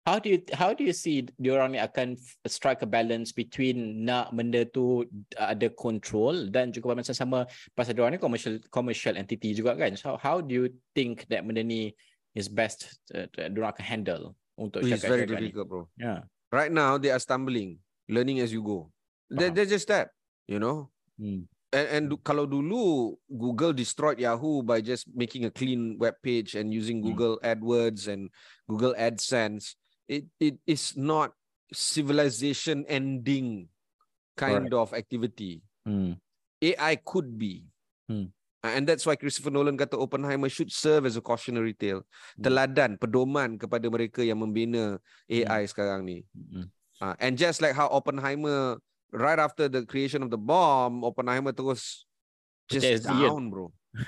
How 0.08 0.24
do 0.24 0.32
you 0.32 0.40
how 0.56 0.72
do 0.72 0.88
you 0.88 0.96
see 0.96 1.28
diorang 1.36 1.76
ni 1.76 1.84
akan 1.84 2.16
strike 2.48 2.80
a 2.80 2.88
balance 2.88 3.36
between 3.36 4.08
nak 4.08 4.32
benda 4.32 4.64
tu 4.64 5.04
ada 5.36 5.68
control 5.76 6.48
dan 6.48 6.72
juga 6.72 6.96
masa 6.96 7.12
sama 7.12 7.44
pasal 7.76 7.92
diorang 7.92 8.16
ni 8.16 8.22
commercial 8.24 8.56
commercial 8.72 9.20
entity 9.20 9.52
juga 9.52 9.76
kan. 9.76 10.00
So 10.00 10.16
how 10.16 10.40
do 10.40 10.56
you 10.56 10.66
think 10.96 11.28
that 11.28 11.44
benda 11.44 11.60
ni 11.60 11.92
is 12.32 12.48
best 12.48 13.04
uh, 13.12 13.28
diorang 13.52 13.76
akan 13.76 13.84
handle 13.84 14.24
untuk 14.56 14.86
It's 14.88 15.04
very 15.04 15.28
cakap-cakap 15.28 15.36
ni? 15.36 15.44
difficult, 15.52 15.68
bro. 15.68 15.84
Yeah. 16.00 16.24
Right 16.56 16.72
now, 16.72 16.96
they 16.96 17.12
are 17.12 17.20
stumbling, 17.20 17.84
learning 18.08 18.40
as 18.40 18.56
you 18.56 18.64
go. 18.64 18.88
They, 19.28 19.52
Faham. 19.52 19.60
they're 19.60 19.68
just 19.68 19.92
that, 19.92 20.16
you 20.48 20.64
know. 20.64 20.88
Hmm. 21.20 21.52
And, 21.78 21.88
and 21.94 22.06
kalau 22.26 22.50
dulu 22.50 23.14
Google 23.30 23.78
destroyed 23.78 24.18
Yahoo 24.18 24.66
by 24.66 24.82
just 24.82 25.06
making 25.14 25.46
a 25.46 25.54
clean 25.54 26.02
web 26.02 26.18
page 26.26 26.58
and 26.58 26.74
using 26.74 27.06
Hmm. 27.06 27.14
Google 27.14 27.36
AdWords 27.46 28.10
and 28.10 28.34
Google 28.66 28.98
AdSense, 28.98 29.78
it 30.10 30.26
it 30.42 30.58
is 30.66 30.98
not 30.98 31.38
civilization 31.70 32.82
ending 32.90 33.70
kind 34.34 34.74
of 34.74 34.98
activity. 34.98 35.62
Hmm. 35.86 36.18
AI 36.58 36.98
could 37.06 37.38
be. 37.38 37.70
Uh, 38.66 38.74
And 38.74 38.90
that's 38.90 39.06
why 39.06 39.14
Christopher 39.14 39.54
Nolan 39.54 39.78
kata 39.78 40.02
Oppenheimer 40.02 40.50
should 40.50 40.74
serve 40.74 41.06
as 41.06 41.14
a 41.14 41.22
cautionary 41.22 41.78
tale. 41.78 42.02
Hmm. 42.36 42.42
Teladan, 42.42 42.92
pedoman 42.98 43.62
kepada 43.62 43.86
mereka 43.86 44.26
yang 44.26 44.42
membina 44.42 44.98
AI 45.30 45.70
sekarang 45.70 46.10
ni. 46.10 46.26
Hmm. 46.34 46.74
Uh, 46.98 47.14
and 47.22 47.38
just 47.38 47.62
like 47.62 47.78
how 47.78 47.86
Oppenheimer, 47.94 48.82
right 49.12 49.40
after 49.40 49.68
the 49.70 49.86
creation 49.86 50.24
of 50.24 50.30
the 50.30 50.38
bomb, 50.40 51.04
Oppenheimer 51.04 51.52
terus 51.54 52.06
just 52.68 52.84
dia. 52.84 53.00
down, 53.00 53.50
bro. 53.50 53.72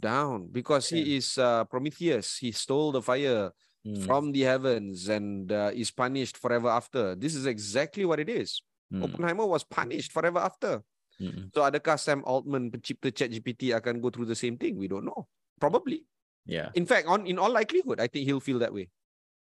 Down. 0.00 0.48
Because 0.50 0.88
he 0.88 1.16
is 1.20 1.36
uh, 1.36 1.64
Prometheus. 1.68 2.38
He 2.40 2.52
stole 2.52 2.92
the 2.92 3.02
fire 3.02 3.52
Hmm. 3.86 3.94
from 4.04 4.34
the 4.34 4.42
heavens 4.42 5.06
and 5.06 5.54
uh, 5.54 5.70
is 5.70 5.94
punished 5.94 6.34
forever 6.36 6.66
after. 6.66 7.14
This 7.14 7.38
is 7.38 7.46
exactly 7.46 8.02
what 8.04 8.18
it 8.18 8.26
is. 8.28 8.60
Hmm. 8.90 9.06
Oppenheimer 9.06 9.46
was 9.46 9.62
punished 9.62 10.10
forever 10.10 10.42
after. 10.42 10.82
Hmm. 11.14 11.46
So 11.54 11.62
adakah 11.62 11.94
Sam 11.94 12.26
Altman, 12.26 12.74
pencipta 12.74 13.14
ChatGPT 13.14 13.70
akan 13.78 14.02
go 14.02 14.10
through 14.10 14.26
the 14.26 14.34
same 14.34 14.58
thing? 14.58 14.74
We 14.76 14.90
don't 14.90 15.06
know. 15.06 15.30
Probably. 15.62 16.02
Yeah. 16.42 16.74
In 16.74 16.90
fact, 16.90 17.06
on 17.06 17.22
in 17.30 17.38
all 17.38 17.54
likelihood, 17.54 18.02
I 18.02 18.10
think 18.10 18.26
he'll 18.26 18.42
feel 18.42 18.58
that 18.66 18.74
way. 18.74 18.90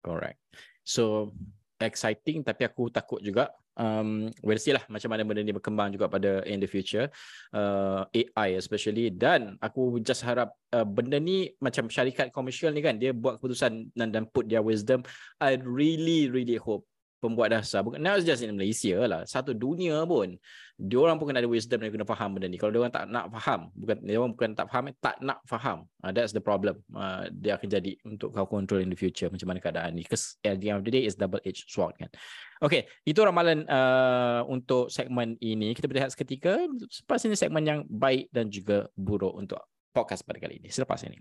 Correct. 0.03 0.43
So 0.83 1.31
exciting 1.79 2.43
tapi 2.43 2.67
aku 2.67 2.91
takut 2.91 3.23
juga 3.23 3.55
um 3.77 4.33
we'll 4.41 4.61
see 4.61 4.73
lah 4.73 4.83
macam 4.89 5.13
mana 5.13 5.23
benda 5.23 5.45
ni 5.45 5.53
berkembang 5.53 5.93
juga 5.93 6.09
pada 6.09 6.43
in 6.49 6.61
the 6.61 6.69
future 6.69 7.09
uh, 7.53 8.09
AI 8.11 8.57
especially. 8.57 9.13
Dan 9.13 9.61
aku 9.61 10.01
just 10.01 10.25
harap 10.25 10.53
uh, 10.73 10.85
benda 10.85 11.21
ni 11.21 11.53
macam 11.61 11.87
syarikat 11.87 12.33
komersial 12.33 12.73
ni 12.73 12.83
kan 12.83 12.97
dia 12.97 13.13
buat 13.13 13.39
keputusan 13.41 13.93
dan, 13.93 14.09
dan 14.13 14.25
put 14.29 14.49
their 14.49 14.65
wisdom. 14.65 15.05
I 15.39 15.61
really 15.61 16.33
really 16.33 16.57
hope 16.57 16.89
pembuat 17.21 17.53
dasar. 17.53 17.81
Bukan 17.81 18.01
not 18.01 18.21
just 18.23 18.45
in 18.45 18.53
Malaysia 18.55 19.03
lah. 19.09 19.23
Satu 19.25 19.57
dunia 19.57 20.05
pun 20.05 20.37
dia 20.77 21.01
orang 21.01 21.17
pun 21.17 21.33
kena 21.33 21.41
ada 21.41 21.49
wisdom 21.49 21.81
dan 21.81 21.89
kena 21.89 22.05
faham 22.05 22.37
benda 22.37 22.53
ni 22.53 22.61
kalau 22.61 22.69
dia 22.69 22.81
orang 22.85 22.93
tak 22.93 23.09
nak 23.09 23.33
faham 23.33 23.61
bukan 23.73 23.97
dia 24.05 24.17
orang 24.21 24.33
bukan 24.37 24.51
tak 24.53 24.67
faham 24.69 24.85
eh, 24.93 24.95
tak 25.01 25.17
nak 25.25 25.39
faham 25.49 25.79
uh, 26.05 26.13
that's 26.13 26.37
the 26.37 26.43
problem 26.43 26.77
uh, 26.93 27.25
dia 27.33 27.57
akan 27.57 27.69
jadi 27.69 27.97
untuk 28.05 28.37
kau 28.37 28.45
control 28.45 28.85
in 28.85 28.93
the 28.93 28.99
future 28.99 29.33
macam 29.33 29.49
mana 29.49 29.59
keadaan 29.65 29.97
ni 29.97 30.05
because 30.05 30.37
at 30.45 30.61
the 30.61 30.69
end 30.69 30.79
of 30.81 30.85
the 30.85 30.93
day 30.93 31.09
is 31.09 31.17
double 31.17 31.41
edged 31.49 31.65
sword 31.73 31.97
kan 31.97 32.13
Okay, 32.57 32.89
itu 33.05 33.21
ramalan 33.21 33.69
uh, 33.69 34.41
untuk 34.49 34.89
segmen 34.89 35.37
ini. 35.45 35.77
Kita 35.77 35.93
berehat 35.93 36.17
seketika. 36.17 36.57
Selepas 36.89 37.21
ini 37.29 37.37
segmen 37.37 37.65
yang 37.69 37.81
baik 37.85 38.33
dan 38.33 38.49
juga 38.49 38.89
buruk 38.97 39.37
untuk 39.37 39.61
podcast 39.93 40.25
pada 40.25 40.41
kali 40.41 40.65
ini. 40.65 40.73
Selepas 40.73 41.05
ini. 41.05 41.21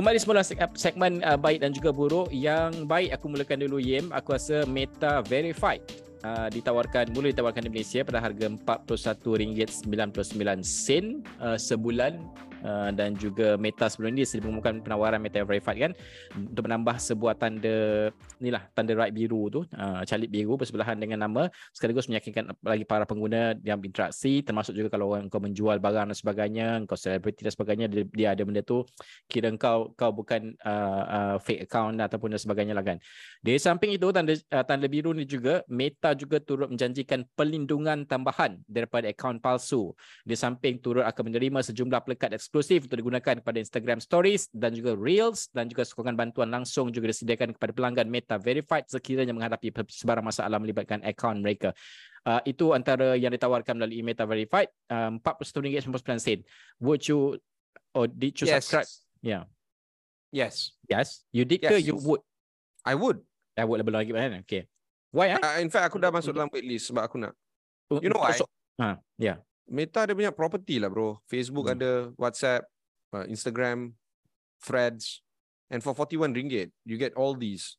Kembali 0.00 0.16
semula 0.16 0.40
seg- 0.40 0.80
segmen 0.80 1.20
uh, 1.20 1.36
baik 1.36 1.60
dan 1.60 1.76
juga 1.76 1.92
buruk. 1.92 2.32
Yang 2.32 2.88
baik 2.88 3.20
aku 3.20 3.36
mulakan 3.36 3.68
dulu 3.68 3.76
Yem. 3.76 4.08
Aku 4.16 4.32
rasa 4.32 4.64
Meta 4.64 5.20
Verified. 5.20 5.84
Uh, 6.24 6.48
ditawarkan 6.48 7.12
mula 7.12 7.28
ditawarkan 7.28 7.68
di 7.68 7.72
Malaysia 7.72 8.00
pada 8.00 8.16
harga 8.16 8.48
RM41.99 8.48 9.84
uh, 11.36 11.60
sebulan 11.60 12.16
uh, 12.64 12.90
dan 12.94 13.16
juga 13.16 13.56
Meta 13.60 13.88
sebelum 13.88 14.14
ni 14.14 14.22
dia 14.22 14.40
mengumumkan 14.40 14.80
penawaran 14.80 15.20
Meta 15.20 15.42
Verified 15.44 15.78
kan? 15.90 15.92
Untuk 16.36 16.64
menambah 16.66 16.96
sebuah 17.00 17.36
tanda 17.36 18.10
ni 18.40 18.48
lah 18.48 18.64
tanda 18.72 18.96
right 18.96 19.12
biru 19.12 19.52
tu 19.52 19.60
uh, 19.76 20.02
calip 20.04 20.30
biru 20.32 20.56
bersebelahan 20.56 20.96
dengan 20.96 21.28
nama 21.28 21.52
sekaligus 21.76 22.08
meyakinkan 22.08 22.56
lagi 22.64 22.84
para 22.88 23.04
pengguna 23.04 23.56
yang 23.60 23.78
berinteraksi 23.80 24.40
termasuk 24.40 24.72
juga 24.76 24.88
kalau 24.92 25.12
orang 25.12 25.28
kau 25.28 25.42
menjual 25.42 25.76
barang 25.76 26.12
dan 26.12 26.16
sebagainya 26.16 26.66
kau 26.88 26.96
selebriti 26.96 27.44
dan 27.44 27.52
sebagainya 27.52 27.86
dia, 27.88 28.04
dia 28.10 28.28
ada 28.32 28.42
benda 28.42 28.64
tu 28.64 28.84
kira 29.28 29.52
kau 29.60 29.92
kau 29.94 30.10
bukan 30.10 30.56
uh, 30.64 31.04
uh, 31.04 31.36
fake 31.40 31.68
account 31.68 32.00
ataupun 32.00 32.32
dan 32.34 32.40
sebagainya 32.40 32.74
lah 32.76 32.84
kan? 32.84 32.98
Di 33.40 33.56
samping 33.56 33.96
itu 33.96 34.08
tanda 34.12 34.32
uh, 34.32 34.64
tanda 34.64 34.86
biru 34.86 35.12
ni 35.12 35.24
juga 35.24 35.62
Meta 35.68 36.12
juga 36.16 36.40
turut 36.40 36.68
menjanjikan 36.70 37.24
pelindungan 37.36 38.04
tambahan 38.04 38.60
daripada 38.66 39.08
akaun 39.08 39.40
palsu. 39.42 39.92
Di 40.24 40.34
samping 40.36 40.78
turut 40.80 41.04
akan 41.04 41.22
menerima 41.30 41.60
sejumlah 41.70 42.00
pelekat 42.04 42.36
eksklusif 42.50 42.90
untuk 42.90 42.98
digunakan 42.98 43.38
kepada 43.38 43.62
Instagram 43.62 44.02
Stories 44.02 44.50
dan 44.50 44.74
juga 44.74 44.98
Reels 44.98 45.46
dan 45.54 45.70
juga 45.70 45.86
sokongan 45.86 46.18
bantuan 46.18 46.50
langsung 46.50 46.90
juga 46.90 47.14
disediakan 47.14 47.54
kepada 47.54 47.70
pelanggan 47.70 48.10
Meta 48.10 48.42
Verified 48.42 48.90
sekiranya 48.90 49.30
menghadapi 49.30 49.70
sebarang 49.70 50.26
masalah 50.26 50.58
melibatkan 50.58 50.98
akaun 51.06 51.46
mereka. 51.46 51.70
Uh, 52.26 52.42
itu 52.42 52.74
antara 52.74 53.14
yang 53.14 53.30
ditawarkan 53.30 53.78
melalui 53.78 54.02
Meta 54.02 54.26
Verified 54.26 54.66
uh, 54.90 55.14
RM41.99. 55.22 56.42
Would 56.82 57.06
you 57.06 57.38
or 57.94 58.10
did 58.10 58.34
you 58.42 58.50
Yes. 58.50 58.66
subscribe? 58.66 58.90
Yeah. 59.22 59.46
Yes. 60.34 60.74
Yes. 60.90 61.22
You 61.30 61.46
did 61.46 61.62
ke 61.62 61.78
Yes. 61.78 61.86
you 61.86 61.94
would? 62.02 62.20
I 62.82 62.98
would. 62.98 63.22
I 63.54 63.62
would 63.62 63.78
lebih 63.78 63.94
lagi 63.94 64.10
kan? 64.10 64.42
Okay. 64.42 64.66
Why? 65.14 65.38
Eh? 65.38 65.38
Uh, 65.38 65.62
in 65.62 65.70
fact, 65.70 65.86
aku 65.86 66.02
dah 66.02 66.10
masuk 66.10 66.34
dalam 66.34 66.50
waitlist 66.50 66.90
sebab 66.90 67.06
aku 67.06 67.14
nak. 67.22 67.30
You 68.02 68.10
know 68.10 68.22
why? 68.22 68.34
So, 68.34 68.46
ha, 68.78 68.98
yeah. 69.18 69.38
Meta 69.70 70.02
ada 70.02 70.12
banyak 70.12 70.34
property 70.34 70.82
lah 70.82 70.90
bro. 70.90 71.22
Facebook 71.30 71.70
Hmm. 71.70 71.78
ada, 71.78 71.90
WhatsApp, 72.18 72.66
uh, 73.14 73.22
Instagram, 73.30 73.94
Threads. 74.58 75.22
And 75.70 75.78
for 75.78 75.94
41 75.94 76.34
ringgit, 76.34 76.74
you 76.82 76.98
get 76.98 77.14
all 77.14 77.38
these. 77.38 77.78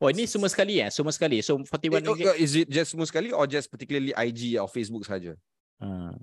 Oh, 0.00 0.08
ini 0.08 0.24
semua 0.24 0.48
sekali 0.48 0.80
eh? 0.80 0.88
Semua 0.88 1.12
sekali. 1.12 1.44
So, 1.44 1.60
Eh, 1.60 1.68
41 1.68 2.00
oh, 2.08 2.16
ringgit. 2.16 2.34
Is 2.40 2.56
it 2.56 2.66
just 2.72 2.96
semua 2.96 3.04
sekali 3.04 3.30
or 3.30 3.44
just 3.44 3.68
particularly 3.68 4.16
IG 4.16 4.56
or 4.56 4.66
Facebook 4.66 5.04
saja? 5.04 5.36
Ah, 5.78 6.16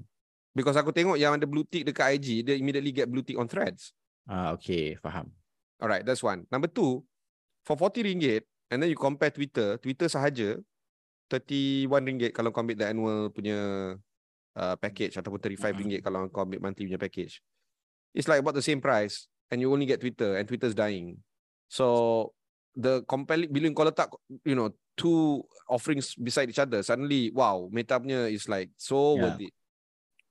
Because 0.51 0.79
aku 0.79 0.89
tengok 0.89 1.19
yang 1.19 1.35
ada 1.37 1.45
blue 1.45 1.67
tick 1.67 1.85
dekat 1.85 2.15
IG, 2.17 2.41
dia 2.41 2.55
immediately 2.57 2.91
get 2.91 3.05
blue 3.05 3.21
tick 3.23 3.37
on 3.37 3.45
Threads. 3.45 3.93
ah, 4.25 4.57
okay. 4.57 4.97
Faham. 4.97 5.29
Alright, 5.77 6.01
that's 6.01 6.25
one. 6.25 6.49
Number 6.49 6.65
two, 6.65 7.05
for 7.61 7.77
40 7.77 8.01
ringgit, 8.01 8.41
and 8.73 8.81
then 8.81 8.89
you 8.89 8.97
compare 8.97 9.29
Twitter, 9.29 9.77
Twitter 9.77 10.09
sahaja 10.09 10.57
31 11.29 11.89
ringgit 12.07 12.31
kalau 12.33 12.49
kau 12.49 12.63
ambil 12.63 12.77
the 12.79 12.87
annual 12.87 13.29
punya 13.29 13.57
uh, 14.55 14.75
package 14.79 15.19
ataupun 15.19 15.39
35 15.39 15.79
ringgit 15.83 15.99
kalau 16.01 16.27
kau 16.31 16.43
ambil 16.47 16.59
monthly 16.63 16.87
punya 16.87 16.99
package. 16.99 17.39
It's 18.15 18.27
like 18.31 18.39
about 18.39 18.55
the 18.55 18.63
same 18.63 18.79
price 18.79 19.27
and 19.51 19.59
you 19.59 19.67
only 19.69 19.85
get 19.85 19.99
Twitter 19.99 20.39
and 20.39 20.47
Twitter's 20.47 20.73
dying. 20.73 21.19
So 21.67 22.31
the 22.75 23.03
compelling 23.07 23.51
bila 23.51 23.71
kau 23.75 23.85
letak 23.87 24.09
you 24.47 24.55
know 24.55 24.71
two 24.95 25.43
offerings 25.67 26.15
beside 26.15 26.47
each 26.51 26.59
other 26.59 26.79
suddenly 26.83 27.31
wow 27.35 27.67
meta 27.71 27.99
punya 27.99 28.27
is 28.31 28.47
like 28.47 28.71
so 28.79 29.15
Yeah. 29.15 29.21
worth 29.27 29.41
it. 29.43 29.53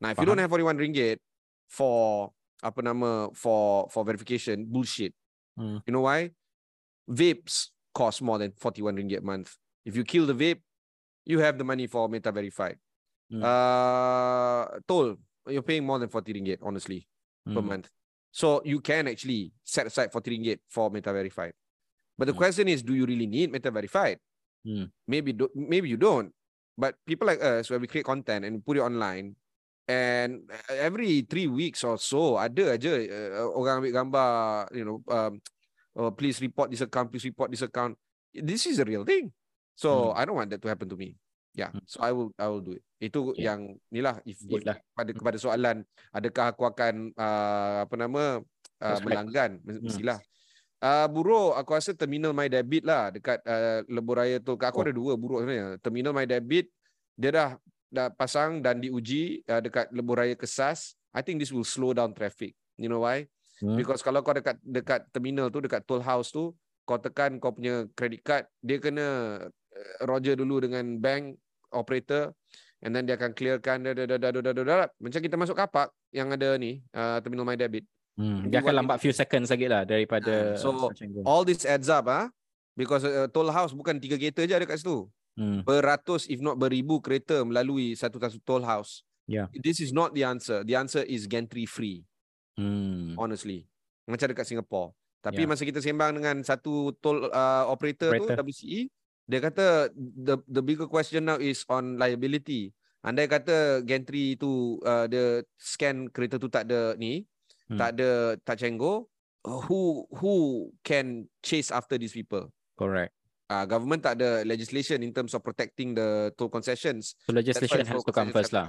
Now 0.00 0.12
if 0.12 0.18
you 0.20 0.26
don't 0.28 0.40
have 0.40 0.52
41 0.52 0.76
ringgit 0.80 1.20
for 1.68 2.32
apa 2.64 2.80
nama 2.80 3.28
for 3.36 3.88
for 3.92 4.04
verification 4.04 4.64
bullshit. 4.64 5.12
Hmm. 5.56 5.84
You 5.84 5.92
know 5.92 6.04
why? 6.08 6.32
Vapes 7.04 7.70
cost 7.92 8.24
more 8.24 8.40
than 8.40 8.56
41 8.56 8.96
ringgit 8.96 9.20
a 9.20 9.26
month. 9.26 9.54
If 9.84 9.94
you 9.94 10.02
kill 10.04 10.24
the 10.24 10.32
vape, 10.34 10.64
you 11.28 11.38
have 11.44 11.60
the 11.60 11.64
money 11.64 11.84
for 11.86 12.08
Meta 12.08 12.32
Verified. 12.32 12.80
Hmm. 13.30 13.42
Uh, 13.42 14.78
toll, 14.86 15.16
you're 15.48 15.64
paying 15.64 15.84
more 15.84 15.98
than 15.98 16.08
40 16.08 16.32
ringgit, 16.34 16.58
honestly, 16.62 17.08
per 17.44 17.60
Hmm. 17.60 17.68
month. 17.68 17.88
So 18.34 18.60
you 18.64 18.80
can 18.80 19.06
actually 19.08 19.52
set 19.64 19.86
aside 19.86 20.12
40 20.12 20.30
ringgit 20.34 20.58
for 20.68 20.90
Meta 20.90 21.12
Verified. 21.12 21.54
But 22.18 22.26
the 22.26 22.34
Hmm. 22.34 22.42
question 22.46 22.66
is, 22.68 22.82
do 22.82 22.94
you 22.94 23.06
really 23.06 23.26
need 23.26 23.50
Meta 23.50 23.70
Verified? 23.70 24.18
Hmm. 24.64 24.92
Maybe, 25.06 25.32
do, 25.32 25.48
maybe 25.54 25.88
you 25.88 25.96
don't. 25.96 26.32
But 26.76 26.98
people 27.06 27.26
like 27.26 27.38
us, 27.42 27.70
where 27.70 27.78
we 27.78 27.86
create 27.86 28.04
content 28.06 28.44
and 28.44 28.58
put 28.64 28.76
it 28.76 28.82
online, 28.82 29.36
and 29.86 30.50
every 30.68 31.22
three 31.22 31.46
weeks 31.46 31.84
or 31.84 31.98
so, 31.98 32.34
ada 32.34 32.74
aja 32.74 32.98
uh, 32.98 33.46
orang 33.54 33.78
ambil 33.84 33.92
gambar, 33.94 34.30
you 34.74 34.82
know, 34.82 34.98
um, 35.12 35.38
oh, 35.94 36.10
please 36.10 36.42
report 36.42 36.70
this 36.74 36.82
account, 36.82 37.14
please 37.14 37.24
report 37.28 37.54
this 37.54 37.62
account. 37.62 37.94
This 38.34 38.66
is 38.66 38.82
a 38.82 38.86
real 38.88 39.06
thing. 39.06 39.30
So 39.78 40.10
Hmm. 40.10 40.18
I 40.18 40.22
don't 40.26 40.34
want 40.34 40.50
that 40.50 40.62
to 40.66 40.68
happen 40.70 40.90
to 40.90 40.98
me. 40.98 41.14
Yeah, 41.54 41.70
Hmm. 41.70 41.86
so 41.86 42.02
I 42.02 42.10
will 42.10 42.34
I 42.34 42.50
will 42.50 42.60
do 42.60 42.74
it. 42.74 42.82
Itu 42.98 43.30
Okay. 43.30 43.46
yang 43.46 43.78
ni 43.88 44.02
lah 44.02 44.18
if, 44.26 44.42
if 44.42 44.66
lah. 44.66 44.74
pada 44.90 45.10
kepada 45.14 45.38
soalan 45.38 45.86
adakah 46.10 46.50
aku 46.50 46.66
akan 46.66 47.14
uh, 47.14 47.86
apa 47.86 47.94
nama 47.94 48.42
uh, 48.82 48.98
melanggan 49.06 49.62
Hmm. 49.62 49.78
mestilah. 49.78 50.18
Uh, 50.82 51.06
buruk 51.08 51.54
aku 51.54 51.78
rasa 51.78 51.94
terminal 51.94 52.34
my 52.34 52.50
debit 52.50 52.82
lah 52.82 53.08
dekat 53.08 53.38
uh, 53.46 53.86
lebuh 53.86 54.18
raya 54.18 54.36
tu. 54.42 54.58
Aku 54.58 54.82
Oh. 54.82 54.84
ada 54.84 54.90
dua 54.92 55.14
buruk 55.14 55.46
sebenarnya. 55.46 55.78
Terminal 55.78 56.10
my 56.10 56.26
debit 56.26 56.68
dia 57.14 57.30
dah 57.30 57.50
dah 57.88 58.10
pasang 58.10 58.58
dan 58.58 58.82
diuji 58.82 59.46
uh, 59.46 59.62
dekat 59.62 59.94
lebuh 59.94 60.18
raya 60.18 60.34
kesas. 60.34 60.98
I 61.14 61.22
think 61.22 61.38
this 61.38 61.54
will 61.54 61.62
slow 61.64 61.94
down 61.94 62.10
traffic. 62.10 62.58
You 62.74 62.90
know 62.90 63.06
why? 63.06 63.30
Hmm. 63.62 63.78
Because 63.78 64.02
kalau 64.02 64.26
kau 64.26 64.34
dekat 64.34 64.58
dekat 64.66 65.06
terminal 65.14 65.46
tu 65.54 65.62
dekat 65.62 65.86
toll 65.86 66.02
house 66.02 66.34
tu 66.34 66.50
kau 66.82 66.98
tekan 66.98 67.38
kau 67.38 67.54
punya 67.54 67.86
credit 67.94 68.20
card 68.20 68.44
dia 68.58 68.76
kena 68.76 69.06
uh, 69.46 69.96
roger 70.04 70.34
dulu 70.34 70.58
dengan 70.58 70.98
bank 70.98 71.38
operator 71.74 72.30
and 72.80 72.92
then 72.92 73.04
dia 73.04 73.14
akan 73.14 73.32
clearkan 73.32 73.82
dah 73.82 73.92
dah 73.92 74.06
dah 74.06 74.18
dah 74.18 74.30
dah 74.30 74.42
dah, 74.42 74.52
dah, 74.54 74.64
dah. 74.64 74.88
macam 74.96 75.18
kita 75.18 75.34
masuk 75.34 75.56
kapak 75.56 75.90
yang 76.10 76.30
ada 76.30 76.54
ni 76.54 76.80
uh, 76.90 77.18
terminal 77.18 77.44
my 77.44 77.54
debit 77.54 77.84
Hmm. 78.14 78.46
Dia 78.46 78.62
akan 78.62 78.78
lambat 78.78 79.02
few 79.02 79.10
seconds 79.10 79.50
lagi 79.50 79.66
lah 79.66 79.82
daripada 79.82 80.54
Ah, 80.54 80.62
so, 80.62 80.70
all 81.26 81.42
this 81.42 81.66
adds 81.66 81.90
up 81.90 82.06
ah 82.06 82.30
because 82.72 83.02
uh, 83.02 83.26
toll 83.26 83.50
house 83.50 83.74
bukan 83.74 83.98
tiga 83.98 84.14
kereta 84.14 84.46
je 84.46 84.54
ada 84.54 84.62
kat 84.62 84.78
situ 84.78 85.10
Hmm. 85.34 85.66
beratus 85.66 86.30
if 86.30 86.38
not 86.38 86.54
beribu 86.54 87.02
kereta 87.02 87.42
melalui 87.42 87.98
satu-satu 87.98 88.38
toll 88.40 88.62
house 88.62 89.02
Yeah. 89.26 89.50
this 89.50 89.82
is 89.82 89.90
not 89.90 90.14
the 90.14 90.22
answer 90.22 90.62
the 90.62 90.78
answer 90.78 91.02
is 91.02 91.26
gantry 91.26 91.66
free 91.66 92.06
Hmm. 92.54 93.18
honestly 93.18 93.66
macam 94.06 94.30
dekat 94.30 94.46
Singapore 94.46 94.94
tapi 95.18 95.42
Yeah. 95.42 95.50
masa 95.50 95.66
kita 95.66 95.82
sembang 95.82 96.14
dengan 96.14 96.38
satu 96.46 96.94
toll 97.02 97.26
uh, 97.26 97.66
operator, 97.66 98.14
Operator. 98.14 98.38
tu 98.38 98.46
WCE 98.46 98.80
dia 99.24 99.40
kata 99.40 99.88
the 99.96 100.36
the 100.46 100.60
bigger 100.60 100.84
question 100.84 101.24
now 101.24 101.36
is 101.36 101.64
on 101.66 101.96
liability 101.96 102.72
andai 103.00 103.24
kata 103.24 103.80
gantry 103.82 104.36
tu 104.36 104.76
uh, 104.82 105.04
dia 105.04 105.40
scan 105.56 106.08
kereta 106.08 106.36
tu 106.36 106.48
tak 106.48 106.68
ada 106.68 106.96
ni 106.96 107.24
Hmm. 107.64 107.80
tak 107.80 107.96
ada 107.96 108.36
tak 108.44 108.60
cenggo 108.60 109.08
who 109.40 110.04
who 110.12 110.32
can 110.84 111.24
chase 111.40 111.72
after 111.72 111.96
these 111.96 112.12
people 112.12 112.52
Correct. 112.76 113.08
uh, 113.48 113.64
government 113.64 114.04
tak 114.04 114.20
ada 114.20 114.44
legislation 114.44 115.00
in 115.00 115.16
terms 115.16 115.32
of 115.32 115.40
protecting 115.40 115.96
the 115.96 116.28
toll 116.36 116.52
concessions 116.52 117.16
So 117.24 117.32
legislation 117.32 117.88
has 117.88 118.04
to 118.04 118.12
come 118.12 118.36
first 118.36 118.52
lah. 118.52 118.68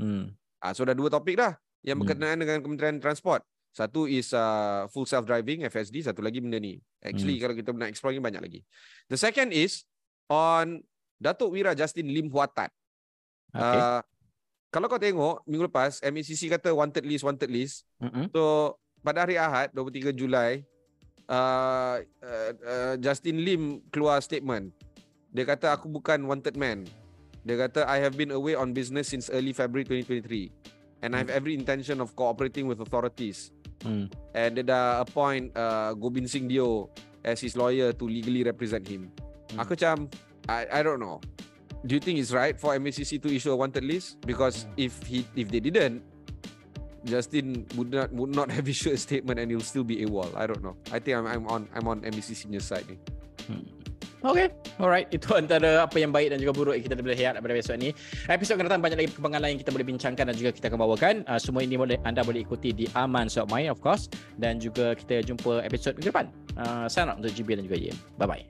Hmm. 0.00 0.32
Ah, 0.64 0.72
so 0.72 0.88
dah 0.88 0.96
dua 0.96 1.12
topik 1.12 1.36
dah 1.36 1.60
yang 1.84 2.00
Hmm. 2.00 2.08
berkenaan 2.08 2.40
dengan 2.40 2.64
Kementerian 2.64 3.04
Transport. 3.04 3.44
Satu 3.72 4.04
is 4.04 4.36
uh, 4.36 4.84
full 4.92 5.08
self 5.08 5.24
driving 5.24 5.64
FSD, 5.64 6.04
satu 6.04 6.20
lagi 6.20 6.44
benda 6.44 6.60
ni. 6.60 6.76
Actually 7.00 7.40
Hmm. 7.40 7.42
kalau 7.48 7.54
kita 7.56 7.68
nak 7.72 7.88
explore 7.88 8.12
ni 8.12 8.20
banyak 8.20 8.44
lagi. 8.44 8.60
The 9.08 9.16
second 9.16 9.48
is 9.56 9.88
on 10.28 10.84
Datuk 11.16 11.56
Wira 11.56 11.72
Justin 11.72 12.12
Lim 12.12 12.28
Huatat. 12.28 12.68
Okay. 13.52 13.80
Uh, 13.80 14.00
kalau 14.68 14.92
kau 14.92 15.00
tengok 15.00 15.40
minggu 15.48 15.68
lepas 15.72 16.04
MACC 16.04 16.52
kata 16.52 16.72
wanted 16.72 17.04
list 17.08 17.24
wanted 17.24 17.48
list. 17.48 17.88
Mm-mm. 17.96 18.28
So 18.28 18.76
pada 19.00 19.24
hari 19.24 19.40
Ahad 19.40 19.72
23 19.72 20.12
Julai 20.16 20.64
uh, 21.32 21.96
uh, 22.04 22.50
uh, 22.60 22.94
Justin 23.00 23.40
Lim 23.40 23.80
keluar 23.88 24.20
statement. 24.20 24.68
Dia 25.32 25.48
kata 25.48 25.72
aku 25.72 25.88
bukan 25.88 26.28
wanted 26.28 26.60
man. 26.60 26.84
Dia 27.48 27.56
kata 27.56 27.88
I 27.88 28.04
have 28.04 28.20
been 28.20 28.36
away 28.36 28.52
on 28.52 28.76
business 28.76 29.08
since 29.12 29.32
early 29.32 29.56
February 29.56 29.88
2023 29.88 31.02
and 31.02 31.16
I 31.16 31.24
have 31.24 31.32
every 31.32 31.56
intention 31.56 31.98
of 32.04 32.12
cooperating 32.12 32.68
with 32.68 32.78
authorities. 32.84 33.50
Hmm. 33.82 34.06
And 34.32 34.50
dia 34.56 34.64
dah 34.64 35.02
appoint 35.02 35.50
uh, 35.54 35.92
Gobin 35.98 36.26
Singh 36.26 36.48
Dio 36.48 36.88
as 37.26 37.42
his 37.42 37.58
lawyer 37.58 37.92
to 37.92 38.04
legally 38.06 38.42
represent 38.42 38.86
him. 38.86 39.10
Hmm. 39.52 39.62
Aku 39.62 39.74
macam 39.74 40.06
I 40.46 40.66
I 40.70 40.80
don't 40.82 41.02
know. 41.02 41.22
Do 41.82 41.98
you 41.98 42.02
think 42.02 42.22
it's 42.22 42.30
right 42.30 42.54
for 42.54 42.78
MACC 42.78 43.18
to 43.18 43.28
issue 43.28 43.50
a 43.50 43.58
wanted 43.58 43.82
list? 43.82 44.22
Because 44.22 44.70
if 44.78 45.02
he 45.02 45.26
if 45.34 45.50
they 45.50 45.58
didn't, 45.58 46.06
Justin 47.02 47.66
would 47.74 47.90
not 47.90 48.14
would 48.14 48.30
not 48.30 48.54
have 48.54 48.68
issued 48.72 48.94
a 48.94 49.00
statement 49.00 49.42
and 49.42 49.50
he'll 49.50 49.66
still 49.66 49.82
be 49.82 50.06
AWOL. 50.06 50.30
I 50.38 50.46
don't 50.46 50.62
know. 50.62 50.78
I 50.94 51.02
think 51.02 51.18
I'm 51.18 51.26
I'm 51.26 51.44
on 51.50 51.66
I'm 51.74 51.86
on 51.90 52.06
MACC 52.06 52.46
punya 52.46 52.62
side 52.62 52.86
ni. 52.86 52.98
Okay, 54.22 54.54
alright. 54.78 55.10
Itu 55.10 55.34
antara 55.34 55.82
apa 55.82 55.98
yang 55.98 56.14
baik 56.14 56.30
dan 56.30 56.38
juga 56.38 56.54
buruk 56.54 56.74
yang 56.78 56.86
kita 56.86 56.94
boleh 56.94 57.18
lihat 57.18 57.42
pada 57.42 57.54
besok 57.58 57.74
ni. 57.74 57.90
Episod 58.30 58.54
akan 58.54 58.70
datang 58.70 58.82
banyak 58.82 58.98
lagi 59.02 59.10
perkembangan 59.10 59.40
lain 59.42 59.56
kita 59.58 59.70
boleh 59.74 59.86
bincangkan 59.90 60.24
dan 60.30 60.36
juga 60.38 60.50
kita 60.54 60.70
akan 60.70 60.78
bawakan. 60.78 61.14
Uh, 61.26 61.40
semua 61.42 61.66
ini 61.66 61.74
boleh 61.74 61.98
anda 62.06 62.22
boleh 62.22 62.46
ikuti 62.46 62.70
di 62.70 62.86
Aman 62.94 63.26
Sokmai 63.26 63.66
of 63.66 63.82
course. 63.82 64.06
Dan 64.38 64.62
juga 64.62 64.94
kita 64.94 65.26
jumpa 65.26 65.66
episod 65.66 65.98
minggu 65.98 66.14
depan. 66.14 66.30
Uh, 66.54 66.86
sign 66.86 67.10
out 67.10 67.18
untuk 67.18 67.34
GB 67.34 67.58
dan 67.58 67.66
juga 67.66 67.78
Ian. 67.82 67.98
Bye-bye. 68.22 68.44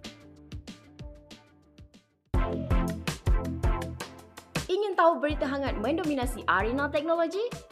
Ingin 4.69 4.93
tahu 4.93 5.25
berita 5.25 5.49
hangat 5.49 5.81
mendominasi 5.81 6.45
arena 6.45 6.93
teknologi? 6.93 7.72